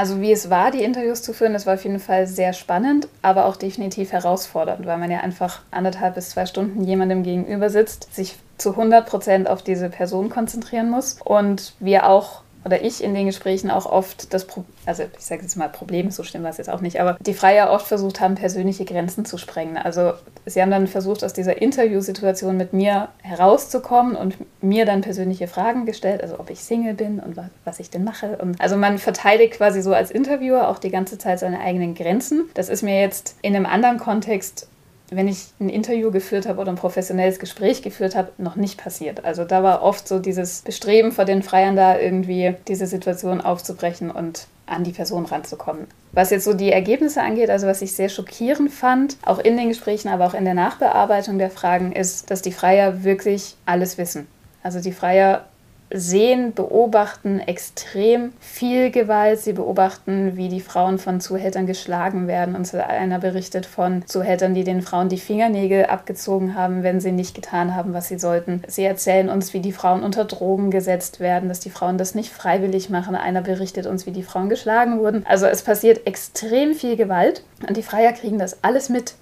Also 0.00 0.22
wie 0.22 0.32
es 0.32 0.48
war, 0.48 0.70
die 0.70 0.82
Interviews 0.82 1.20
zu 1.20 1.34
führen, 1.34 1.52
das 1.52 1.66
war 1.66 1.74
auf 1.74 1.84
jeden 1.84 2.00
Fall 2.00 2.26
sehr 2.26 2.54
spannend, 2.54 3.06
aber 3.20 3.44
auch 3.44 3.56
definitiv 3.56 4.12
herausfordernd, 4.12 4.86
weil 4.86 4.96
man 4.96 5.10
ja 5.10 5.20
einfach 5.20 5.60
anderthalb 5.70 6.14
bis 6.14 6.30
zwei 6.30 6.46
Stunden 6.46 6.84
jemandem 6.84 7.22
gegenüber 7.22 7.68
sitzt, 7.68 8.14
sich 8.14 8.38
zu 8.56 8.70
100 8.70 9.06
Prozent 9.06 9.46
auf 9.46 9.60
diese 9.60 9.90
Person 9.90 10.30
konzentrieren 10.30 10.88
muss. 10.88 11.18
Und 11.22 11.74
wir 11.80 12.08
auch 12.08 12.40
oder 12.64 12.82
ich 12.82 13.02
in 13.02 13.14
den 13.14 13.26
Gesprächen 13.26 13.70
auch 13.70 13.86
oft 13.86 14.32
das, 14.32 14.46
Pro 14.46 14.64
also 14.86 15.04
ich 15.18 15.24
sage 15.24 15.42
jetzt 15.42 15.56
mal 15.56 15.68
Problem, 15.68 16.10
so 16.10 16.22
schlimm 16.22 16.42
war 16.42 16.50
es 16.50 16.58
jetzt 16.58 16.70
auch 16.70 16.80
nicht, 16.80 17.00
aber 17.00 17.16
die 17.20 17.34
Freier 17.34 17.70
oft 17.70 17.86
versucht 17.86 18.20
haben, 18.20 18.34
persönliche 18.34 18.84
Grenzen 18.84 19.24
zu 19.24 19.38
sprengen. 19.38 19.76
Also 19.76 20.12
sie 20.46 20.60
haben 20.60 20.70
dann 20.70 20.86
versucht, 20.86 21.24
aus 21.24 21.32
dieser 21.32 21.60
Interviewsituation 21.60 22.56
mit 22.56 22.72
mir 22.72 23.08
herauszukommen 23.22 24.16
und 24.16 24.36
mir 24.62 24.84
dann 24.84 25.00
persönliche 25.00 25.48
Fragen 25.48 25.86
gestellt, 25.86 26.22
also 26.22 26.38
ob 26.38 26.50
ich 26.50 26.60
Single 26.60 26.94
bin 26.94 27.20
und 27.20 27.36
was, 27.36 27.46
was 27.64 27.80
ich 27.80 27.90
denn 27.90 28.04
mache. 28.04 28.38
Und 28.38 28.60
also 28.60 28.76
man 28.76 28.98
verteidigt 28.98 29.54
quasi 29.54 29.82
so 29.82 29.92
als 29.92 30.10
Interviewer 30.10 30.68
auch 30.68 30.78
die 30.78 30.90
ganze 30.90 31.18
Zeit 31.18 31.38
seine 31.38 31.60
eigenen 31.60 31.94
Grenzen. 31.94 32.50
Das 32.54 32.68
ist 32.68 32.82
mir 32.82 33.00
jetzt 33.00 33.36
in 33.42 33.56
einem 33.56 33.66
anderen 33.66 33.98
Kontext 33.98 34.68
wenn 35.10 35.28
ich 35.28 35.48
ein 35.60 35.68
Interview 35.68 36.10
geführt 36.10 36.46
habe 36.46 36.60
oder 36.60 36.70
ein 36.70 36.76
professionelles 36.76 37.38
Gespräch 37.38 37.82
geführt 37.82 38.14
habe, 38.14 38.30
noch 38.38 38.56
nicht 38.56 38.82
passiert. 38.82 39.24
Also 39.24 39.44
da 39.44 39.62
war 39.62 39.82
oft 39.82 40.06
so 40.06 40.18
dieses 40.18 40.62
Bestreben 40.62 41.12
vor 41.12 41.24
den 41.24 41.42
Freiern 41.42 41.76
da, 41.76 41.98
irgendwie 41.98 42.54
diese 42.68 42.86
Situation 42.86 43.40
aufzubrechen 43.40 44.10
und 44.10 44.46
an 44.66 44.84
die 44.84 44.92
Person 44.92 45.26
ranzukommen. 45.26 45.86
Was 46.12 46.30
jetzt 46.30 46.44
so 46.44 46.54
die 46.54 46.72
Ergebnisse 46.72 47.22
angeht, 47.22 47.50
also 47.50 47.66
was 47.66 47.82
ich 47.82 47.92
sehr 47.92 48.08
schockierend 48.08 48.70
fand, 48.70 49.16
auch 49.24 49.38
in 49.38 49.56
den 49.56 49.68
Gesprächen, 49.68 50.08
aber 50.08 50.26
auch 50.26 50.34
in 50.34 50.44
der 50.44 50.54
Nachbearbeitung 50.54 51.38
der 51.38 51.50
Fragen, 51.50 51.92
ist, 51.92 52.30
dass 52.30 52.42
die 52.42 52.52
Freier 52.52 53.04
wirklich 53.04 53.56
alles 53.66 53.98
wissen. 53.98 54.26
Also 54.62 54.80
die 54.80 54.92
Freier 54.92 55.46
sehen, 55.92 56.54
beobachten 56.54 57.40
extrem 57.40 58.32
viel 58.38 58.90
Gewalt. 58.90 59.40
Sie 59.40 59.52
beobachten, 59.52 60.36
wie 60.36 60.48
die 60.48 60.60
Frauen 60.60 60.98
von 60.98 61.20
Zuhältern 61.20 61.66
geschlagen 61.66 62.28
werden. 62.28 62.54
Und 62.54 62.72
einer 62.74 63.18
berichtet 63.18 63.66
von 63.66 64.06
Zuhältern, 64.06 64.54
die 64.54 64.64
den 64.64 64.82
Frauen 64.82 65.08
die 65.08 65.18
Fingernägel 65.18 65.86
abgezogen 65.86 66.54
haben, 66.54 66.82
wenn 66.82 67.00
sie 67.00 67.12
nicht 67.12 67.34
getan 67.34 67.74
haben, 67.74 67.92
was 67.92 68.08
sie 68.08 68.18
sollten. 68.18 68.62
Sie 68.68 68.84
erzählen 68.84 69.28
uns, 69.28 69.52
wie 69.52 69.60
die 69.60 69.72
Frauen 69.72 70.02
unter 70.02 70.24
Drogen 70.24 70.70
gesetzt 70.70 71.20
werden, 71.20 71.48
dass 71.48 71.60
die 71.60 71.70
Frauen 71.70 71.98
das 71.98 72.14
nicht 72.14 72.32
freiwillig 72.32 72.90
machen. 72.90 73.14
Einer 73.16 73.42
berichtet 73.42 73.86
uns, 73.86 74.06
wie 74.06 74.12
die 74.12 74.22
Frauen 74.22 74.48
geschlagen 74.48 75.00
wurden. 75.00 75.26
Also 75.26 75.46
es 75.46 75.62
passiert 75.62 76.06
extrem 76.06 76.74
viel 76.74 76.96
Gewalt 76.96 77.42
und 77.66 77.76
die 77.76 77.82
Freier 77.82 78.12
kriegen 78.12 78.38
das 78.38 78.62
alles 78.62 78.88
mit. 78.88 79.14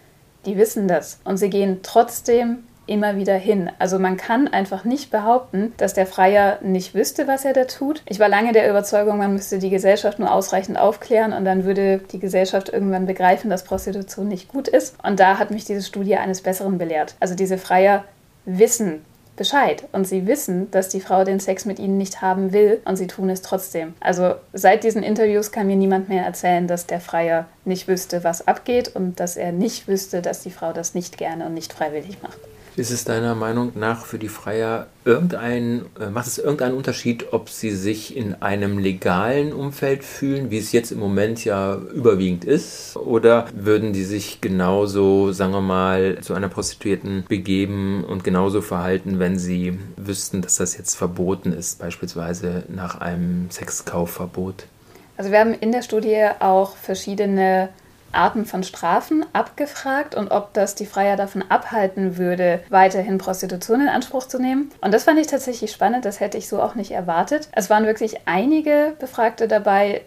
Die 0.47 0.57
wissen 0.57 0.87
das 0.87 1.19
und 1.25 1.37
sie 1.37 1.51
gehen 1.51 1.81
trotzdem 1.83 2.65
immer 2.89 3.17
wieder 3.17 3.35
hin. 3.35 3.71
Also 3.79 3.99
man 3.99 4.17
kann 4.17 4.49
einfach 4.49 4.85
nicht 4.85 5.11
behaupten, 5.11 5.73
dass 5.77 5.95
der 5.95 6.07
Freier 6.07 6.59
nicht 6.63 6.95
wüsste, 6.95 7.27
was 7.27 7.45
er 7.45 7.53
da 7.53 7.65
tut. 7.65 8.03
Ich 8.07 8.19
war 8.19 8.29
lange 8.29 8.53
der 8.53 8.69
Überzeugung, 8.69 9.19
man 9.19 9.33
müsste 9.33 9.59
die 9.59 9.71
Gesellschaft 9.71 10.19
nur 10.19 10.33
ausreichend 10.33 10.79
aufklären 10.79 11.33
und 11.33 11.45
dann 11.45 11.65
würde 11.65 12.01
die 12.13 12.19
Gesellschaft 12.19 12.69
irgendwann 12.69 13.07
begreifen, 13.07 13.51
dass 13.51 13.65
Prostitution 13.65 14.29
nicht 14.29 14.49
gut 14.49 14.69
ist. 14.69 14.97
Und 15.03 15.21
da 15.21 15.39
hat 15.39 15.51
mich 15.51 15.65
diese 15.65 15.83
Studie 15.83 16.17
eines 16.17 16.41
Besseren 16.41 16.79
belehrt. 16.79 17.15
Also 17.21 17.35
diese 17.35 17.59
Freier 17.59 18.05
wissen, 18.45 19.05
Bescheid 19.39 19.85
und 19.93 20.07
sie 20.07 20.27
wissen, 20.27 20.71
dass 20.71 20.91
die 20.91 21.01
Frau 21.01 21.25
den 21.25 21.41
Sex 21.41 21.65
mit 21.65 21.79
ihnen 21.79 21.97
nicht 21.97 22.21
haben 22.21 22.53
will 22.53 22.83
und 22.85 22.97
sie 22.97 23.07
tun 23.07 23.31
es 23.31 23.41
trotzdem. 23.41 23.95
Also 24.01 24.35
seit 24.53 24.85
diesen 24.85 25.03
Interviews 25.03 25.53
kann 25.53 25.69
mir 25.69 25.77
niemand 25.77 26.11
mehr 26.11 26.25
erzählen, 26.27 26.67
dass 26.67 26.87
der 26.87 27.01
Freier 27.01 27.47
nicht 27.65 27.89
wüsste, 27.89 28.25
was 28.25 28.47
abgeht 28.47 28.95
und 28.95 29.21
dass 29.21 29.37
er 29.37 29.53
nicht 29.53 29.89
wüsste, 29.89 30.21
dass 30.21 30.43
die 30.43 30.51
Frau 30.51 30.73
das 30.73 30.95
nicht 30.95 31.17
gerne 31.17 31.47
und 31.47 31.55
nicht 31.55 31.73
freiwillig 31.73 32.21
macht. 32.23 32.39
Ist 32.79 32.93
es 32.93 33.03
deiner 33.03 33.35
Meinung 33.35 33.73
nach 33.75 34.07
für 34.07 34.21
die 34.21 34.29
Freier 34.29 34.87
irgendein, 35.05 35.87
äh, 36.01 36.11
macht 36.11 36.29
es 36.29 36.39
irgendeinen 36.39 36.77
Unterschied, 36.77 37.33
ob 37.33 37.51
sie 37.51 37.73
sich 37.73 38.17
in 38.17 38.41
einem 38.41 38.79
legalen 38.79 39.53
Umfeld 39.53 40.05
fühlen, 40.05 40.53
wie 40.53 40.59
es 40.59 40.71
jetzt 40.71 40.93
im 40.93 41.01
Moment 41.01 41.45
ja 41.45 41.75
überwiegend 41.75 42.45
ist, 42.45 42.97
oder 42.97 43.47
würden 43.53 43.93
die 43.93 44.05
sich 44.05 44.41
genauso, 44.41 45.33
sagen 45.33 45.53
wir 45.55 45.61
mal, 45.61 46.19
zu 46.21 46.35
einer 46.35 46.49
Prostituierten 46.49 47.25
begeben 47.29 48.05
und 48.05 48.23
genauso 48.23 48.63
verhalten, 48.63 49.19
wenn 49.19 49.41
sie 49.41 49.77
wüssten, 49.97 50.41
dass 50.41 50.55
das 50.57 50.79
jetzt 50.79 50.95
verboten 50.95 51.53
ist, 51.53 51.81
beispielsweise 51.81 52.63
nach 52.69 53.01
einem 53.01 53.51
Sexkaufverbot? 53.51 54.67
Also 55.17 55.33
wir 55.33 55.41
haben 55.41 55.55
in 55.55 55.73
der 55.73 55.83
Studie 55.83 56.29
auch 56.39 56.77
verschiedene 56.77 57.71
Arten 58.13 58.45
von 58.45 58.63
Strafen 58.63 59.25
abgefragt 59.33 60.15
und 60.15 60.31
ob 60.31 60.53
das 60.55 60.75
die 60.75 60.87
Freier 60.87 61.17
davon 61.17 61.45
abhalten 61.49 62.17
würde, 62.17 62.61
weiterhin 62.69 63.19
Prostitution 63.19 63.81
in 63.81 63.89
Anspruch 63.89 64.27
zu 64.27 64.39
nehmen. 64.39 64.71
Und 64.81 64.93
das 64.93 65.05
fand 65.05 65.19
ich 65.19 65.27
tatsächlich 65.27 65.73
spannend, 65.73 66.05
das 66.05 66.21
hätte 66.21 66.39
ich 66.39 66.49
so 66.49 66.63
auch 66.63 66.75
nicht 66.75 66.91
erwartet. 66.91 67.49
Es 67.53 67.71
waren 67.71 67.87
wirklich 67.87 68.17
einige 68.27 68.95
Befragte 68.99 69.49
dabei, 69.49 70.03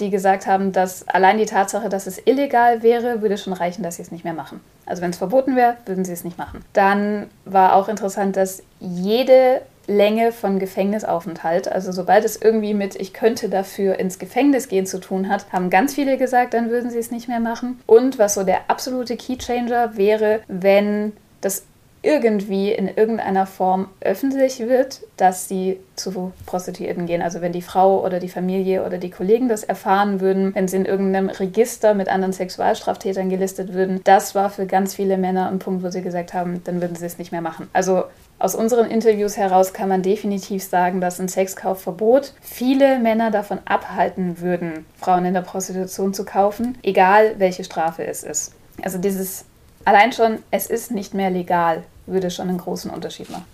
die 0.00 0.10
gesagt 0.10 0.46
haben, 0.46 0.72
dass 0.72 1.08
allein 1.08 1.38
die 1.38 1.46
Tatsache, 1.46 1.88
dass 1.88 2.06
es 2.06 2.20
illegal 2.24 2.82
wäre, 2.82 3.22
würde 3.22 3.38
schon 3.38 3.52
reichen, 3.52 3.82
dass 3.82 3.96
sie 3.96 4.02
es 4.02 4.10
nicht 4.10 4.24
mehr 4.24 4.34
machen. 4.34 4.60
Also 4.84 5.02
wenn 5.02 5.10
es 5.10 5.16
verboten 5.16 5.56
wäre, 5.56 5.76
würden 5.86 6.04
sie 6.04 6.12
es 6.12 6.24
nicht 6.24 6.38
machen. 6.38 6.64
Dann 6.72 7.28
war 7.44 7.74
auch 7.74 7.88
interessant, 7.88 8.36
dass 8.36 8.62
jede 8.78 9.62
Länge 9.86 10.32
von 10.32 10.58
Gefängnisaufenthalt. 10.58 11.68
Also 11.68 11.92
sobald 11.92 12.24
es 12.24 12.40
irgendwie 12.40 12.74
mit 12.74 12.96
ich 12.96 13.12
könnte 13.12 13.48
dafür 13.48 13.98
ins 13.98 14.18
Gefängnis 14.18 14.68
gehen 14.68 14.86
zu 14.86 14.98
tun 14.98 15.28
hat, 15.28 15.52
haben 15.52 15.70
ganz 15.70 15.94
viele 15.94 16.18
gesagt, 16.18 16.54
dann 16.54 16.70
würden 16.70 16.90
sie 16.90 16.98
es 16.98 17.10
nicht 17.10 17.28
mehr 17.28 17.40
machen. 17.40 17.80
Und 17.86 18.18
was 18.18 18.34
so 18.34 18.44
der 18.44 18.68
absolute 18.68 19.16
Keychanger 19.16 19.96
wäre, 19.96 20.40
wenn 20.48 21.12
das 21.40 21.64
irgendwie 22.06 22.70
in 22.70 22.88
irgendeiner 22.88 23.46
Form 23.46 23.88
öffentlich 24.00 24.60
wird, 24.60 25.00
dass 25.16 25.48
sie 25.48 25.80
zu 25.96 26.32
Prostituierten 26.46 27.06
gehen. 27.06 27.20
Also 27.20 27.40
wenn 27.40 27.52
die 27.52 27.62
Frau 27.62 28.04
oder 28.04 28.20
die 28.20 28.28
Familie 28.28 28.86
oder 28.86 28.98
die 28.98 29.10
Kollegen 29.10 29.48
das 29.48 29.64
erfahren 29.64 30.20
würden, 30.20 30.54
wenn 30.54 30.68
sie 30.68 30.76
in 30.76 30.84
irgendeinem 30.84 31.30
Register 31.30 31.94
mit 31.94 32.08
anderen 32.08 32.32
Sexualstraftätern 32.32 33.28
gelistet 33.28 33.72
würden, 33.72 34.00
das 34.04 34.36
war 34.36 34.50
für 34.50 34.66
ganz 34.66 34.94
viele 34.94 35.18
Männer 35.18 35.48
ein 35.48 35.58
Punkt, 35.58 35.82
wo 35.82 35.90
sie 35.90 36.02
gesagt 36.02 36.32
haben, 36.32 36.62
dann 36.64 36.80
würden 36.80 36.94
sie 36.94 37.06
es 37.06 37.18
nicht 37.18 37.32
mehr 37.32 37.40
machen. 37.40 37.68
Also 37.72 38.04
aus 38.38 38.54
unseren 38.54 38.90
Interviews 38.90 39.36
heraus 39.36 39.72
kann 39.72 39.88
man 39.88 40.02
definitiv 40.02 40.62
sagen, 40.62 41.00
dass 41.00 41.18
ein 41.18 41.28
Sexkaufverbot 41.28 42.34
viele 42.42 42.98
Männer 42.98 43.30
davon 43.30 43.60
abhalten 43.64 44.40
würden, 44.40 44.84
Frauen 44.98 45.24
in 45.24 45.34
der 45.34 45.40
Prostitution 45.40 46.12
zu 46.12 46.24
kaufen, 46.24 46.76
egal 46.82 47.36
welche 47.38 47.64
Strafe 47.64 48.06
es 48.06 48.22
ist. 48.22 48.52
Also 48.82 48.98
dieses 48.98 49.46
allein 49.84 50.12
schon, 50.12 50.38
es 50.50 50.66
ist 50.66 50.90
nicht 50.90 51.14
mehr 51.14 51.30
legal, 51.30 51.84
würde 52.04 52.30
schon 52.30 52.48
einen 52.48 52.58
großen 52.58 52.90
Unterschied 52.90 53.30
machen. 53.30 53.46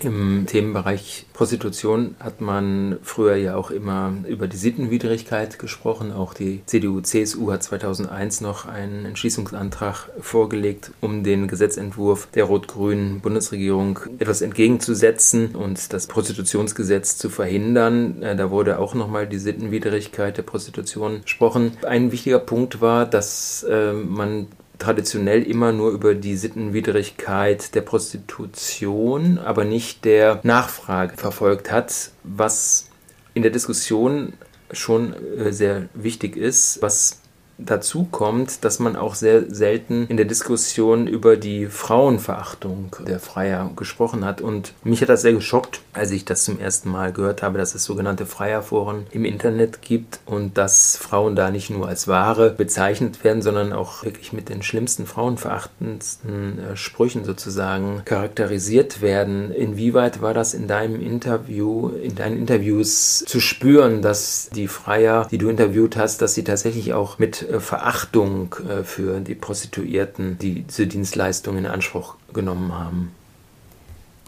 Im 0.00 0.46
Themenbereich 0.46 1.26
Prostitution 1.32 2.14
hat 2.20 2.40
man 2.40 2.98
früher 3.02 3.36
ja 3.36 3.56
auch 3.56 3.70
immer 3.70 4.12
über 4.28 4.48
die 4.48 4.56
Sittenwidrigkeit 4.56 5.58
gesprochen. 5.58 6.12
Auch 6.12 6.34
die 6.34 6.60
CDU-CSU 6.66 7.52
hat 7.52 7.62
2001 7.62 8.40
noch 8.40 8.66
einen 8.66 9.06
Entschließungsantrag 9.06 10.10
vorgelegt, 10.20 10.90
um 11.00 11.24
den 11.24 11.48
Gesetzentwurf 11.48 12.28
der 12.34 12.44
rot-grünen 12.44 13.20
Bundesregierung 13.20 14.00
etwas 14.18 14.42
entgegenzusetzen 14.42 15.54
und 15.54 15.92
das 15.92 16.06
Prostitutionsgesetz 16.06 17.16
zu 17.16 17.30
verhindern. 17.30 18.22
Äh, 18.22 18.36
da 18.36 18.50
wurde 18.50 18.78
auch 18.78 18.94
nochmal 18.94 19.26
die 19.26 19.38
Sittenwidrigkeit 19.38 20.36
der 20.36 20.42
Prostitution 20.42 21.22
gesprochen. 21.22 21.76
Ein 21.86 22.12
wichtiger 22.12 22.40
Punkt 22.40 22.80
war, 22.80 23.06
dass 23.06 23.62
äh, 23.62 23.92
man 23.92 24.48
traditionell 24.78 25.42
immer 25.42 25.72
nur 25.72 25.90
über 25.90 26.14
die 26.14 26.36
Sittenwidrigkeit 26.36 27.74
der 27.74 27.82
Prostitution, 27.82 29.38
aber 29.38 29.64
nicht 29.64 30.04
der 30.04 30.40
Nachfrage 30.42 31.16
verfolgt 31.16 31.70
hat, 31.70 32.10
was 32.22 32.90
in 33.34 33.42
der 33.42 33.50
Diskussion 33.50 34.34
schon 34.72 35.14
äh, 35.38 35.52
sehr 35.52 35.88
wichtig 35.94 36.36
ist, 36.36 36.82
was 36.82 37.20
Dazu 37.58 38.08
kommt, 38.10 38.64
dass 38.64 38.80
man 38.80 38.96
auch 38.96 39.14
sehr 39.14 39.44
selten 39.48 40.06
in 40.08 40.16
der 40.16 40.26
Diskussion 40.26 41.06
über 41.06 41.36
die 41.36 41.66
Frauenverachtung 41.66 42.96
der 43.06 43.20
Freier 43.20 43.70
gesprochen 43.76 44.24
hat. 44.24 44.40
Und 44.40 44.72
mich 44.82 45.00
hat 45.02 45.08
das 45.08 45.22
sehr 45.22 45.34
geschockt, 45.34 45.80
als 45.92 46.10
ich 46.10 46.24
das 46.24 46.44
zum 46.44 46.58
ersten 46.58 46.90
Mal 46.90 47.12
gehört 47.12 47.42
habe, 47.42 47.58
dass 47.58 47.74
es 47.74 47.84
sogenannte 47.84 48.26
Freierforen 48.26 49.06
im 49.12 49.24
Internet 49.24 49.82
gibt 49.82 50.18
und 50.26 50.58
dass 50.58 50.96
Frauen 50.96 51.36
da 51.36 51.50
nicht 51.50 51.70
nur 51.70 51.86
als 51.86 52.08
Ware 52.08 52.50
bezeichnet 52.50 53.22
werden, 53.22 53.42
sondern 53.42 53.72
auch 53.72 54.02
wirklich 54.04 54.32
mit 54.32 54.48
den 54.48 54.62
schlimmsten, 54.62 55.06
frauenverachtendsten 55.06 56.58
äh, 56.58 56.76
Sprüchen 56.76 57.24
sozusagen 57.24 58.02
charakterisiert 58.04 59.00
werden. 59.00 59.52
Inwieweit 59.52 60.20
war 60.20 60.34
das 60.34 60.54
in 60.54 60.66
deinem 60.66 61.00
Interview, 61.00 61.90
in 61.90 62.16
deinen 62.16 62.36
Interviews 62.36 63.24
zu 63.26 63.38
spüren, 63.38 64.02
dass 64.02 64.50
die 64.50 64.66
Freier, 64.66 65.28
die 65.30 65.38
du 65.38 65.48
interviewt 65.48 65.96
hast, 65.96 66.20
dass 66.20 66.34
sie 66.34 66.42
tatsächlich 66.42 66.92
auch 66.92 67.18
mit 67.18 67.43
äh, 67.48 67.60
Verachtung 67.60 68.54
äh, 68.68 68.84
für 68.84 69.20
die 69.20 69.34
Prostituierten, 69.34 70.38
die 70.38 70.62
diese 70.62 70.86
Dienstleistung 70.86 71.56
in 71.56 71.66
Anspruch 71.66 72.16
genommen 72.32 72.72
haben. 72.72 73.14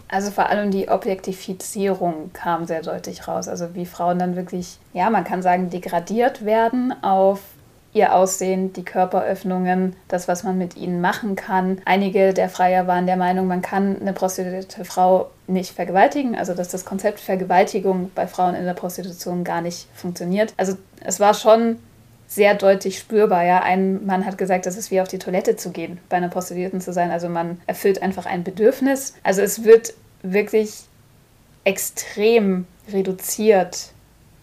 Also 0.09 0.31
vor 0.31 0.47
allem 0.47 0.71
die 0.71 0.87
Objektifizierung 0.87 2.31
kam 2.31 2.65
sehr 2.65 2.81
deutlich 2.81 3.27
raus. 3.27 3.47
Also 3.47 3.75
wie 3.75 3.85
Frauen 3.85 4.19
dann 4.19 4.35
wirklich, 4.35 4.79
ja, 4.93 5.09
man 5.09 5.25
kann 5.25 5.41
sagen, 5.41 5.69
degradiert 5.69 6.45
werden 6.45 6.93
auf 7.03 7.41
ihr 7.93 8.13
Aussehen, 8.13 8.73
die 8.73 8.83
Körperöffnungen, 8.85 9.95
das, 10.07 10.27
was 10.27 10.43
man 10.43 10.57
mit 10.57 10.77
ihnen 10.77 11.01
machen 11.01 11.35
kann. 11.35 11.81
Einige 11.85 12.33
der 12.33 12.49
Freier 12.49 12.87
waren 12.87 13.07
der 13.07 13.17
Meinung, 13.17 13.47
man 13.47 13.61
kann 13.61 13.99
eine 13.99 14.13
prostituierte 14.13 14.85
Frau 14.85 15.31
nicht 15.47 15.73
vergewaltigen, 15.73 16.35
also 16.35 16.53
dass 16.53 16.69
das 16.69 16.85
Konzept 16.85 17.19
Vergewaltigung 17.19 18.11
bei 18.13 18.27
Frauen 18.27 18.55
in 18.55 18.65
der 18.65 18.73
Prostitution 18.73 19.43
gar 19.43 19.61
nicht 19.61 19.87
funktioniert. 19.93 20.53
Also 20.57 20.77
es 21.01 21.19
war 21.19 21.33
schon 21.33 21.77
sehr 22.27 22.53
deutlich 22.55 22.99
spürbar. 22.99 23.43
Ja, 23.43 23.63
ein 23.63 24.05
Mann 24.05 24.25
hat 24.25 24.37
gesagt, 24.37 24.65
das 24.65 24.77
ist 24.77 24.91
wie 24.91 25.01
auf 25.01 25.07
die 25.07 25.17
Toilette 25.17 25.55
zu 25.55 25.71
gehen, 25.71 25.99
bei 26.09 26.17
einer 26.17 26.27
Prostituierten 26.29 26.81
zu 26.81 26.93
sein. 26.93 27.09
Also 27.09 27.29
man 27.29 27.59
erfüllt 27.65 28.01
einfach 28.01 28.25
ein 28.25 28.43
Bedürfnis. 28.43 29.15
Also 29.23 29.41
es 29.41 29.63
wird 29.63 29.93
wirklich 30.21 30.83
extrem 31.63 32.67
reduziert 32.91 33.91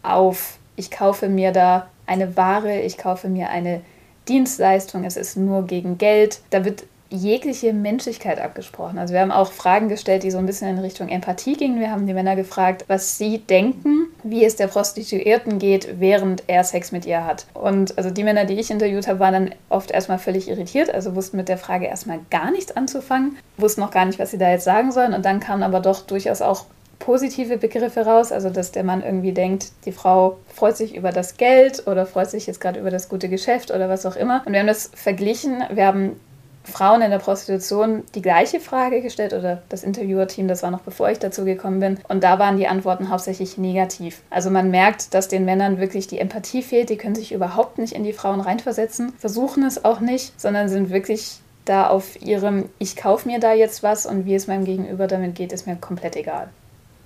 auf, 0.02 0.58
ich 0.76 0.90
kaufe 0.90 1.28
mir 1.28 1.52
da 1.52 1.88
eine 2.06 2.36
Ware, 2.36 2.80
ich 2.80 2.98
kaufe 2.98 3.28
mir 3.28 3.50
eine 3.50 3.80
Dienstleistung, 4.28 5.04
es 5.04 5.16
ist 5.16 5.36
nur 5.36 5.66
gegen 5.66 5.98
Geld. 5.98 6.40
Da 6.50 6.64
wird 6.64 6.84
jegliche 7.14 7.72
Menschlichkeit 7.72 8.40
abgesprochen. 8.40 8.98
Also 8.98 9.14
wir 9.14 9.20
haben 9.20 9.30
auch 9.30 9.52
Fragen 9.52 9.88
gestellt, 9.88 10.22
die 10.22 10.30
so 10.30 10.38
ein 10.38 10.46
bisschen 10.46 10.68
in 10.68 10.78
Richtung 10.78 11.08
Empathie 11.08 11.54
gingen. 11.54 11.80
Wir 11.80 11.90
haben 11.90 12.06
die 12.06 12.14
Männer 12.14 12.36
gefragt, 12.36 12.84
was 12.88 13.18
sie 13.18 13.38
denken, 13.38 14.08
wie 14.22 14.44
es 14.44 14.56
der 14.56 14.66
Prostituierten 14.66 15.58
geht, 15.58 16.00
während 16.00 16.44
er 16.46 16.64
Sex 16.64 16.92
mit 16.92 17.06
ihr 17.06 17.24
hat. 17.24 17.46
Und 17.54 17.96
also 17.96 18.10
die 18.10 18.24
Männer, 18.24 18.44
die 18.44 18.54
ich 18.54 18.70
interviewt 18.70 19.06
habe, 19.06 19.20
waren 19.20 19.32
dann 19.32 19.54
oft 19.68 19.90
erstmal 19.90 20.18
völlig 20.18 20.48
irritiert, 20.48 20.92
also 20.92 21.14
wussten 21.14 21.36
mit 21.36 21.48
der 21.48 21.58
Frage 21.58 21.86
erstmal 21.86 22.20
gar 22.30 22.50
nichts 22.50 22.76
anzufangen, 22.76 23.36
wussten 23.56 23.80
noch 23.80 23.90
gar 23.90 24.04
nicht, 24.04 24.18
was 24.18 24.30
sie 24.30 24.38
da 24.38 24.50
jetzt 24.50 24.64
sagen 24.64 24.92
sollen. 24.92 25.14
Und 25.14 25.24
dann 25.24 25.40
kamen 25.40 25.62
aber 25.62 25.80
doch 25.80 26.02
durchaus 26.02 26.42
auch 26.42 26.66
positive 26.98 27.58
Begriffe 27.58 28.06
raus, 28.06 28.32
also 28.32 28.50
dass 28.50 28.72
der 28.72 28.84
Mann 28.84 29.02
irgendwie 29.02 29.32
denkt, 29.32 29.72
die 29.84 29.92
Frau 29.92 30.38
freut 30.48 30.76
sich 30.76 30.94
über 30.94 31.10
das 31.10 31.36
Geld 31.36 31.86
oder 31.86 32.06
freut 32.06 32.30
sich 32.30 32.46
jetzt 32.46 32.60
gerade 32.60 32.80
über 32.80 32.90
das 32.90 33.08
gute 33.08 33.28
Geschäft 33.28 33.70
oder 33.70 33.88
was 33.88 34.06
auch 34.06 34.16
immer. 34.16 34.42
Und 34.46 34.52
wir 34.52 34.60
haben 34.60 34.66
das 34.66 34.90
verglichen. 34.94 35.62
Wir 35.72 35.86
haben 35.86 36.20
Frauen 36.64 37.02
in 37.02 37.10
der 37.10 37.18
Prostitution 37.18 38.04
die 38.14 38.22
gleiche 38.22 38.60
Frage 38.60 39.02
gestellt 39.02 39.32
oder 39.32 39.62
das 39.68 39.84
Interviewerteam, 39.84 40.48
das 40.48 40.62
war 40.62 40.70
noch 40.70 40.80
bevor 40.80 41.10
ich 41.10 41.18
dazu 41.18 41.44
gekommen 41.44 41.80
bin. 41.80 41.98
Und 42.08 42.24
da 42.24 42.38
waren 42.38 42.56
die 42.56 42.66
Antworten 42.66 43.10
hauptsächlich 43.10 43.58
negativ. 43.58 44.22
Also 44.30 44.50
man 44.50 44.70
merkt, 44.70 45.14
dass 45.14 45.28
den 45.28 45.44
Männern 45.44 45.78
wirklich 45.78 46.06
die 46.06 46.18
Empathie 46.18 46.62
fehlt, 46.62 46.90
die 46.90 46.96
können 46.96 47.14
sich 47.14 47.32
überhaupt 47.32 47.78
nicht 47.78 47.92
in 47.92 48.04
die 48.04 48.12
Frauen 48.12 48.40
reinversetzen, 48.40 49.12
versuchen 49.18 49.64
es 49.64 49.84
auch 49.84 50.00
nicht, 50.00 50.40
sondern 50.40 50.68
sind 50.68 50.90
wirklich 50.90 51.40
da 51.64 51.88
auf 51.88 52.20
ihrem, 52.20 52.68
ich 52.78 52.96
kaufe 52.96 53.28
mir 53.28 53.40
da 53.40 53.52
jetzt 53.52 53.82
was 53.82 54.06
und 54.06 54.26
wie 54.26 54.34
es 54.34 54.46
meinem 54.46 54.64
Gegenüber 54.64 55.06
damit 55.06 55.34
geht, 55.34 55.52
ist 55.52 55.66
mir 55.66 55.76
komplett 55.76 56.16
egal. 56.16 56.48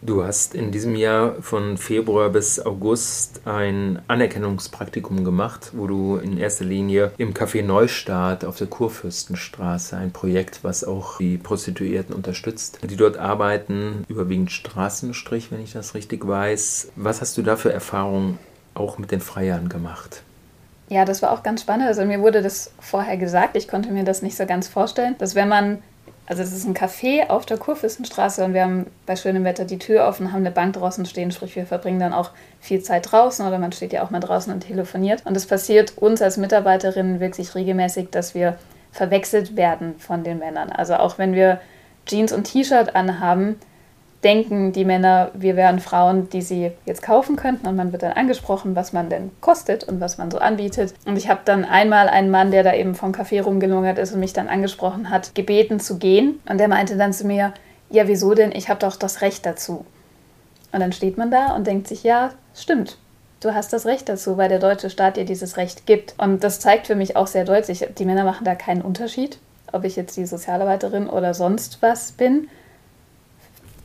Du 0.01 0.23
hast 0.23 0.55
in 0.55 0.71
diesem 0.71 0.95
Jahr 0.95 1.35
von 1.43 1.77
Februar 1.77 2.31
bis 2.31 2.65
August 2.65 3.41
ein 3.47 4.01
Anerkennungspraktikum 4.07 5.25
gemacht, 5.25 5.73
wo 5.75 5.89
du 5.89 6.17
in 6.19 6.39
erster 6.39 6.65
Linie 6.65 7.11
im 7.19 7.35
Café 7.35 7.65
Neustadt 7.65 8.45
auf 8.45 8.57
der 8.57 8.69
Kurfürstenstraße, 8.69 9.97
ein 9.97 10.13
Projekt, 10.13 10.61
was 10.63 10.85
auch 10.85 11.19
die 11.19 11.37
Prostituierten 11.37 12.15
unterstützt, 12.15 12.79
die 12.89 12.97
dort 12.97 13.17
arbeiten, 13.17 14.05
überwiegend 14.09 14.53
Straßenstrich, 14.53 15.51
wenn 15.51 15.63
ich 15.63 15.73
das 15.73 15.95
richtig 15.97 16.27
weiß. 16.27 16.93
Was 16.95 17.21
hast 17.21 17.37
du 17.37 17.43
da 17.43 17.57
für 17.57 17.73
Erfahrungen 17.73 18.39
auch 18.75 18.99
mit 18.99 19.11
den 19.11 19.21
Freiern 19.21 19.69
gemacht? 19.69 20.23
Ja, 20.91 21.05
das 21.05 21.23
war 21.23 21.33
auch 21.33 21.43
ganz 21.43 21.63
spannend. 21.63 21.89
Also 21.89 22.05
mir 22.05 22.21
wurde 22.21 22.41
das 22.41 22.71
vorher 22.79 23.17
gesagt, 23.17 23.57
ich 23.57 23.67
konnte 23.67 23.91
mir 23.91 24.05
das 24.05 24.23
nicht 24.23 24.37
so 24.37 24.47
ganz 24.47 24.69
vorstellen, 24.69 25.17
dass 25.19 25.35
wenn 25.35 25.49
man 25.49 25.79
Also 26.29 26.43
es 26.43 26.53
ist 26.53 26.67
ein 26.67 26.75
Café 26.75 27.31
auf 27.31 27.47
der 27.47 27.57
Kurfürstenstraße 27.57 28.45
und 28.45 28.53
wir 28.53 28.63
haben 28.63 28.87
bei 29.07 29.17
schönem 29.17 29.45
Wetter 29.45 29.65
die 29.65 29.79
Tür 29.79 30.07
offen, 30.07 30.31
haben 30.31 30.41
eine 30.41 30.51
Bank 30.51 30.75
draußen 30.75 31.07
stehen, 31.07 31.33
sprich 31.33 31.57
wir 31.57 31.65
verbringen 31.65 32.01
dann 32.01 32.13
auch 32.13 32.33
viel 32.61 32.83
Zeit 32.83 33.11
draußen 33.11 33.47
oder 33.47 33.59
man 33.59 33.73
steht 33.73 33.95
ja 33.95 34.03
auch 34.03 34.11
mal 34.11 34.21
draußen 34.21 34.53
und 34.53 34.61
telefoniert. 34.61 35.25
Und 35.25 35.39
es 35.39 35.47
passiert 35.47 35.97
uns 35.97 36.21
als 36.21 36.37
Mitarbeiterinnen 36.37 37.19
wirklich 37.19 37.55
regelmäßig, 37.55 38.11
dass 38.11 38.35
wir 38.35 38.59
verwechselt 38.93 39.57
werden 39.57 39.95
von 39.99 40.23
den 40.23 40.39
Männern. 40.39 40.71
Also 40.71 40.97
auch 40.97 41.17
wenn 41.17 41.33
wir 41.33 41.61
Jeans 42.05 42.33
und 42.33 42.45
T-Shirt 42.45 42.95
anhaben, 42.95 43.57
denken 44.25 44.73
die 44.73 44.85
Männer, 44.85 45.31
wir 45.35 45.55
wären 45.55 45.79
Frauen, 45.79 46.29
die 46.31 46.43
sie 46.43 46.73
jetzt 46.85 47.03
kaufen 47.03 47.37
könnten 47.37 47.67
und 47.69 47.77
man 47.77 47.93
wird 47.93 48.03
dann 48.03 48.13
angesprochen, 48.13 48.75
was 48.75 48.93
man 48.93 49.09
denn 49.09 49.31
kostet 49.41 49.85
und 49.85 50.01
was 50.01 50.19
man 50.19 50.31
so 50.31 50.39
anbietet. 50.39 50.95
Und 51.07 51.17
ich 51.17 51.29
habe 51.29 51.41
dann 51.45 51.65
einmal 51.65 52.09
einen 52.09 52.31
Mann, 52.31 52.51
der 52.51 52.65
da 52.65 52.75
eben 52.75 52.95
vom 52.95 53.13
Café 53.13 53.43
rumgelungert 53.43 53.99
ist 53.99 54.13
und 54.13 54.21
mich 54.21 54.33
dann 54.33 54.49
angesprochen 54.49 55.11
hat, 55.11 55.35
gebeten 55.35 55.79
zu 55.79 55.99
gehen 55.99 56.41
und 56.49 56.59
der 56.59 56.69
meinte 56.69 56.97
dann 56.97 57.13
zu 57.13 57.27
mir, 57.27 57.55
ja 57.91 58.09
wieso 58.09 58.35
denn, 58.35 58.53
ich 58.53 58.69
habe 58.69 58.81
doch 58.81 58.97
das 58.97 59.23
Recht 59.23 59.47
dazu. 59.47 59.85
Und 60.73 60.81
dann 60.81 60.93
steht 60.93 61.17
man 61.17 61.31
da 61.31 61.55
und 61.55 61.67
denkt 61.67 61.89
sich, 61.89 62.03
ja, 62.03 62.31
stimmt. 62.55 62.99
Du 63.41 63.55
hast 63.55 63.73
das 63.73 63.87
Recht 63.87 64.09
dazu, 64.09 64.37
weil 64.37 64.49
der 64.49 64.59
deutsche 64.59 64.91
Staat 64.91 65.17
dir 65.17 65.25
dieses 65.25 65.57
Recht 65.57 65.87
gibt. 65.87 66.15
Und 66.19 66.43
das 66.43 66.59
zeigt 66.59 66.89
für 66.89 66.97
mich 66.97 67.17
auch 67.17 67.29
sehr 67.29 67.45
deutlich, 67.45 67.87
die 67.97 68.05
Männer 68.05 68.25
machen 68.25 68.45
da 68.45 68.57
keinen 68.57 68.83
Unterschied, 68.83 69.39
ob 69.73 69.85
ich 69.85 69.95
jetzt 69.95 70.17
die 70.17 70.27
Sozialarbeiterin 70.27 71.09
oder 71.09 71.35
sonst 71.35 71.81
was 71.81 72.11
bin 72.13 72.49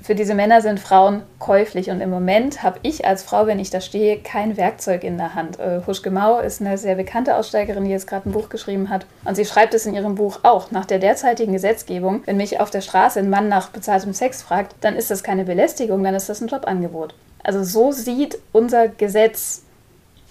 für 0.03 0.15
diese 0.15 0.35
Männer 0.35 0.61
sind 0.61 0.81
Frauen 0.81 1.23
käuflich 1.39 1.89
und 1.89 2.01
im 2.01 2.09
Moment 2.09 2.61
habe 2.61 2.77
ich 2.83 3.05
als 3.05 3.23
Frau, 3.23 3.47
wenn 3.47 3.57
ich 3.57 3.69
da 3.69 3.79
stehe, 3.79 4.19
kein 4.19 4.57
Werkzeug 4.57 5.05
in 5.05 5.17
der 5.17 5.33
Hand. 5.33 5.59
Äh, 5.59 5.79
Huschke 5.87 6.11
Mau 6.11 6.39
ist 6.39 6.59
eine 6.59 6.77
sehr 6.77 6.95
bekannte 6.95 7.37
Aussteigerin, 7.37 7.85
die 7.85 7.91
jetzt 7.91 8.07
gerade 8.07 8.27
ein 8.27 8.33
Buch 8.33 8.49
geschrieben 8.49 8.89
hat 8.89 9.05
und 9.23 9.35
sie 9.35 9.45
schreibt 9.45 9.73
es 9.73 9.85
in 9.85 9.95
ihrem 9.95 10.15
Buch 10.15 10.41
auch. 10.43 10.71
Nach 10.71 10.83
der 10.83 10.99
derzeitigen 10.99 11.53
Gesetzgebung, 11.53 12.21
wenn 12.25 12.35
mich 12.35 12.59
auf 12.59 12.69
der 12.69 12.81
Straße 12.81 13.19
ein 13.19 13.29
Mann 13.29 13.47
nach 13.47 13.69
bezahltem 13.69 14.13
Sex 14.13 14.41
fragt, 14.41 14.75
dann 14.81 14.97
ist 14.97 15.09
das 15.09 15.23
keine 15.23 15.45
Belästigung, 15.45 16.03
dann 16.03 16.15
ist 16.15 16.27
das 16.27 16.41
ein 16.41 16.49
Jobangebot. 16.49 17.15
Also 17.41 17.63
so 17.63 17.93
sieht 17.93 18.37
unser 18.51 18.89
Gesetz 18.89 19.63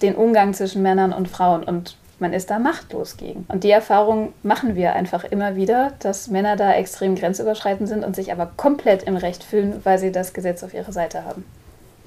den 0.03 0.17
Umgang 0.17 0.53
zwischen 0.53 0.83
Männern 0.83 1.15
und 1.15 1.29
Frauen 1.29 1.63
und 1.65 1.97
man 2.23 2.33
ist 2.33 2.49
da 2.51 2.59
machtlos 2.59 3.19
gegen. 3.19 3.45
Und 3.49 3.65
die 3.65 3.71
Erfahrung 3.71 4.33
machen 4.43 4.75
wir 4.75 4.95
einfach 4.95 5.25
immer 5.25 5.57
wieder, 5.57 5.93
dass 5.99 6.29
Männer 6.29 6.57
da 6.57 6.73
extrem 6.73 7.15
grenzüberschreitend 7.17 7.89
sind 7.89 8.05
und 8.05 8.17
sich 8.17 8.33
aber 8.33 8.51
komplett 8.57 9.03
im 9.03 9.17
Recht 9.17 9.45
fühlen, 9.45 9.81
weil 9.85 9.99
sie 9.99 10.13
das 10.13 10.33
Gesetz 10.33 10.63
auf 10.63 10.73
ihrer 10.73 10.93
Seite 10.93 11.27
haben. 11.27 11.45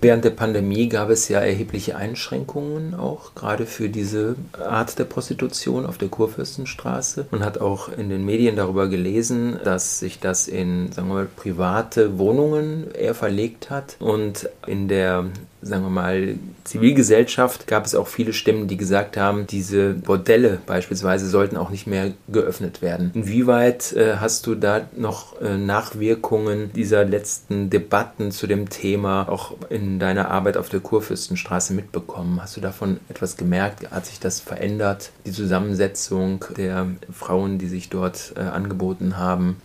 Während 0.01 0.25
der 0.25 0.31
Pandemie 0.31 0.89
gab 0.89 1.09
es 1.09 1.29
ja 1.29 1.39
erhebliche 1.39 1.95
Einschränkungen 1.95 2.93
auch, 2.93 3.33
gerade 3.33 3.65
für 3.65 3.89
diese 3.89 4.35
Art 4.53 4.99
der 4.99 5.05
Prostitution 5.05 5.85
auf 5.85 5.97
der 5.97 6.09
Kurfürstenstraße. 6.09 7.27
Man 7.31 7.43
hat 7.43 7.59
auch 7.59 7.89
in 7.89 8.09
den 8.09 8.25
Medien 8.25 8.55
darüber 8.55 8.87
gelesen, 8.87 9.57
dass 9.63 9.99
sich 9.99 10.19
das 10.19 10.47
in, 10.47 10.91
sagen 10.91 11.07
wir 11.07 11.15
mal, 11.15 11.25
private 11.25 12.19
Wohnungen 12.19 12.91
eher 12.91 13.15
verlegt 13.15 13.69
hat 13.69 13.95
und 13.99 14.49
in 14.67 14.87
der 14.89 15.25
sagen 15.65 15.81
wir 15.81 15.89
mal, 15.89 16.35
Zivilgesellschaft 16.63 17.65
gab 17.65 17.85
es 17.85 17.95
auch 17.95 18.07
viele 18.07 18.33
Stimmen, 18.33 18.67
die 18.67 18.77
gesagt 18.77 19.17
haben, 19.17 19.47
diese 19.47 19.93
Bordelle 19.93 20.59
beispielsweise 20.67 21.27
sollten 21.27 21.57
auch 21.57 21.71
nicht 21.71 21.87
mehr 21.87 22.11
geöffnet 22.27 22.83
werden. 22.83 23.09
Inwieweit 23.15 23.91
äh, 23.93 24.17
hast 24.17 24.45
du 24.45 24.53
da 24.53 24.81
noch 24.95 25.41
äh, 25.41 25.57
Nachwirkungen 25.57 26.71
dieser 26.73 27.03
letzten 27.03 27.71
Debatten 27.71 28.31
zu 28.31 28.45
dem 28.45 28.69
Thema 28.69 29.27
auch 29.27 29.53
in 29.69 29.97
deiner 29.97 30.29
Arbeit 30.29 30.55
auf 30.55 30.69
der 30.69 30.81
Kurfürstenstraße 30.81 31.73
mitbekommen? 31.73 32.39
Hast 32.39 32.55
du 32.55 32.61
davon 32.61 32.99
etwas 33.09 33.35
gemerkt? 33.35 33.89
Hat 33.89 34.05
sich 34.05 34.19
das 34.19 34.39
verändert? 34.39 35.09
Die 35.25 35.31
Zusammensetzung 35.31 36.45
der 36.55 36.87
Frauen, 37.11 37.57
die 37.57 37.67
sich 37.67 37.89
dort 37.89 38.33
äh, 38.37 38.41
angeboten 38.41 39.17
haben? 39.17 39.59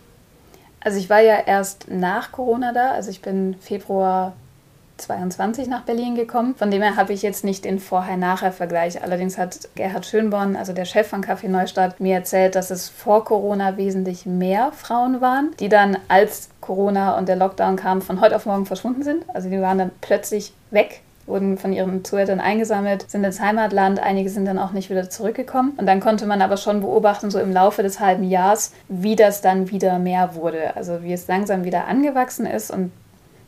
Also 0.83 0.97
ich 0.97 1.11
war 1.11 1.21
ja 1.21 1.35
erst 1.45 1.91
nach 1.91 2.31
Corona 2.31 2.73
da, 2.73 2.93
also 2.93 3.11
ich 3.11 3.21
bin 3.21 3.55
Februar 3.61 4.33
22 5.01 5.67
nach 5.67 5.81
Berlin 5.81 6.15
gekommen. 6.15 6.55
Von 6.55 6.71
dem 6.71 6.81
her 6.81 6.95
habe 6.95 7.13
ich 7.13 7.21
jetzt 7.21 7.43
nicht 7.43 7.65
den 7.65 7.79
Vorher-Nachher-Vergleich. 7.79 9.03
Allerdings 9.03 9.37
hat 9.37 9.69
Gerhard 9.75 10.05
Schönborn, 10.05 10.55
also 10.55 10.73
der 10.73 10.85
Chef 10.85 11.07
von 11.07 11.23
Café 11.23 11.47
Neustadt, 11.47 11.99
mir 11.99 12.15
erzählt, 12.15 12.55
dass 12.55 12.71
es 12.71 12.89
vor 12.89 13.25
Corona 13.25 13.77
wesentlich 13.77 14.25
mehr 14.25 14.71
Frauen 14.71 15.21
waren, 15.21 15.51
die 15.59 15.69
dann, 15.69 15.97
als 16.07 16.49
Corona 16.61 17.17
und 17.17 17.27
der 17.27 17.35
Lockdown 17.35 17.75
kam, 17.75 18.01
von 18.01 18.21
heute 18.21 18.35
auf 18.35 18.45
morgen 18.45 18.65
verschwunden 18.65 19.03
sind. 19.03 19.25
Also 19.33 19.49
die 19.49 19.59
waren 19.59 19.77
dann 19.77 19.91
plötzlich 20.01 20.53
weg 20.69 21.01
wurden 21.31 21.57
von 21.57 21.73
ihren 21.73 22.03
Zuhältern 22.03 22.39
eingesammelt, 22.39 23.09
sind 23.09 23.23
ins 23.23 23.39
Heimatland, 23.39 23.99
einige 23.99 24.29
sind 24.29 24.45
dann 24.45 24.59
auch 24.59 24.71
nicht 24.71 24.89
wieder 24.89 25.09
zurückgekommen. 25.09 25.73
Und 25.77 25.85
dann 25.85 25.99
konnte 25.99 26.25
man 26.25 26.41
aber 26.41 26.57
schon 26.57 26.81
beobachten, 26.81 27.31
so 27.31 27.39
im 27.39 27.51
Laufe 27.51 27.83
des 27.83 27.99
halben 27.99 28.23
Jahres, 28.23 28.73
wie 28.87 29.15
das 29.15 29.41
dann 29.41 29.71
wieder 29.71 29.99
mehr 29.99 30.35
wurde. 30.35 30.75
Also 30.75 31.03
wie 31.03 31.13
es 31.13 31.27
langsam 31.27 31.63
wieder 31.63 31.87
angewachsen 31.87 32.45
ist 32.45 32.71
und 32.71 32.91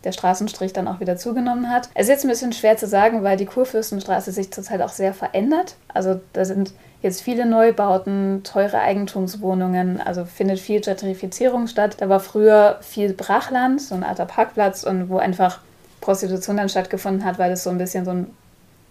der 0.04 0.12
Straßenstrich 0.12 0.74
dann 0.74 0.88
auch 0.88 1.00
wieder 1.00 1.18
zugenommen 1.18 1.70
hat. 1.70 1.90
Es 1.94 2.04
ist 2.04 2.10
jetzt 2.10 2.26
ein 2.26 2.30
bisschen 2.30 2.54
schwer 2.54 2.78
zu 2.78 2.88
sagen, 2.88 3.24
weil 3.24 3.38
die 3.38 3.46
Kurfürstenstraße 3.46 4.32
sich 4.32 4.52
zurzeit 4.52 4.82
auch 4.82 4.90
sehr 4.90 5.14
verändert. 5.14 5.76
Also 5.94 6.20
da 6.34 6.46
sind 6.46 6.74
jetzt 7.02 7.22
viele 7.22 7.46
Neubauten, 7.46 8.42
teure 8.44 8.80
Eigentumswohnungen, 8.80 10.02
also 10.02 10.26
findet 10.26 10.60
viel 10.60 10.82
Gentrifizierung 10.82 11.68
statt. 11.68 11.98
Da 12.00 12.10
war 12.10 12.20
früher 12.20 12.80
viel 12.82 13.14
Brachland, 13.14 13.82
so 13.82 13.96
ein 13.96 14.04
alter 14.04 14.26
Parkplatz 14.26 14.84
und 14.84 15.10
wo 15.10 15.18
einfach 15.18 15.60
Prostitution 16.02 16.58
dann 16.58 16.70
stattgefunden 16.70 17.26
hat, 17.26 17.40
weil 17.40 17.52
es 17.52 17.64
so 17.64 17.70
ein 17.70 17.78
bisschen 17.78 18.06
so 18.06 18.12
ein 18.12 18.28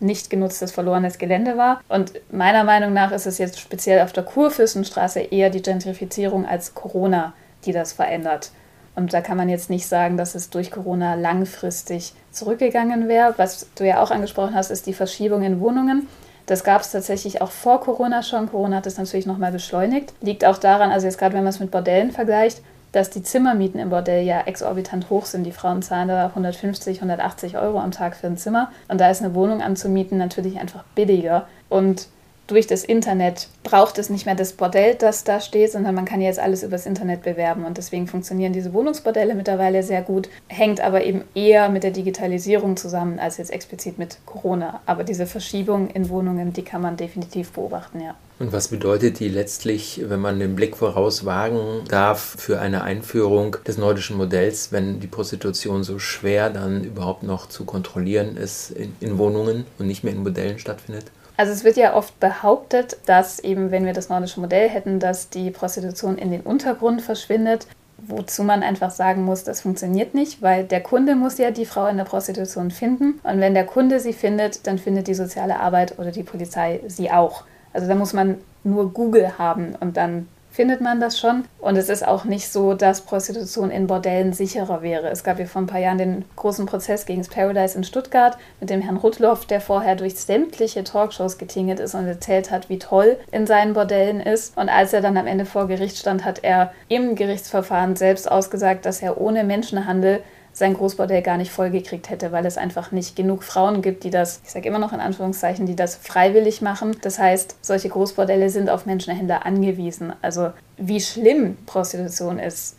nicht 0.00 0.30
genutztes, 0.30 0.72
verlorenes 0.72 1.18
Gelände 1.18 1.56
war. 1.56 1.80
Und 1.88 2.12
meiner 2.30 2.64
Meinung 2.64 2.92
nach 2.92 3.12
ist 3.12 3.26
es 3.26 3.38
jetzt 3.38 3.60
speziell 3.60 4.02
auf 4.02 4.12
der 4.12 4.24
Kurfürstenstraße 4.24 5.20
eher 5.20 5.48
die 5.48 5.62
Gentrifizierung 5.62 6.44
als 6.44 6.74
Corona, 6.74 7.34
die 7.64 7.72
das 7.72 7.92
verändert. 7.92 8.50
Und 8.94 9.14
da 9.14 9.20
kann 9.20 9.36
man 9.36 9.48
jetzt 9.48 9.70
nicht 9.70 9.86
sagen, 9.86 10.16
dass 10.16 10.34
es 10.34 10.50
durch 10.50 10.70
Corona 10.70 11.14
langfristig 11.14 12.12
zurückgegangen 12.30 13.08
wäre. 13.08 13.34
Was 13.38 13.68
du 13.74 13.86
ja 13.86 14.02
auch 14.02 14.10
angesprochen 14.10 14.54
hast, 14.54 14.70
ist 14.70 14.86
die 14.86 14.92
Verschiebung 14.92 15.42
in 15.42 15.60
Wohnungen. 15.60 16.08
Das 16.46 16.64
gab 16.64 16.82
es 16.82 16.90
tatsächlich 16.90 17.40
auch 17.40 17.50
vor 17.50 17.80
Corona 17.80 18.22
schon. 18.22 18.50
Corona 18.50 18.76
hat 18.76 18.86
es 18.86 18.98
natürlich 18.98 19.26
nochmal 19.26 19.52
beschleunigt. 19.52 20.12
Liegt 20.20 20.44
auch 20.44 20.58
daran, 20.58 20.90
also 20.90 21.06
jetzt 21.06 21.18
gerade 21.18 21.34
wenn 21.34 21.44
man 21.44 21.52
es 21.52 21.60
mit 21.60 21.70
Bordellen 21.70 22.10
vergleicht, 22.10 22.60
dass 22.90 23.08
die 23.08 23.22
Zimmermieten 23.22 23.80
im 23.80 23.88
Bordell 23.88 24.24
ja 24.24 24.42
exorbitant 24.42 25.08
hoch 25.08 25.24
sind. 25.24 25.44
Die 25.44 25.52
Frauen 25.52 25.80
zahlen 25.80 26.08
da 26.08 26.26
150, 26.26 26.98
180 26.98 27.56
Euro 27.56 27.80
am 27.80 27.90
Tag 27.90 28.16
für 28.16 28.26
ein 28.26 28.36
Zimmer. 28.36 28.70
Und 28.88 29.00
da 29.00 29.10
ist 29.10 29.22
eine 29.22 29.34
Wohnung 29.34 29.62
anzumieten 29.62 30.18
natürlich 30.18 30.60
einfach 30.60 30.84
billiger. 30.94 31.46
Und 31.70 32.08
durch 32.52 32.66
das 32.66 32.84
Internet 32.84 33.48
braucht 33.62 33.98
es 33.98 34.10
nicht 34.10 34.26
mehr 34.26 34.34
das 34.34 34.52
Bordell, 34.52 34.94
das 34.94 35.24
da 35.24 35.40
steht, 35.40 35.72
sondern 35.72 35.94
man 35.94 36.04
kann 36.04 36.20
jetzt 36.20 36.38
alles 36.38 36.62
übers 36.62 36.84
Internet 36.84 37.22
bewerben. 37.22 37.64
Und 37.64 37.78
deswegen 37.78 38.06
funktionieren 38.06 38.52
diese 38.52 38.74
Wohnungsbordelle 38.74 39.34
mittlerweile 39.34 39.82
sehr 39.82 40.02
gut, 40.02 40.28
hängt 40.48 40.80
aber 40.80 41.04
eben 41.04 41.22
eher 41.34 41.70
mit 41.70 41.82
der 41.82 41.92
Digitalisierung 41.92 42.76
zusammen 42.76 43.18
als 43.18 43.38
jetzt 43.38 43.50
explizit 43.50 43.98
mit 43.98 44.18
Corona. 44.26 44.80
Aber 44.84 45.02
diese 45.02 45.26
Verschiebung 45.26 45.88
in 45.88 46.10
Wohnungen, 46.10 46.52
die 46.52 46.62
kann 46.62 46.82
man 46.82 46.96
definitiv 46.96 47.52
beobachten, 47.52 48.00
ja. 48.00 48.14
Und 48.38 48.52
was 48.52 48.68
bedeutet 48.68 49.20
die 49.20 49.28
letztlich, 49.28 50.02
wenn 50.04 50.20
man 50.20 50.40
den 50.40 50.56
Blick 50.56 50.76
voraus 50.76 51.24
wagen 51.24 51.84
darf, 51.88 52.34
für 52.38 52.60
eine 52.60 52.82
Einführung 52.82 53.56
des 53.66 53.78
nordischen 53.78 54.16
Modells, 54.16 54.72
wenn 54.72 54.98
die 54.98 55.06
Prostitution 55.06 55.84
so 55.84 56.00
schwer 56.00 56.50
dann 56.50 56.82
überhaupt 56.82 57.22
noch 57.22 57.48
zu 57.48 57.64
kontrollieren 57.64 58.36
ist 58.36 58.72
in, 58.72 58.94
in 59.00 59.16
Wohnungen 59.16 59.64
und 59.78 59.86
nicht 59.86 60.02
mehr 60.02 60.12
in 60.12 60.22
Modellen 60.22 60.58
stattfindet? 60.58 61.04
Also 61.42 61.54
es 61.54 61.64
wird 61.64 61.76
ja 61.76 61.96
oft 61.96 62.20
behauptet, 62.20 62.98
dass 63.04 63.40
eben, 63.40 63.72
wenn 63.72 63.84
wir 63.84 63.92
das 63.92 64.08
nordische 64.08 64.38
Modell 64.38 64.68
hätten, 64.68 65.00
dass 65.00 65.28
die 65.28 65.50
Prostitution 65.50 66.16
in 66.16 66.30
den 66.30 66.42
Untergrund 66.42 67.02
verschwindet, 67.02 67.66
wozu 67.98 68.44
man 68.44 68.62
einfach 68.62 68.92
sagen 68.92 69.24
muss, 69.24 69.42
das 69.42 69.62
funktioniert 69.62 70.14
nicht, 70.14 70.40
weil 70.40 70.62
der 70.62 70.80
Kunde 70.80 71.16
muss 71.16 71.38
ja 71.38 71.50
die 71.50 71.66
Frau 71.66 71.88
in 71.88 71.96
der 71.96 72.04
Prostitution 72.04 72.70
finden 72.70 73.18
und 73.24 73.40
wenn 73.40 73.54
der 73.54 73.66
Kunde 73.66 73.98
sie 73.98 74.12
findet, 74.12 74.68
dann 74.68 74.78
findet 74.78 75.08
die 75.08 75.14
soziale 75.14 75.58
Arbeit 75.58 75.98
oder 75.98 76.12
die 76.12 76.22
Polizei 76.22 76.78
sie 76.86 77.10
auch. 77.10 77.42
Also 77.72 77.88
da 77.88 77.96
muss 77.96 78.12
man 78.12 78.38
nur 78.62 78.92
Google 78.92 79.36
haben 79.36 79.74
und 79.80 79.96
dann 79.96 80.28
findet 80.52 80.80
man 80.80 81.00
das 81.00 81.18
schon. 81.18 81.44
Und 81.60 81.76
es 81.76 81.88
ist 81.88 82.06
auch 82.06 82.24
nicht 82.24 82.52
so, 82.52 82.74
dass 82.74 83.00
Prostitution 83.00 83.70
in 83.70 83.86
Bordellen 83.86 84.32
sicherer 84.32 84.82
wäre. 84.82 85.08
Es 85.08 85.24
gab 85.24 85.38
ja 85.38 85.46
vor 85.46 85.62
ein 85.62 85.66
paar 85.66 85.80
Jahren 85.80 85.98
den 85.98 86.24
großen 86.36 86.66
Prozess 86.66 87.06
gegen 87.06 87.22
das 87.22 87.28
Paradise 87.28 87.76
in 87.76 87.84
Stuttgart 87.84 88.36
mit 88.60 88.70
dem 88.70 88.82
Herrn 88.82 88.98
Rudloff, 88.98 89.46
der 89.46 89.60
vorher 89.60 89.96
durch 89.96 90.14
sämtliche 90.14 90.84
Talkshows 90.84 91.38
getingelt 91.38 91.80
ist 91.80 91.94
und 91.94 92.06
erzählt 92.06 92.50
hat, 92.50 92.68
wie 92.68 92.78
toll 92.78 93.16
in 93.32 93.46
seinen 93.46 93.72
Bordellen 93.72 94.20
ist. 94.20 94.56
Und 94.56 94.68
als 94.68 94.92
er 94.92 95.00
dann 95.00 95.16
am 95.16 95.26
Ende 95.26 95.46
vor 95.46 95.66
Gericht 95.66 95.96
stand, 95.96 96.24
hat 96.24 96.44
er 96.44 96.72
im 96.88 97.14
Gerichtsverfahren 97.14 97.96
selbst 97.96 98.30
ausgesagt, 98.30 98.84
dass 98.84 99.00
er 99.02 99.20
ohne 99.20 99.44
Menschenhandel 99.44 100.22
sein 100.52 100.74
Großbordell 100.74 101.22
gar 101.22 101.38
nicht 101.38 101.50
vollgekriegt 101.50 102.10
hätte, 102.10 102.30
weil 102.30 102.44
es 102.44 102.58
einfach 102.58 102.92
nicht 102.92 103.16
genug 103.16 103.42
Frauen 103.42 103.80
gibt, 103.80 104.04
die 104.04 104.10
das, 104.10 104.40
ich 104.44 104.50
sage 104.50 104.68
immer 104.68 104.78
noch 104.78 104.92
in 104.92 105.00
Anführungszeichen, 105.00 105.66
die 105.66 105.76
das 105.76 105.96
freiwillig 105.96 106.60
machen. 106.60 106.96
Das 107.00 107.18
heißt, 107.18 107.56
solche 107.62 107.88
Großbordelle 107.88 108.50
sind 108.50 108.68
auf 108.68 108.84
Menschenhändler 108.84 109.46
angewiesen. 109.46 110.12
Also 110.20 110.50
wie 110.76 111.00
schlimm 111.00 111.56
Prostitution 111.64 112.38
ist, 112.38 112.76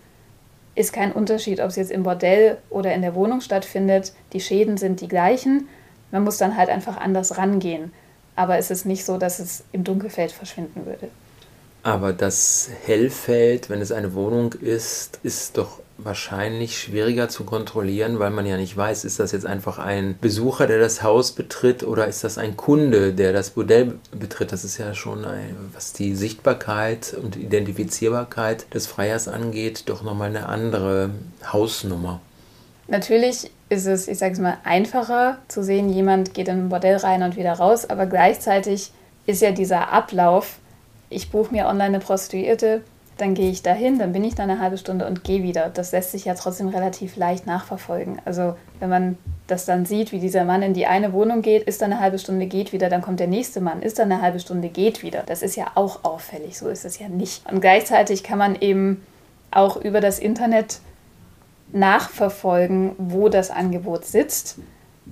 ist 0.76 0.94
kein 0.94 1.12
Unterschied, 1.12 1.60
ob 1.60 1.68
es 1.68 1.76
jetzt 1.76 1.92
im 1.92 2.04
Bordell 2.04 2.58
oder 2.70 2.94
in 2.94 3.02
der 3.02 3.16
Wohnung 3.16 3.42
stattfindet. 3.42 4.14
Die 4.34 4.40
Schäden 4.40 4.78
sind 4.78 5.02
die 5.02 5.08
gleichen. 5.08 5.68
Man 6.12 6.24
muss 6.24 6.38
dann 6.38 6.58
halt 6.58 6.70
einfach 6.70 6.98
anders 6.98 7.38
rangehen. 7.38 7.92
Aber 8.36 8.58
es 8.58 8.72
ist 8.72 8.86
nicht 8.86 9.06
so, 9.06 9.18
dass 9.18 9.40
es 9.40 9.64
im 9.72 9.84
Dunkelfeld 9.84 10.32
verschwinden 10.32 10.86
würde. 10.86 11.10
Aber 11.84 12.14
das 12.14 12.70
Hellfeld, 12.86 13.70
wenn 13.70 13.82
es 13.82 13.92
eine 13.92 14.14
Wohnung 14.14 14.54
ist, 14.54 15.20
ist 15.22 15.58
doch 15.58 15.80
wahrscheinlich 15.98 16.78
schwieriger 16.78 17.30
zu 17.30 17.44
kontrollieren, 17.44 18.20
weil 18.20 18.32
man 18.32 18.46
ja 18.46 18.58
nicht 18.58 18.76
weiß, 18.76 19.06
ist 19.06 19.20
das 19.20 19.32
jetzt 19.32 19.46
einfach 19.46 19.78
ein 19.80 20.18
Besucher, 20.20 20.68
der 20.68 20.80
das 20.80 21.04
Haus 21.04 21.32
betritt 21.32 21.84
oder 21.84 22.08
ist 22.08 22.24
das 22.24 22.38
ein 22.38 22.58
Kunde, 22.58 23.14
der 23.14 23.34
das 23.34 23.52
Bordell 23.52 24.00
betritt. 24.12 24.52
Das 24.52 24.64
ist 24.64 24.78
ja 24.78 24.94
schon, 24.94 25.26
ein, 25.26 25.56
was 25.74 25.94
die 25.94 26.16
Sichtbarkeit 26.16 27.16
und 27.22 27.36
Identifizierbarkeit 27.36 28.74
des 28.74 28.88
Freiers 28.88 29.28
angeht, 29.28 29.84
doch 29.88 30.04
nochmal 30.04 30.30
eine 30.30 30.48
andere 30.48 31.12
Hausnummer. 31.52 32.22
Natürlich 32.88 33.50
ist 33.70 33.86
es, 33.86 34.08
ich 34.08 34.18
sage 34.18 34.34
es 34.34 34.40
mal, 34.40 34.58
einfacher 34.64 35.38
zu 35.48 35.64
sehen, 35.64 35.90
jemand 35.90 36.34
geht 36.34 36.48
in 36.48 36.66
ein 36.66 36.70
Bordell 36.70 36.98
rein 36.98 37.24
und 37.24 37.38
wieder 37.38 37.54
raus, 37.54 37.90
aber 37.90 38.06
gleichzeitig 38.06 38.92
ist 39.26 39.42
ja 39.42 39.52
dieser 39.52 39.92
Ablauf, 39.92 40.58
ich 41.10 41.32
buche 41.32 41.54
mir 41.54 41.68
online 41.68 41.96
eine 41.96 42.00
Prostituierte, 42.00 42.82
dann 43.18 43.36
gehe 43.36 43.50
ich 43.52 43.62
dahin, 43.62 44.00
dann 44.00 44.12
bin 44.12 44.24
ich 44.24 44.36
da 44.36 44.44
eine 44.44 44.60
halbe 44.60 44.78
Stunde 44.78 45.06
und 45.08 45.24
gehe 45.24 45.44
wieder. 45.44 45.70
Das 45.70 45.92
lässt 45.92 46.12
sich 46.12 46.26
ja 46.26 46.34
trotzdem 46.34 46.68
relativ 46.70 47.16
leicht 47.16 47.46
nachverfolgen. 47.46 48.22
Also 48.26 48.56
wenn 48.80 48.90
man 48.90 49.18
das 49.48 49.66
dann 49.66 49.86
sieht, 49.86 50.12
wie 50.12 50.20
dieser 50.20 50.46
Mann 50.46 50.62
in 50.62 50.74
die 50.74 50.88
eine 50.88 51.14
Wohnung 51.14 51.42
geht, 51.42 51.64
ist 51.64 51.82
dann 51.82 51.92
eine 51.92 52.02
halbe 52.02 52.18
Stunde, 52.18 52.48
geht 52.48 52.74
wieder, 52.74 52.90
dann 52.90 53.02
kommt 53.02 53.20
der 53.20 53.28
nächste 53.28 53.62
Mann, 53.62 53.82
ist 53.82 54.00
dann 54.00 54.12
eine 54.12 54.22
halbe 54.22 54.40
Stunde, 54.40 54.70
geht 54.70 55.04
wieder. 55.04 55.24
Das 55.26 55.42
ist 55.42 55.56
ja 55.56 55.72
auch 55.76 56.04
auffällig, 56.04 56.58
so 56.58 56.70
ist 56.70 56.86
es 56.86 57.00
ja 57.00 57.08
nicht. 57.08 57.50
Und 57.52 57.62
gleichzeitig 57.62 58.24
kann 58.24 58.40
man 58.40 58.56
eben 58.56 59.06
auch 59.52 59.78
über 59.78 60.02
das 60.02 60.20
Internet 60.20 60.80
nachverfolgen, 61.72 62.92
wo 62.98 63.30
das 63.30 63.52
Angebot 63.52 64.06
sitzt. 64.06 64.58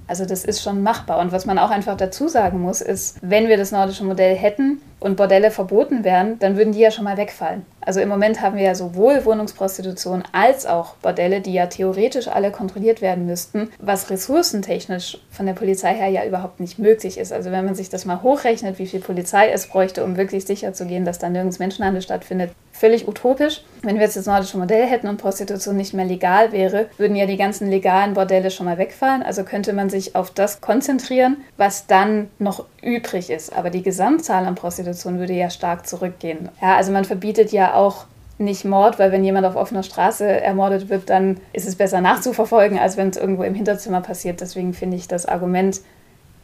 Also 0.08 0.26
das 0.26 0.44
ist 0.46 0.62
schon 0.62 0.84
machbar. 0.84 1.20
Und 1.20 1.32
was 1.32 1.46
man 1.46 1.58
auch 1.58 1.70
einfach 1.70 1.96
dazu 1.96 2.28
sagen 2.28 2.60
muss, 2.60 2.82
ist, 2.82 3.18
wenn 3.22 3.48
wir 3.48 3.58
das 3.58 3.72
nordische 3.72 4.04
Modell 4.04 4.36
hätten 4.36 4.82
und 5.00 5.18
Bordelle 5.18 5.52
verboten 5.52 6.04
wären, 6.04 6.38
dann 6.40 6.58
würden 6.58 6.74
die 6.74 6.80
ja 6.80 6.92
schon 6.92 7.06
mal 7.06 7.18
wegfallen. 7.18 7.66
Also 7.82 8.00
im 8.00 8.10
Moment 8.10 8.42
haben 8.42 8.56
wir 8.56 8.64
ja 8.64 8.76
sowohl 8.76 9.26
Wohnungsprostitution 9.26 10.24
als 10.32 10.66
auch 10.66 10.96
Bordelle, 10.98 11.42
die 11.42 11.54
ja 11.54 11.66
theoretisch 11.66 12.28
alle 12.28 12.52
kontrolliert 12.52 13.02
werden 13.02 13.26
müssten, 13.26 13.72
was 13.80 14.10
ressourcentechnisch 14.10 15.18
von 15.32 15.48
der 15.48 15.54
Polizei 15.54 15.96
her 15.96 16.10
ja 16.10 16.26
überhaupt 16.26 16.60
nicht 16.60 16.78
möglich 16.78 17.18
ist. 17.18 17.34
Also 17.34 17.52
wenn 17.52 17.66
man 17.66 17.76
sich 17.76 17.90
das 17.90 18.06
mal 18.06 18.22
hochrechnet, 18.22 18.78
wie 18.78 18.86
viel 18.86 19.00
Polizei 19.00 19.50
es 19.50 19.68
bräuchte, 19.68 20.04
um 20.04 20.18
wirklich 20.18 20.46
sicher 20.46 20.74
zu 20.74 20.86
gehen, 20.86 21.06
dass 21.06 21.18
da 21.18 21.30
nirgends 21.30 21.58
Menschenhandel 21.58 22.04
stattfindet, 22.04 22.52
völlig 22.82 23.08
utopisch. 23.08 23.62
Wenn 23.84 23.98
wir 23.98 24.06
jetzt 24.06 24.18
das 24.18 24.26
nordische 24.26 24.58
Modell 24.58 24.88
hätten 24.88 25.08
und 25.08 25.18
Prostitution 25.18 25.78
nicht 25.78 25.94
mehr 25.94 26.04
legal 26.04 26.52
wäre, 26.52 26.88
würden 26.98 27.16
ja 27.16 27.28
die 27.28 27.38
ganzen 27.38 27.70
legalen 27.70 28.16
Bordelle 28.16 28.50
schon 28.50 28.66
mal 28.66 28.80
wegfallen. 28.80 29.22
Also 29.22 29.44
könnte 29.44 29.72
man 29.72 29.92
sich 29.92 30.16
auf 30.16 30.32
das 30.32 30.62
konzentrieren, 30.62 31.38
was 31.58 31.86
dann 31.86 32.30
noch 32.40 32.66
übrig 32.82 33.30
ist. 33.30 33.56
Aber 33.56 33.70
die 33.70 33.84
Gesamtzahl 33.84 34.48
an 34.48 34.56
Prostitution 34.56 35.20
würde 35.20 35.34
ja 35.34 35.52
stark 35.52 35.86
zurückgehen. 35.86 36.50
Ja, 36.60 36.76
also 36.76 36.92
man 36.92 37.06
verbietet 37.06 37.52
ja 37.52 37.76
auch 37.76 38.06
nicht 38.40 38.66
Mord, 38.66 38.98
weil 38.98 39.12
wenn 39.12 39.24
jemand 39.24 39.46
auf 39.46 39.56
offener 39.56 39.84
Straße 39.84 40.26
ermordet 40.26 40.90
wird, 40.90 41.12
dann 41.12 41.40
ist 41.54 41.68
es 41.68 41.76
besser 41.76 42.02
nachzuverfolgen, 42.02 42.80
als 42.80 42.98
wenn 42.98 43.10
es 43.10 43.18
irgendwo 43.18 43.44
im 43.44 43.54
Hinterzimmer 43.54 44.02
passiert. 44.02 44.42
Deswegen 44.42 44.74
finde 44.74 44.98
ich, 44.98 45.08
das 45.08 45.28
Argument 45.28 45.82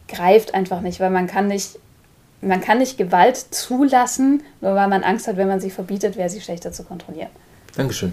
greift 0.06 0.54
einfach 0.54 0.82
nicht, 0.82 1.00
weil 1.00 1.10
man 1.10 1.26
kann 1.26 1.48
nicht, 1.48 1.80
man 2.40 2.60
kann 2.60 2.78
nicht 2.78 2.98
Gewalt 2.98 3.36
zulassen, 3.36 4.42
nur 4.60 4.74
weil 4.74 4.88
man 4.88 5.02
Angst 5.02 5.26
hat, 5.26 5.36
wenn 5.36 5.48
man 5.48 5.60
sie 5.60 5.70
verbietet, 5.70 6.16
wäre 6.16 6.30
sie 6.30 6.40
schlechter 6.40 6.72
zu 6.72 6.84
kontrollieren. 6.84 7.30
Dankeschön. 7.76 8.12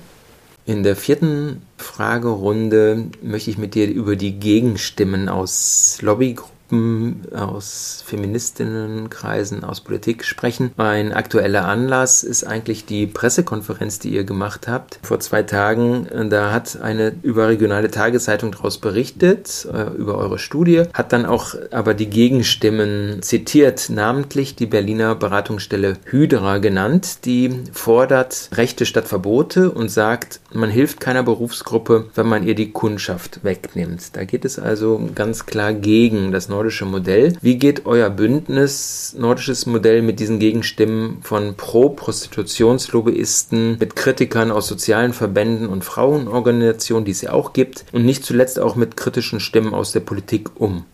In 0.65 0.81
der 0.81 0.95
vierten 0.95 1.61
Fragerunde 1.77 3.05
möchte 3.21 3.51
ich 3.51 3.57
mit 3.57 3.75
dir 3.75 3.87
über 3.87 4.15
die 4.15 4.39
Gegenstimmen 4.39 5.29
aus 5.29 5.99
Lobbygruppen 6.01 6.54
Gruppen, 6.65 7.21
aus 7.31 8.03
Feministinnenkreisen, 8.05 9.63
aus 9.63 9.81
Politik 9.81 10.23
sprechen. 10.23 10.71
Ein 10.77 11.13
aktueller 11.13 11.65
Anlass 11.65 12.23
ist 12.23 12.43
eigentlich 12.43 12.85
die 12.85 13.05
Pressekonferenz, 13.07 13.99
die 13.99 14.09
ihr 14.09 14.23
gemacht 14.23 14.67
habt. 14.67 14.99
Vor 15.03 15.19
zwei 15.19 15.43
Tagen, 15.43 16.07
da 16.29 16.51
hat 16.51 16.81
eine 16.81 17.13
überregionale 17.21 17.91
Tageszeitung 17.91 18.51
daraus 18.51 18.79
berichtet, 18.79 19.67
äh, 19.71 19.95
über 19.95 20.17
eure 20.17 20.39
Studie, 20.39 20.83
hat 20.93 21.13
dann 21.13 21.25
auch 21.25 21.55
aber 21.71 21.93
die 21.93 22.09
Gegenstimmen 22.09 23.21
zitiert, 23.21 23.89
namentlich 23.89 24.55
die 24.55 24.65
Berliner 24.65 25.15
Beratungsstelle 25.15 25.97
Hydra 26.05 26.57
genannt, 26.57 27.25
die 27.25 27.63
fordert 27.73 28.49
Rechte 28.53 28.85
statt 28.85 29.07
Verbote 29.07 29.71
und 29.71 29.89
sagt, 29.89 30.39
man 30.53 30.69
hilft 30.69 30.99
keiner 30.99 31.23
Berufsgruppe, 31.23 32.05
wenn 32.15 32.27
man 32.27 32.47
ihr 32.47 32.55
die 32.55 32.71
Kundschaft 32.71 33.43
wegnimmt. 33.43 34.15
Da 34.15 34.23
geht 34.23 34.45
es 34.45 34.57
also 34.57 35.09
ganz 35.13 35.45
klar 35.45 35.73
gegen 35.73 36.31
das 36.31 36.49
nordische 36.55 36.85
Modell. 36.85 37.33
Wie 37.41 37.57
geht 37.57 37.85
euer 37.85 38.09
Bündnis 38.09 39.13
nordisches 39.17 39.65
Modell 39.65 40.01
mit 40.01 40.21
diesen 40.21 40.39
Gegenstimmen 40.39 41.17
von 41.21 41.55
Pro-Prostitutionslobbyisten, 41.55 43.77
mit 43.77 43.97
Kritikern 43.97 44.51
aus 44.51 44.67
sozialen 44.67 45.11
Verbänden 45.11 45.67
und 45.67 45.83
Frauenorganisationen, 45.83 47.03
die 47.03 47.11
es 47.11 47.21
ja 47.21 47.33
auch 47.33 47.51
gibt, 47.51 47.83
und 47.91 48.05
nicht 48.05 48.23
zuletzt 48.23 48.57
auch 48.57 48.75
mit 48.75 48.95
kritischen 48.95 49.41
Stimmen 49.41 49.73
aus 49.73 49.91
der 49.91 49.99
Politik 49.99 50.49
um? 50.55 50.85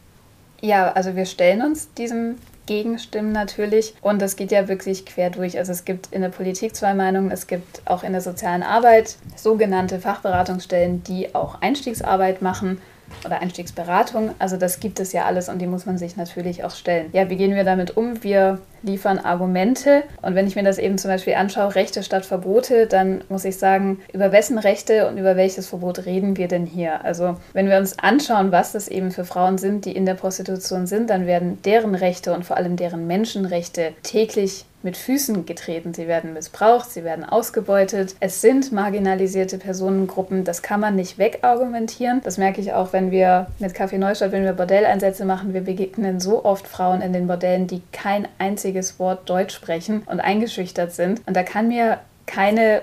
Ja, 0.61 0.91
also 0.91 1.15
wir 1.15 1.25
stellen 1.25 1.61
uns 1.61 1.93
diesem 1.93 2.37
Gegenstimmen 2.65 3.31
natürlich. 3.31 3.93
Und 4.01 4.21
das 4.21 4.35
geht 4.35 4.51
ja 4.51 4.67
wirklich 4.67 5.05
quer 5.05 5.29
durch. 5.29 5.59
Also 5.59 5.71
es 5.71 5.85
gibt 5.85 6.07
in 6.11 6.21
der 6.21 6.29
Politik 6.29 6.75
zwei 6.75 6.93
Meinungen, 6.93 7.29
es 7.29 7.47
gibt 7.47 7.81
auch 7.85 8.03
in 8.03 8.13
der 8.13 8.21
sozialen 8.21 8.63
Arbeit 8.63 9.17
sogenannte 9.35 9.99
Fachberatungsstellen, 9.99 11.03
die 11.03 11.35
auch 11.35 11.61
Einstiegsarbeit 11.61 12.41
machen 12.41 12.79
oder 13.25 13.41
Einstiegsberatung. 13.41 14.31
Also 14.39 14.57
das 14.57 14.79
gibt 14.79 14.99
es 14.99 15.13
ja 15.13 15.25
alles 15.25 15.49
und 15.49 15.59
die 15.59 15.67
muss 15.67 15.85
man 15.85 15.97
sich 15.97 16.17
natürlich 16.17 16.63
auch 16.63 16.71
stellen. 16.71 17.09
Ja, 17.13 17.29
wie 17.29 17.35
gehen 17.35 17.55
wir 17.55 17.63
damit 17.63 17.97
um? 17.97 18.23
Wir 18.23 18.59
liefern 18.83 19.19
Argumente 19.19 20.03
und 20.21 20.35
wenn 20.35 20.47
ich 20.47 20.55
mir 20.55 20.63
das 20.63 20.77
eben 20.77 20.97
zum 20.97 21.11
Beispiel 21.11 21.35
anschaue, 21.35 21.75
Rechte 21.75 22.03
statt 22.03 22.25
Verbote, 22.25 22.87
dann 22.87 23.23
muss 23.29 23.45
ich 23.45 23.57
sagen, 23.57 23.99
über 24.11 24.31
wessen 24.31 24.57
Rechte 24.57 25.07
und 25.07 25.17
über 25.17 25.35
welches 25.35 25.67
Verbot 25.67 26.05
reden 26.05 26.37
wir 26.37 26.47
denn 26.47 26.65
hier? 26.65 27.05
Also 27.05 27.37
wenn 27.53 27.69
wir 27.69 27.77
uns 27.77 27.99
anschauen, 27.99 28.51
was 28.51 28.71
das 28.71 28.87
eben 28.87 29.11
für 29.11 29.25
Frauen 29.25 29.57
sind, 29.57 29.85
die 29.85 29.95
in 29.95 30.05
der 30.05 30.15
Prostitution 30.15 30.87
sind, 30.87 31.09
dann 31.09 31.27
werden 31.27 31.61
deren 31.63 31.95
Rechte 31.95 32.33
und 32.33 32.45
vor 32.45 32.57
allem 32.57 32.75
deren 32.75 33.05
Menschenrechte 33.07 33.93
täglich 34.03 34.65
mit 34.83 34.97
Füßen 34.97 35.45
getreten. 35.45 35.93
Sie 35.93 36.07
werden 36.07 36.33
missbraucht, 36.33 36.91
sie 36.91 37.03
werden 37.03 37.23
ausgebeutet. 37.23 38.15
Es 38.19 38.41
sind 38.41 38.71
marginalisierte 38.71 39.57
Personengruppen. 39.57 40.43
Das 40.43 40.61
kann 40.61 40.79
man 40.79 40.95
nicht 40.95 41.17
wegargumentieren. 41.17 42.21
Das 42.23 42.37
merke 42.37 42.61
ich 42.61 42.73
auch, 42.73 42.93
wenn 42.93 43.11
wir 43.11 43.47
mit 43.59 43.73
Kaffee 43.73 43.97
Neustadt, 43.97 44.31
wenn 44.31 44.43
wir 44.43 44.53
Bordelleinsätze 44.53 45.25
machen. 45.25 45.53
Wir 45.53 45.61
begegnen 45.61 46.19
so 46.19 46.43
oft 46.45 46.67
Frauen 46.67 47.01
in 47.01 47.13
den 47.13 47.27
Bordellen, 47.27 47.67
die 47.67 47.81
kein 47.91 48.27
einziges 48.39 48.99
Wort 48.99 49.29
Deutsch 49.29 49.55
sprechen 49.55 50.03
und 50.05 50.19
eingeschüchtert 50.19 50.93
sind. 50.93 51.21
Und 51.27 51.35
da 51.35 51.43
kann 51.43 51.67
mir 51.67 51.99
keine 52.25 52.81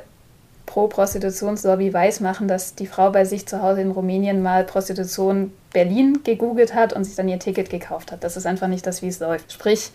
Pro-Prostitutionslobby 0.67 1.95
weismachen, 1.95 2.47
dass 2.47 2.75
die 2.75 2.87
Frau 2.87 3.11
bei 3.11 3.25
sich 3.25 3.47
zu 3.47 3.63
Hause 3.63 3.81
in 3.81 3.91
Rumänien 3.91 4.43
mal 4.43 4.65
Prostitution 4.65 5.53
Berlin 5.73 6.21
gegoogelt 6.25 6.75
hat 6.75 6.93
und 6.93 7.05
sich 7.05 7.17
dann 7.17 7.29
ihr 7.29 7.39
Ticket 7.39 7.71
gekauft 7.71 8.13
hat. 8.13 8.23
Das 8.23 8.37
ist 8.37 8.47
einfach 8.47 8.69
nicht 8.69 8.87
das, 8.87 9.01
wie 9.01 9.09
es 9.09 9.19
läuft. 9.19 9.51
Sprich, 9.53 9.93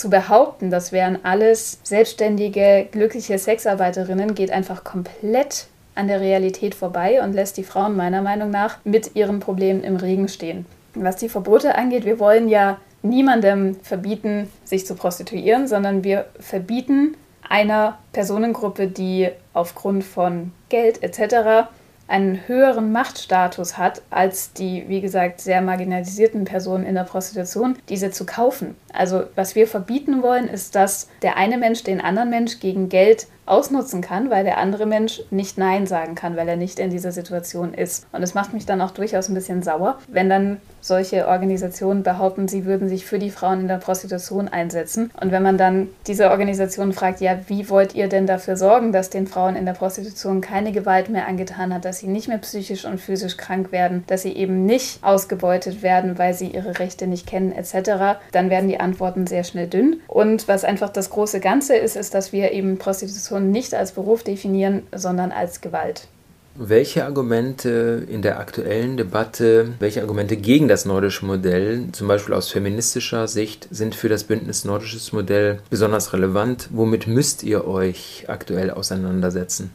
zu 0.00 0.10
behaupten, 0.10 0.70
das 0.70 0.92
wären 0.92 1.24
alles 1.24 1.78
selbstständige, 1.82 2.88
glückliche 2.90 3.38
Sexarbeiterinnen, 3.38 4.34
geht 4.34 4.50
einfach 4.50 4.82
komplett 4.82 5.66
an 5.94 6.08
der 6.08 6.20
Realität 6.20 6.74
vorbei 6.74 7.22
und 7.22 7.34
lässt 7.34 7.56
die 7.56 7.64
Frauen 7.64 7.96
meiner 7.96 8.22
Meinung 8.22 8.50
nach 8.50 8.78
mit 8.84 9.14
ihren 9.14 9.40
Problemen 9.40 9.84
im 9.84 9.96
Regen 9.96 10.28
stehen. 10.28 10.64
Was 10.94 11.16
die 11.16 11.28
Verbote 11.28 11.74
angeht, 11.74 12.04
wir 12.04 12.18
wollen 12.18 12.48
ja 12.48 12.78
niemandem 13.02 13.76
verbieten, 13.82 14.50
sich 14.64 14.86
zu 14.86 14.94
prostituieren, 14.94 15.68
sondern 15.68 16.02
wir 16.02 16.26
verbieten 16.38 17.16
einer 17.48 17.98
Personengruppe, 18.12 18.86
die 18.86 19.28
aufgrund 19.52 20.04
von 20.04 20.52
Geld 20.68 21.02
etc 21.02 21.68
einen 22.10 22.48
höheren 22.48 22.90
Machtstatus 22.90 23.78
hat 23.78 24.02
als 24.10 24.52
die, 24.52 24.84
wie 24.88 25.00
gesagt, 25.00 25.40
sehr 25.40 25.62
marginalisierten 25.62 26.44
Personen 26.44 26.84
in 26.84 26.96
der 26.96 27.04
Prostitution, 27.04 27.76
diese 27.88 28.10
zu 28.10 28.26
kaufen. 28.26 28.76
Also 28.92 29.24
was 29.34 29.54
wir 29.54 29.66
verbieten 29.66 30.22
wollen, 30.22 30.48
ist, 30.48 30.74
dass 30.74 31.08
der 31.22 31.36
eine 31.36 31.58
Mensch 31.58 31.84
den 31.84 32.00
anderen 32.00 32.30
Mensch 32.30 32.60
gegen 32.60 32.88
Geld 32.88 33.26
ausnutzen 33.50 34.00
kann, 34.00 34.30
weil 34.30 34.44
der 34.44 34.58
andere 34.58 34.86
Mensch 34.86 35.22
nicht 35.30 35.58
Nein 35.58 35.86
sagen 35.86 36.14
kann, 36.14 36.36
weil 36.36 36.48
er 36.48 36.56
nicht 36.56 36.78
in 36.78 36.90
dieser 36.90 37.10
Situation 37.10 37.74
ist. 37.74 38.06
Und 38.12 38.22
es 38.22 38.34
macht 38.34 38.52
mich 38.52 38.64
dann 38.64 38.80
auch 38.80 38.92
durchaus 38.92 39.28
ein 39.28 39.34
bisschen 39.34 39.62
sauer, 39.62 39.98
wenn 40.08 40.30
dann 40.30 40.58
solche 40.80 41.26
Organisationen 41.26 42.02
behaupten, 42.02 42.48
sie 42.48 42.64
würden 42.64 42.88
sich 42.88 43.04
für 43.04 43.18
die 43.18 43.30
Frauen 43.30 43.60
in 43.60 43.68
der 43.68 43.76
Prostitution 43.76 44.48
einsetzen. 44.48 45.10
Und 45.20 45.32
wenn 45.32 45.42
man 45.42 45.58
dann 45.58 45.88
diese 46.06 46.30
Organisationen 46.30 46.92
fragt, 46.92 47.20
ja, 47.20 47.38
wie 47.48 47.68
wollt 47.68 47.94
ihr 47.94 48.08
denn 48.08 48.26
dafür 48.26 48.56
sorgen, 48.56 48.92
dass 48.92 49.10
den 49.10 49.26
Frauen 49.26 49.56
in 49.56 49.66
der 49.66 49.72
Prostitution 49.72 50.40
keine 50.40 50.72
Gewalt 50.72 51.10
mehr 51.10 51.26
angetan 51.26 51.74
hat, 51.74 51.84
dass 51.84 51.98
sie 51.98 52.06
nicht 52.06 52.28
mehr 52.28 52.38
psychisch 52.38 52.84
und 52.84 53.00
physisch 53.00 53.36
krank 53.36 53.72
werden, 53.72 54.04
dass 54.06 54.22
sie 54.22 54.32
eben 54.32 54.64
nicht 54.64 55.02
ausgebeutet 55.02 55.82
werden, 55.82 56.18
weil 56.18 56.34
sie 56.34 56.48
ihre 56.48 56.78
Rechte 56.78 57.06
nicht 57.06 57.26
kennen, 57.26 57.52
etc., 57.52 58.20
dann 58.32 58.48
werden 58.48 58.68
die 58.68 58.79
Antworten 58.80 59.26
sehr 59.26 59.44
schnell 59.44 59.66
dünn. 59.66 60.00
Und 60.08 60.48
was 60.48 60.64
einfach 60.64 60.90
das 60.90 61.10
große 61.10 61.40
Ganze 61.40 61.76
ist, 61.76 61.96
ist, 61.96 62.14
dass 62.14 62.32
wir 62.32 62.52
eben 62.52 62.78
Prostitution 62.78 63.50
nicht 63.50 63.74
als 63.74 63.92
Beruf 63.92 64.22
definieren, 64.22 64.82
sondern 64.94 65.32
als 65.32 65.60
Gewalt. 65.60 66.08
Welche 66.56 67.04
Argumente 67.04 68.06
in 68.10 68.22
der 68.22 68.40
aktuellen 68.40 68.96
Debatte, 68.96 69.74
welche 69.78 70.02
Argumente 70.02 70.36
gegen 70.36 70.66
das 70.66 70.84
nordische 70.84 71.24
Modell, 71.24 71.84
zum 71.92 72.08
Beispiel 72.08 72.34
aus 72.34 72.50
feministischer 72.50 73.28
Sicht, 73.28 73.68
sind 73.70 73.94
für 73.94 74.08
das 74.08 74.24
Bündnis 74.24 74.64
Nordisches 74.64 75.12
Modell 75.12 75.60
besonders 75.70 76.12
relevant? 76.12 76.68
Womit 76.70 77.06
müsst 77.06 77.44
ihr 77.44 77.66
euch 77.66 78.24
aktuell 78.26 78.70
auseinandersetzen? 78.70 79.70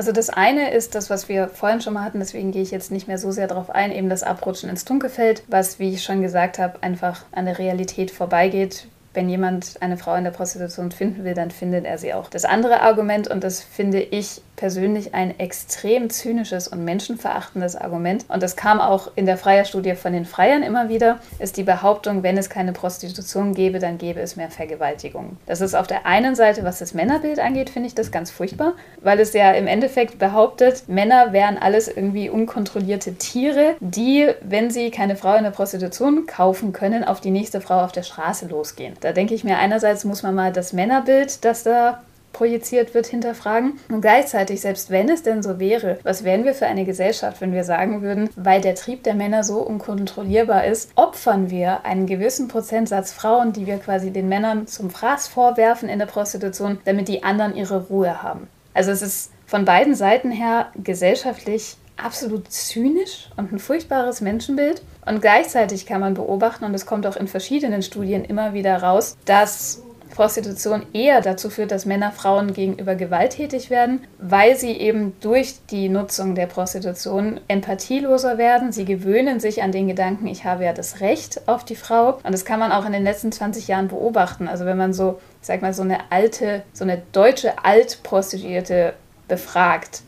Also 0.00 0.12
das 0.12 0.30
eine 0.30 0.70
ist 0.70 0.94
das, 0.94 1.10
was 1.10 1.28
wir 1.28 1.48
vorhin 1.48 1.82
schon 1.82 1.92
mal 1.92 2.02
hatten, 2.02 2.20
deswegen 2.20 2.52
gehe 2.52 2.62
ich 2.62 2.70
jetzt 2.70 2.90
nicht 2.90 3.06
mehr 3.06 3.18
so 3.18 3.32
sehr 3.32 3.48
darauf 3.48 3.68
ein, 3.68 3.92
eben 3.92 4.08
das 4.08 4.22
Abrutschen 4.22 4.70
ins 4.70 4.86
Dunkelfeld, 4.86 5.42
was, 5.48 5.78
wie 5.78 5.92
ich 5.92 6.02
schon 6.02 6.22
gesagt 6.22 6.58
habe, 6.58 6.82
einfach 6.82 7.26
an 7.32 7.44
der 7.44 7.58
Realität 7.58 8.10
vorbeigeht 8.10 8.86
wenn 9.12 9.28
jemand 9.28 9.74
eine 9.80 9.96
Frau 9.96 10.14
in 10.14 10.24
der 10.24 10.30
Prostitution 10.30 10.92
finden 10.92 11.24
will, 11.24 11.34
dann 11.34 11.50
findet 11.50 11.84
er 11.84 11.98
sie 11.98 12.14
auch. 12.14 12.30
Das 12.30 12.44
andere 12.44 12.80
Argument, 12.80 13.28
und 13.28 13.42
das 13.42 13.60
finde 13.60 14.00
ich 14.00 14.40
persönlich 14.60 15.14
ein 15.14 15.40
extrem 15.40 16.10
zynisches 16.10 16.68
und 16.68 16.84
menschenverachtendes 16.84 17.76
Argument, 17.76 18.26
und 18.28 18.42
das 18.42 18.56
kam 18.56 18.78
auch 18.78 19.10
in 19.16 19.24
der 19.24 19.38
Freierstudie 19.38 19.94
von 19.94 20.12
den 20.12 20.26
Freiern 20.26 20.62
immer 20.62 20.90
wieder, 20.90 21.18
ist 21.38 21.56
die 21.56 21.62
Behauptung, 21.62 22.22
wenn 22.22 22.36
es 22.36 22.50
keine 22.50 22.74
Prostitution 22.74 23.54
gäbe, 23.54 23.78
dann 23.78 23.96
gäbe 23.96 24.20
es 24.20 24.36
mehr 24.36 24.50
Vergewaltigung. 24.50 25.38
Das 25.46 25.62
ist 25.62 25.74
auf 25.74 25.86
der 25.86 26.04
einen 26.04 26.34
Seite, 26.34 26.62
was 26.62 26.78
das 26.78 26.92
Männerbild 26.92 27.38
angeht, 27.38 27.70
finde 27.70 27.86
ich 27.86 27.94
das 27.94 28.10
ganz 28.10 28.30
furchtbar, 28.30 28.74
weil 29.00 29.18
es 29.18 29.32
ja 29.32 29.50
im 29.52 29.66
Endeffekt 29.66 30.18
behauptet, 30.18 30.84
Männer 30.88 31.32
wären 31.32 31.56
alles 31.56 31.88
irgendwie 31.88 32.28
unkontrollierte 32.28 33.14
Tiere, 33.14 33.76
die, 33.80 34.28
wenn 34.42 34.70
sie 34.70 34.90
keine 34.90 35.16
Frau 35.16 35.36
in 35.36 35.44
der 35.44 35.52
Prostitution 35.52 36.26
kaufen 36.26 36.74
können, 36.74 37.02
auf 37.02 37.22
die 37.22 37.30
nächste 37.30 37.62
Frau 37.62 37.80
auf 37.80 37.92
der 37.92 38.02
Straße 38.02 38.46
losgehen. 38.48 38.92
Da 39.00 39.12
denke 39.12 39.32
ich 39.32 39.42
mir, 39.42 39.56
einerseits 39.56 40.04
muss 40.04 40.22
man 40.22 40.34
mal 40.34 40.52
das 40.52 40.74
Männerbild, 40.74 41.46
das 41.46 41.62
da 41.62 42.02
projiziert 42.40 42.94
wird, 42.94 43.06
hinterfragen. 43.06 43.78
Und 43.90 44.00
gleichzeitig, 44.00 44.62
selbst 44.62 44.88
wenn 44.88 45.10
es 45.10 45.22
denn 45.22 45.42
so 45.42 45.60
wäre, 45.60 45.98
was 46.04 46.24
wären 46.24 46.46
wir 46.46 46.54
für 46.54 46.64
eine 46.64 46.86
Gesellschaft, 46.86 47.42
wenn 47.42 47.52
wir 47.52 47.64
sagen 47.64 48.00
würden, 48.00 48.30
weil 48.34 48.62
der 48.62 48.74
Trieb 48.74 49.02
der 49.02 49.12
Männer 49.12 49.44
so 49.44 49.58
unkontrollierbar 49.58 50.64
ist, 50.64 50.90
opfern 50.94 51.50
wir 51.50 51.84
einen 51.84 52.06
gewissen 52.06 52.48
Prozentsatz 52.48 53.12
Frauen, 53.12 53.52
die 53.52 53.66
wir 53.66 53.76
quasi 53.76 54.10
den 54.10 54.30
Männern 54.30 54.66
zum 54.66 54.88
Fraß 54.88 55.28
vorwerfen 55.28 55.90
in 55.90 55.98
der 55.98 56.06
Prostitution, 56.06 56.78
damit 56.86 57.08
die 57.08 57.24
anderen 57.24 57.54
ihre 57.54 57.88
Ruhe 57.88 58.22
haben. 58.22 58.48
Also 58.72 58.90
es 58.90 59.02
ist 59.02 59.32
von 59.44 59.66
beiden 59.66 59.94
Seiten 59.94 60.30
her 60.30 60.68
gesellschaftlich 60.82 61.76
absolut 61.98 62.50
zynisch 62.50 63.28
und 63.36 63.52
ein 63.52 63.58
furchtbares 63.58 64.22
Menschenbild. 64.22 64.80
Und 65.04 65.20
gleichzeitig 65.20 65.84
kann 65.84 66.00
man 66.00 66.14
beobachten, 66.14 66.64
und 66.64 66.72
es 66.72 66.86
kommt 66.86 67.06
auch 67.06 67.16
in 67.16 67.28
verschiedenen 67.28 67.82
Studien 67.82 68.24
immer 68.24 68.54
wieder 68.54 68.82
raus, 68.82 69.18
dass 69.26 69.82
Prostitution 70.14 70.84
eher 70.92 71.20
dazu 71.20 71.50
führt, 71.50 71.70
dass 71.70 71.86
Männer 71.86 72.12
Frauen 72.12 72.52
gegenüber 72.52 72.94
gewalttätig 72.94 73.70
werden, 73.70 74.02
weil 74.18 74.56
sie 74.56 74.72
eben 74.72 75.14
durch 75.20 75.54
die 75.70 75.88
Nutzung 75.88 76.34
der 76.34 76.46
Prostitution 76.46 77.40
empathieloser 77.48 78.38
werden. 78.38 78.72
Sie 78.72 78.84
gewöhnen 78.84 79.40
sich 79.40 79.62
an 79.62 79.72
den 79.72 79.88
Gedanken, 79.88 80.26
ich 80.26 80.44
habe 80.44 80.64
ja 80.64 80.72
das 80.72 81.00
Recht 81.00 81.48
auf 81.48 81.64
die 81.64 81.76
Frau. 81.76 82.18
Und 82.22 82.32
das 82.32 82.44
kann 82.44 82.60
man 82.60 82.72
auch 82.72 82.84
in 82.84 82.92
den 82.92 83.04
letzten 83.04 83.32
20 83.32 83.68
Jahren 83.68 83.88
beobachten. 83.88 84.48
Also 84.48 84.66
wenn 84.66 84.76
man 84.76 84.92
so, 84.92 85.20
ich 85.40 85.46
sag 85.46 85.62
mal, 85.62 85.72
so 85.72 85.82
eine 85.82 86.10
alte, 86.10 86.62
so 86.72 86.84
eine 86.84 87.02
deutsche 87.12 87.64
Altprostituierte 87.64 88.94
befragt, 89.28 90.02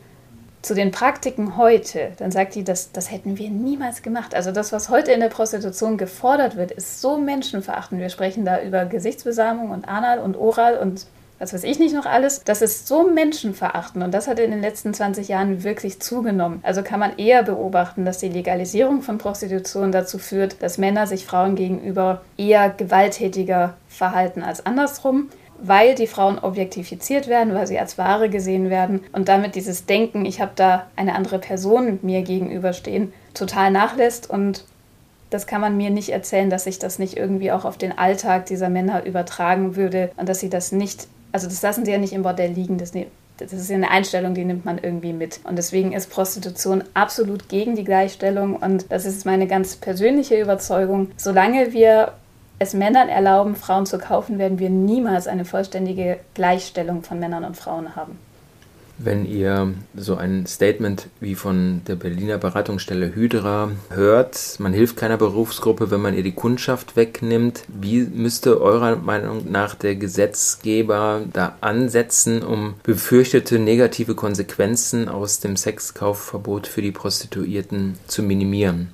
zu 0.63 0.75
den 0.75 0.93
Praktiken 0.93 1.57
heute, 1.57 2.13
dann 2.19 2.31
sagt 2.31 2.55
die, 2.55 2.63
das, 2.63 2.93
das 2.93 3.11
hätten 3.11 3.37
wir 3.37 3.51
niemals 3.51 4.03
gemacht. 4.03 4.35
Also 4.35 4.53
das, 4.53 4.73
was 4.73 4.89
heute 4.89 5.11
in 5.11 5.21
der 5.21 5.29
Prostitution 5.29 5.99
gefordert 5.99 6.57
wird, 6.57 6.71
ist 6.71 7.01
so 7.01 7.19
menschenverachtend. 7.19 8.01
Wir 8.01 8.11
sprechen 8.11 8.45
da 8.45 8.63
über 8.63 8.85
Gesichtsbesamung 8.85 9.71
und 9.71 9.89
Anal 9.89 10.21
und 10.21 10.37
Oral 10.37 10.79
und 10.79 11.07
was 11.41 11.53
weiß 11.53 11.65
ich 11.65 11.81
nicht 11.81 11.93
noch 11.93 12.07
alles. 12.07 12.45
Das 12.45 12.63
ist 12.63 12.87
so 12.87 13.03
menschenverachtend 13.11 14.05
und 14.05 14.15
das 14.15 14.29
hat 14.29 14.39
in 14.39 14.53
den 14.53 14.61
letzten 14.61 14.95
20 14.95 15.27
Jahren 15.27 15.65
wirklich 15.65 15.99
zugenommen. 15.99 16.61
Also 16.63 16.85
kann 16.85 17.01
man 17.01 17.19
eher 17.19 17.43
beobachten, 17.43 18.05
dass 18.05 18.19
die 18.19 18.29
Legalisierung 18.29 19.03
von 19.03 19.19
Prostitution 19.19 19.91
dazu 19.91 20.19
führt, 20.19 20.63
dass 20.63 20.79
Männer 20.79 21.09
sich 21.09 21.27
Frauen 21.27 21.57
gegenüber 21.57 22.21
eher 22.37 22.71
gewalttätiger 22.71 23.75
verhalten 23.89 24.45
als 24.45 24.65
andersrum 24.65 25.31
weil 25.63 25.95
die 25.95 26.07
Frauen 26.09 26.39
objektifiziert 26.39 27.29
werden, 27.29 27.55
weil 27.55 27.67
sie 27.67 27.79
als 27.79 27.97
Ware 27.97 28.29
gesehen 28.29 28.69
werden 28.69 29.05
und 29.13 29.29
damit 29.29 29.55
dieses 29.55 29.87
Denken, 29.87 30.25
ich 30.25 30.41
habe 30.41 30.53
da 30.57 30.87
eine 30.97 31.15
andere 31.15 31.39
Person 31.39 32.01
mir 32.03 32.23
gegenüberstehen, 32.23 33.13
total 33.33 33.71
nachlässt 33.71 34.29
und 34.29 34.65
das 35.31 35.47
kann 35.47 35.61
man 35.61 35.77
mir 35.77 35.91
nicht 35.91 36.11
erzählen, 36.11 36.51
dass 36.51 36.65
sich 36.65 36.79
das 36.79 36.99
nicht 36.99 37.17
irgendwie 37.17 37.53
auch 37.53 37.65
auf 37.65 37.79
den 37.79 37.97
Alltag 37.97 38.47
dieser 38.47 38.69
Männer 38.69 39.07
übertragen 39.07 39.77
würde 39.77 40.11
und 40.17 40.29
dass 40.29 40.41
sie 40.41 40.51
das 40.51 40.73
nicht, 40.73 41.07
also 41.31 41.47
das 41.47 41.63
lassen 41.63 41.85
sie 41.85 41.93
ja 41.93 41.99
nicht 41.99 42.13
im 42.13 42.23
Bordell 42.23 42.51
liegen, 42.51 42.77
das, 42.77 42.93
ne, 42.93 43.07
das 43.39 43.53
ist 43.53 43.71
ja 43.71 43.77
eine 43.77 43.91
Einstellung, 43.91 44.35
die 44.35 44.45
nimmt 44.45 44.65
man 44.65 44.79
irgendwie 44.79 45.13
mit. 45.13 45.41
Und 45.45 45.57
deswegen 45.57 45.93
ist 45.93 46.11
Prostitution 46.11 46.85
absolut 46.95 47.49
gegen 47.49 47.77
die 47.77 47.85
Gleichstellung 47.85 48.57
und 48.57 48.87
das 48.91 49.07
ist 49.07 49.25
meine 49.25 49.47
ganz 49.47 49.77
persönliche 49.77 50.41
Überzeugung. 50.41 51.11
Solange 51.17 51.73
wir 51.73 52.13
es 52.63 52.75
Männern 52.75 53.09
erlauben, 53.09 53.57
Frauen 53.57 53.87
zu 53.87 53.99
kaufen, 53.99 54.39
werden 54.39 54.59
wir 54.59 54.71
niemals 54.71 55.27
eine 55.27 55.45
vollständige 55.45 56.19
Gleichstellung 56.35 57.03
von 57.03 57.19
Männern 57.19 57.45
und 57.45 57.57
Frauen 57.57 57.97
haben. 57.97 58.19
Wenn 58.99 59.27
ihr 59.27 59.75
so 59.97 60.15
ein 60.15 60.47
Statement 60.47 61.09
wie 61.19 61.35
von 61.35 61.81
der 61.89 61.97
Berliner 61.97 62.39
Beratungsstelle 62.39 63.15
Hydra 63.15 63.73
hört, 63.91 64.57
man 64.59 64.73
hilft 64.73 64.97
keiner 64.97 65.17
Berufsgruppe, 65.17 65.91
wenn 65.91 66.01
man 66.01 66.15
ihr 66.15 66.23
die 66.23 66.35
Kundschaft 66.35 66.95
wegnimmt, 66.95 67.65
wie 67.67 68.03
müsste 68.03 68.61
eurer 68.61 68.97
Meinung 68.97 69.51
nach 69.51 69.75
der 69.75 69.97
Gesetzgeber 69.97 71.23
da 71.33 71.57
ansetzen, 71.63 72.43
um 72.43 72.75
befürchtete 72.85 73.59
negative 73.59 74.15
Konsequenzen 74.15 75.09
aus 75.09 75.41
dem 75.41 75.57
Sexkaufverbot 75.57 76.69
für 76.69 76.83
die 76.83 76.93
Prostituierten 76.93 77.95
zu 78.07 78.23
minimieren? 78.23 78.91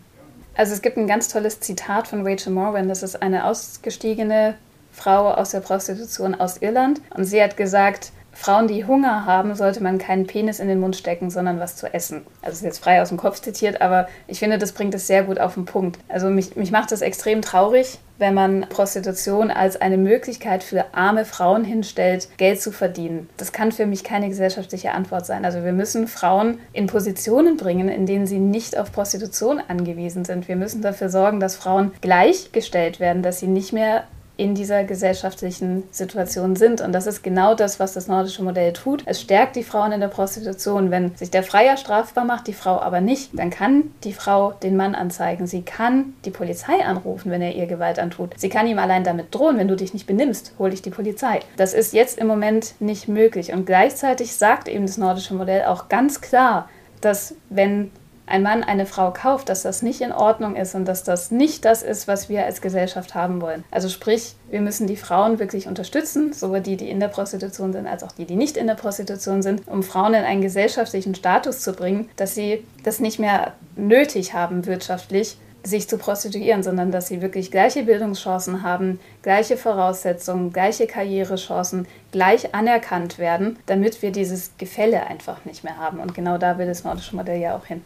Also 0.59 0.75
es 0.75 0.83
gibt 0.83 0.97
ein 0.97 1.07
ganz 1.07 1.29
tolles 1.29 1.61
Zitat 1.61 2.09
von 2.09 2.27
Rachel 2.27 2.53
Morgan, 2.53 2.89
das 2.89 3.05
ist 3.05 3.23
eine 3.23 3.45
ausgestiegene 3.45 4.57
Frau 4.91 5.31
aus 5.31 5.53
der 5.53 5.61
Prostitution 5.61 6.35
aus 6.35 6.57
Irland. 6.57 7.01
Und 7.15 7.27
sie 7.27 7.41
hat 7.41 7.57
gesagt, 7.57 8.11
Frauen, 8.41 8.69
die 8.69 8.85
Hunger 8.85 9.27
haben, 9.27 9.57
sollte 9.57 9.83
man 9.83 9.99
keinen 9.99 10.29
Penis 10.29 10.61
in 10.61 10.69
den 10.69 10.79
Mund 10.79 10.95
stecken, 10.95 11.29
sondern 11.29 11.59
was 11.59 11.75
zu 11.75 11.93
essen. 11.93 12.25
Also 12.41 12.59
ist 12.59 12.63
jetzt 12.63 12.79
frei 12.79 13.03
aus 13.03 13.09
dem 13.09 13.19
Kopf 13.19 13.41
zitiert, 13.41 13.81
aber 13.81 14.09
ich 14.29 14.39
finde, 14.39 14.59
das 14.59 14.71
bringt 14.71 14.95
es 14.95 15.09
sehr 15.09 15.25
gut 15.25 15.41
auf 15.41 15.55
den 15.55 15.65
Punkt. 15.65 15.99
Also 16.07 16.31
mich, 16.31 16.55
mich 16.55 16.71
macht 16.71 16.93
das 16.93 17.03
extrem 17.03 17.43
traurig, 17.43 17.99
wenn 18.17 18.35
man 18.35 18.61
Prostitution 18.69 19.51
als 19.51 19.81
eine 19.81 19.99
Möglichkeit 19.99 20.63
für 20.63 20.85
arme 20.95 21.25
Frauen 21.25 21.65
hinstellt, 21.65 22.29
Geld 22.37 22.63
zu 22.63 22.71
verdienen. 22.71 23.29
Das 23.39 23.51
kann 23.51 23.73
für 23.73 23.87
mich 23.87 24.05
keine 24.05 24.29
gesellschaftliche 24.29 24.93
Antwort 24.93 25.27
sein. 25.27 25.45
Also 25.45 25.65
wir 25.65 25.73
müssen 25.73 26.07
Frauen 26.07 26.61
in 26.73 26.87
Positionen 26.87 27.57
bringen, 27.57 27.89
in 27.89 28.07
denen 28.07 28.29
sie 28.29 28.39
nicht 28.39 28.79
auf 28.79 28.93
Prostitution 28.93 29.61
angewiesen 29.67 30.25
sind. 30.25 30.47
Wir 30.47 30.57
müssen 30.57 30.81
dafür 30.81 31.09
sorgen, 31.09 31.41
dass 31.41 31.57
Frauen 31.57 31.91
gleichgestellt 32.03 33.01
werden, 33.01 33.25
dass 33.25 33.41
sie 33.41 33.49
nicht 33.49 33.73
mehr 33.73 34.05
in 34.39 34.55
dieser 34.55 34.85
gesellschaftlichen 34.85 35.83
Situation 35.91 36.55
sind. 36.55 36.81
Und 36.81 36.93
das 36.93 37.09
ist 37.09 37.25
genau 37.25 37.57
das, 37.57 37.81
was 37.81 37.93
das 37.93 38.07
nordische 38.07 38.45
Modell 38.45 38.73
tut. 38.73 39.03
Es 39.05 39.21
stärkt 39.21 39.57
die 39.57 39.65
Frauen 39.65 39.91
in 39.91 40.01
der 40.01 40.07
Prostitution. 40.07 40.93
Wenn 40.93 41.15
sich 41.17 41.31
der 41.31 41.43
Freier 41.43 41.77
strafbar 41.77 42.25
macht, 42.25 42.47
die 42.47 42.53
Frau 42.53 42.81
aber 42.81 43.01
nicht, 43.01 43.37
dann 43.37 43.51
kann 43.51 43.91
die 44.05 44.13
Frau 44.13 44.53
den 44.63 44.77
Mann 44.77 44.95
anzeigen. 44.95 45.49
Sie 45.49 45.63
kann 45.63 46.15
die 46.25 46.31
Polizei 46.31 46.85
anrufen, 46.85 47.33
wenn 47.33 47.43
er 47.43 47.57
ihr 47.57 47.67
Gewalt 47.67 47.99
antut. 47.99 48.39
Sie 48.39 48.49
kann 48.49 48.69
ihm 48.69 48.79
allein 48.79 49.03
damit 49.03 49.35
drohen, 49.35 49.59
wenn 49.59 49.67
du 49.67 49.75
dich 49.75 49.93
nicht 49.93 50.07
benimmst, 50.07 50.53
hol 50.57 50.71
dich 50.71 50.83
die 50.83 50.91
Polizei. 50.91 51.41
Das 51.57 51.75
ist 51.75 51.93
jetzt 51.93 52.17
im 52.17 52.29
Moment 52.29 52.75
nicht 52.79 53.09
möglich. 53.09 53.53
Und 53.53 53.67
gleichzeitig 53.67 54.37
sagt 54.37 54.69
eben 54.69 54.87
das 54.87 54.99
nordische 54.99 55.35
Modell 55.35 55.65
auch 55.65 55.89
ganz 55.89 56.21
klar, 56.21 56.69
dass 57.01 57.35
wenn 57.51 57.91
ein 58.29 58.43
Mann 58.43 58.63
eine 58.63 58.87
Frau 58.87 59.13
kauft, 59.13 59.49
dass 59.49 59.63
das 59.63 59.83
nicht 59.83 60.01
in 60.01 60.13
Ordnung 60.13 60.57
ist 60.57 60.75
und 60.75 60.87
dass 60.87 61.05
das 61.05 61.31
nicht 61.31 61.65
das 61.65 61.83
ist, 61.83 62.09
was 62.09 62.29
wir 62.29 62.45
als 62.45 62.61
Gesellschaft 62.61 63.15
haben 63.15 63.41
wollen. 63.41 63.65
Also 63.71 63.89
sprich, 63.89 64.35
wir 64.51 64.61
müssen 64.61 64.87
die 64.87 64.97
Frauen 64.97 65.39
wirklich 65.39 65.67
unterstützen, 65.67 66.33
sowohl 66.33 66.61
die, 66.61 66.77
die 66.77 66.91
in 66.91 67.01
der 67.01 67.09
Prostitution 67.09 67.73
sind, 67.73 67.87
als 67.87 68.03
auch 68.03 68.13
die, 68.13 68.25
die 68.25 68.37
nicht 68.37 68.57
in 68.57 68.67
der 68.67 68.75
Prostitution 68.75 69.43
sind, 69.43 69.67
um 69.67 69.83
Frauen 69.83 70.15
in 70.15 70.25
einen 70.25 70.43
gesellschaftlichen 70.43 71.15
Status 71.15 71.61
zu 71.61 71.73
bringen, 71.73 72.09
dass 72.17 72.35
sie 72.35 72.65
das 72.85 73.01
nicht 73.01 73.19
mehr 73.19 73.53
nötig 73.77 74.35
haben 74.35 74.67
wirtschaftlich, 74.67 75.37
sich 75.65 75.89
zu 75.89 75.99
prostituieren, 75.99 76.63
sondern 76.63 76.91
dass 76.91 77.09
sie 77.09 77.21
wirklich 77.21 77.51
gleiche 77.51 77.83
Bildungschancen 77.83 78.63
haben, 78.63 79.01
gleiche 79.23 79.57
Voraussetzungen, 79.57 80.53
gleiche 80.53 80.87
Karrierechancen, 80.87 81.87
gleich 82.13 82.55
anerkannt 82.55 83.19
werden, 83.19 83.59
damit 83.67 84.01
wir 84.03 84.13
dieses 84.13 84.53
Gefälle 84.59 85.07
einfach 85.07 85.45
nicht 85.45 85.65
mehr 85.65 85.77
haben. 85.77 85.99
Und 86.01 86.15
genau 86.15 86.39
da 86.39 86.59
will 86.59 86.67
das 86.67 86.85
nordische 86.85 87.17
Modell 87.17 87.41
ja 87.41 87.57
auch 87.57 87.67
hin. 87.67 87.85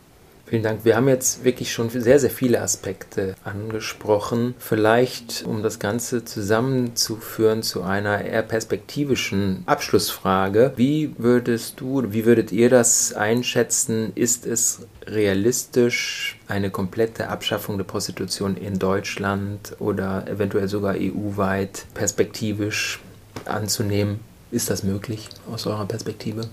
Vielen 0.53 0.65
Dank. 0.65 0.85
Wir 0.85 0.97
haben 0.97 1.09
jetzt 1.09 1.45
wirklich 1.45 1.73
schon 1.73 1.89
sehr, 1.89 2.19
sehr 2.19 2.29
viele 2.29 2.61
Aspekte 2.61 3.37
angesprochen. 3.43 4.55
Vielleicht, 4.59 5.45
um 5.47 5.63
das 5.63 5.79
Ganze 5.79 6.27
zusammenzuführen 6.27 7.63
zu 7.63 7.81
einer 7.81 8.23
eher 8.23 8.43
perspektivischen 8.43 9.63
Abschlussfrage. 9.65 10.75
Wie 10.77 11.15
würdest 11.17 11.81
du, 11.81 12.13
wie 12.13 12.27
würdet 12.27 12.53
ihr 12.53 12.69
das 12.69 13.15
einschätzen? 13.15 14.13
Ist 14.15 14.45
es 14.45 14.81
realistisch, 15.07 16.39
eine 16.49 16.69
komplette 16.69 17.29
Abschaffung 17.29 17.79
der 17.79 17.85
Prostitution 17.85 18.59
in 18.59 18.79
Deutschland 18.79 19.75
oder 19.79 20.29
eventuell 20.29 20.69
sogar 20.69 20.97
EU-weit 20.99 21.87
perspektivisch 21.95 23.01
anzunehmen? 23.47 24.21
Ist 24.51 24.69
das 24.69 24.83
möglich 24.83 25.31
aus 25.51 25.67
eurer 25.67 25.87
Perspektive? 25.87 26.51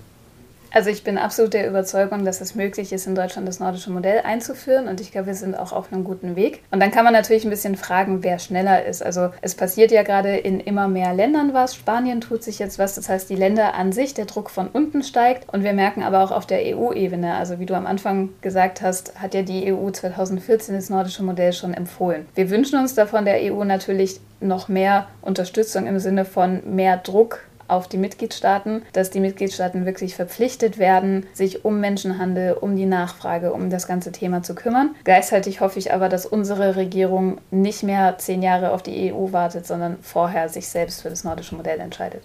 Also 0.71 0.89
ich 0.89 1.03
bin 1.03 1.17
absolut 1.17 1.53
der 1.53 1.67
Überzeugung, 1.67 2.25
dass 2.25 2.41
es 2.41 2.55
möglich 2.55 2.91
ist, 2.93 3.07
in 3.07 3.15
Deutschland 3.15 3.47
das 3.47 3.59
nordische 3.59 3.91
Modell 3.91 4.21
einzuführen 4.21 4.87
und 4.87 5.01
ich 5.01 5.11
glaube, 5.11 5.27
wir 5.27 5.33
sind 5.35 5.55
auch 5.55 5.71
auf 5.71 5.91
einem 5.91 6.03
guten 6.03 6.35
Weg. 6.35 6.63
Und 6.71 6.79
dann 6.79 6.91
kann 6.91 7.03
man 7.03 7.13
natürlich 7.13 7.43
ein 7.43 7.49
bisschen 7.49 7.75
fragen, 7.75 8.23
wer 8.23 8.39
schneller 8.39 8.85
ist. 8.85 9.03
Also 9.03 9.29
es 9.41 9.55
passiert 9.55 9.91
ja 9.91 10.03
gerade 10.03 10.37
in 10.37 10.59
immer 10.59 10.87
mehr 10.87 11.13
Ländern 11.13 11.53
was. 11.53 11.75
Spanien 11.75 12.21
tut 12.21 12.43
sich 12.43 12.59
jetzt 12.59 12.79
was. 12.79 12.95
Das 12.95 13.09
heißt, 13.09 13.29
die 13.29 13.35
Länder 13.35 13.73
an 13.73 13.91
sich, 13.91 14.13
der 14.13 14.25
Druck 14.25 14.49
von 14.49 14.67
unten 14.67 15.03
steigt 15.03 15.51
und 15.51 15.63
wir 15.63 15.73
merken 15.73 16.03
aber 16.03 16.23
auch 16.23 16.31
auf 16.31 16.45
der 16.45 16.61
EU-Ebene, 16.75 17.35
also 17.35 17.59
wie 17.59 17.65
du 17.65 17.73
am 17.75 17.87
Anfang 17.87 18.29
gesagt 18.41 18.81
hast, 18.81 19.19
hat 19.19 19.33
ja 19.33 19.41
die 19.41 19.73
EU 19.73 19.89
2014 19.89 20.75
das 20.75 20.89
nordische 20.89 21.23
Modell 21.23 21.53
schon 21.53 21.73
empfohlen. 21.73 22.27
Wir 22.35 22.49
wünschen 22.49 22.79
uns 22.79 22.93
davon 22.93 23.25
der 23.25 23.53
EU 23.53 23.63
natürlich 23.63 24.19
noch 24.39 24.67
mehr 24.69 25.07
Unterstützung 25.21 25.87
im 25.87 25.99
Sinne 25.99 26.25
von 26.25 26.61
mehr 26.75 26.97
Druck 26.97 27.41
auf 27.69 27.87
die 27.87 27.97
Mitgliedstaaten, 27.97 28.83
dass 28.93 29.09
die 29.09 29.19
Mitgliedstaaten 29.19 29.85
wirklich 29.85 30.15
verpflichtet 30.15 30.77
werden, 30.77 31.25
sich 31.33 31.65
um 31.65 31.79
Menschenhandel, 31.79 32.53
um 32.53 32.75
die 32.75 32.85
Nachfrage, 32.85 33.53
um 33.53 33.69
das 33.69 33.87
ganze 33.87 34.11
Thema 34.11 34.43
zu 34.43 34.55
kümmern. 34.55 34.95
Gleichzeitig 35.03 35.61
hoffe 35.61 35.79
ich 35.79 35.93
aber, 35.93 36.09
dass 36.09 36.25
unsere 36.25 36.75
Regierung 36.75 37.39
nicht 37.51 37.83
mehr 37.83 38.17
zehn 38.17 38.41
Jahre 38.41 38.71
auf 38.71 38.83
die 38.83 39.13
EU 39.13 39.31
wartet, 39.31 39.67
sondern 39.67 39.97
vorher 40.01 40.49
sich 40.49 40.67
selbst 40.67 41.01
für 41.01 41.09
das 41.09 41.23
nordische 41.23 41.55
Modell 41.55 41.79
entscheidet. 41.79 42.23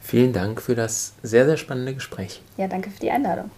Vielen 0.00 0.32
Dank 0.32 0.62
für 0.62 0.76
das 0.76 1.14
sehr, 1.22 1.46
sehr 1.46 1.56
spannende 1.56 1.94
Gespräch. 1.94 2.40
Ja, 2.56 2.68
danke 2.68 2.90
für 2.90 3.00
die 3.00 3.10
Einladung. 3.10 3.50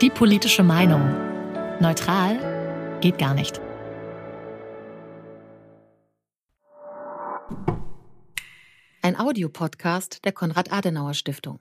Die 0.00 0.10
politische 0.10 0.62
Meinung. 0.62 1.02
Neutral 1.80 2.38
geht 3.00 3.18
gar 3.18 3.34
nicht. 3.34 3.60
Ein 9.04 9.18
Audiopodcast 9.18 10.24
der 10.24 10.32
Konrad-Adenauer-Stiftung. 10.32 11.60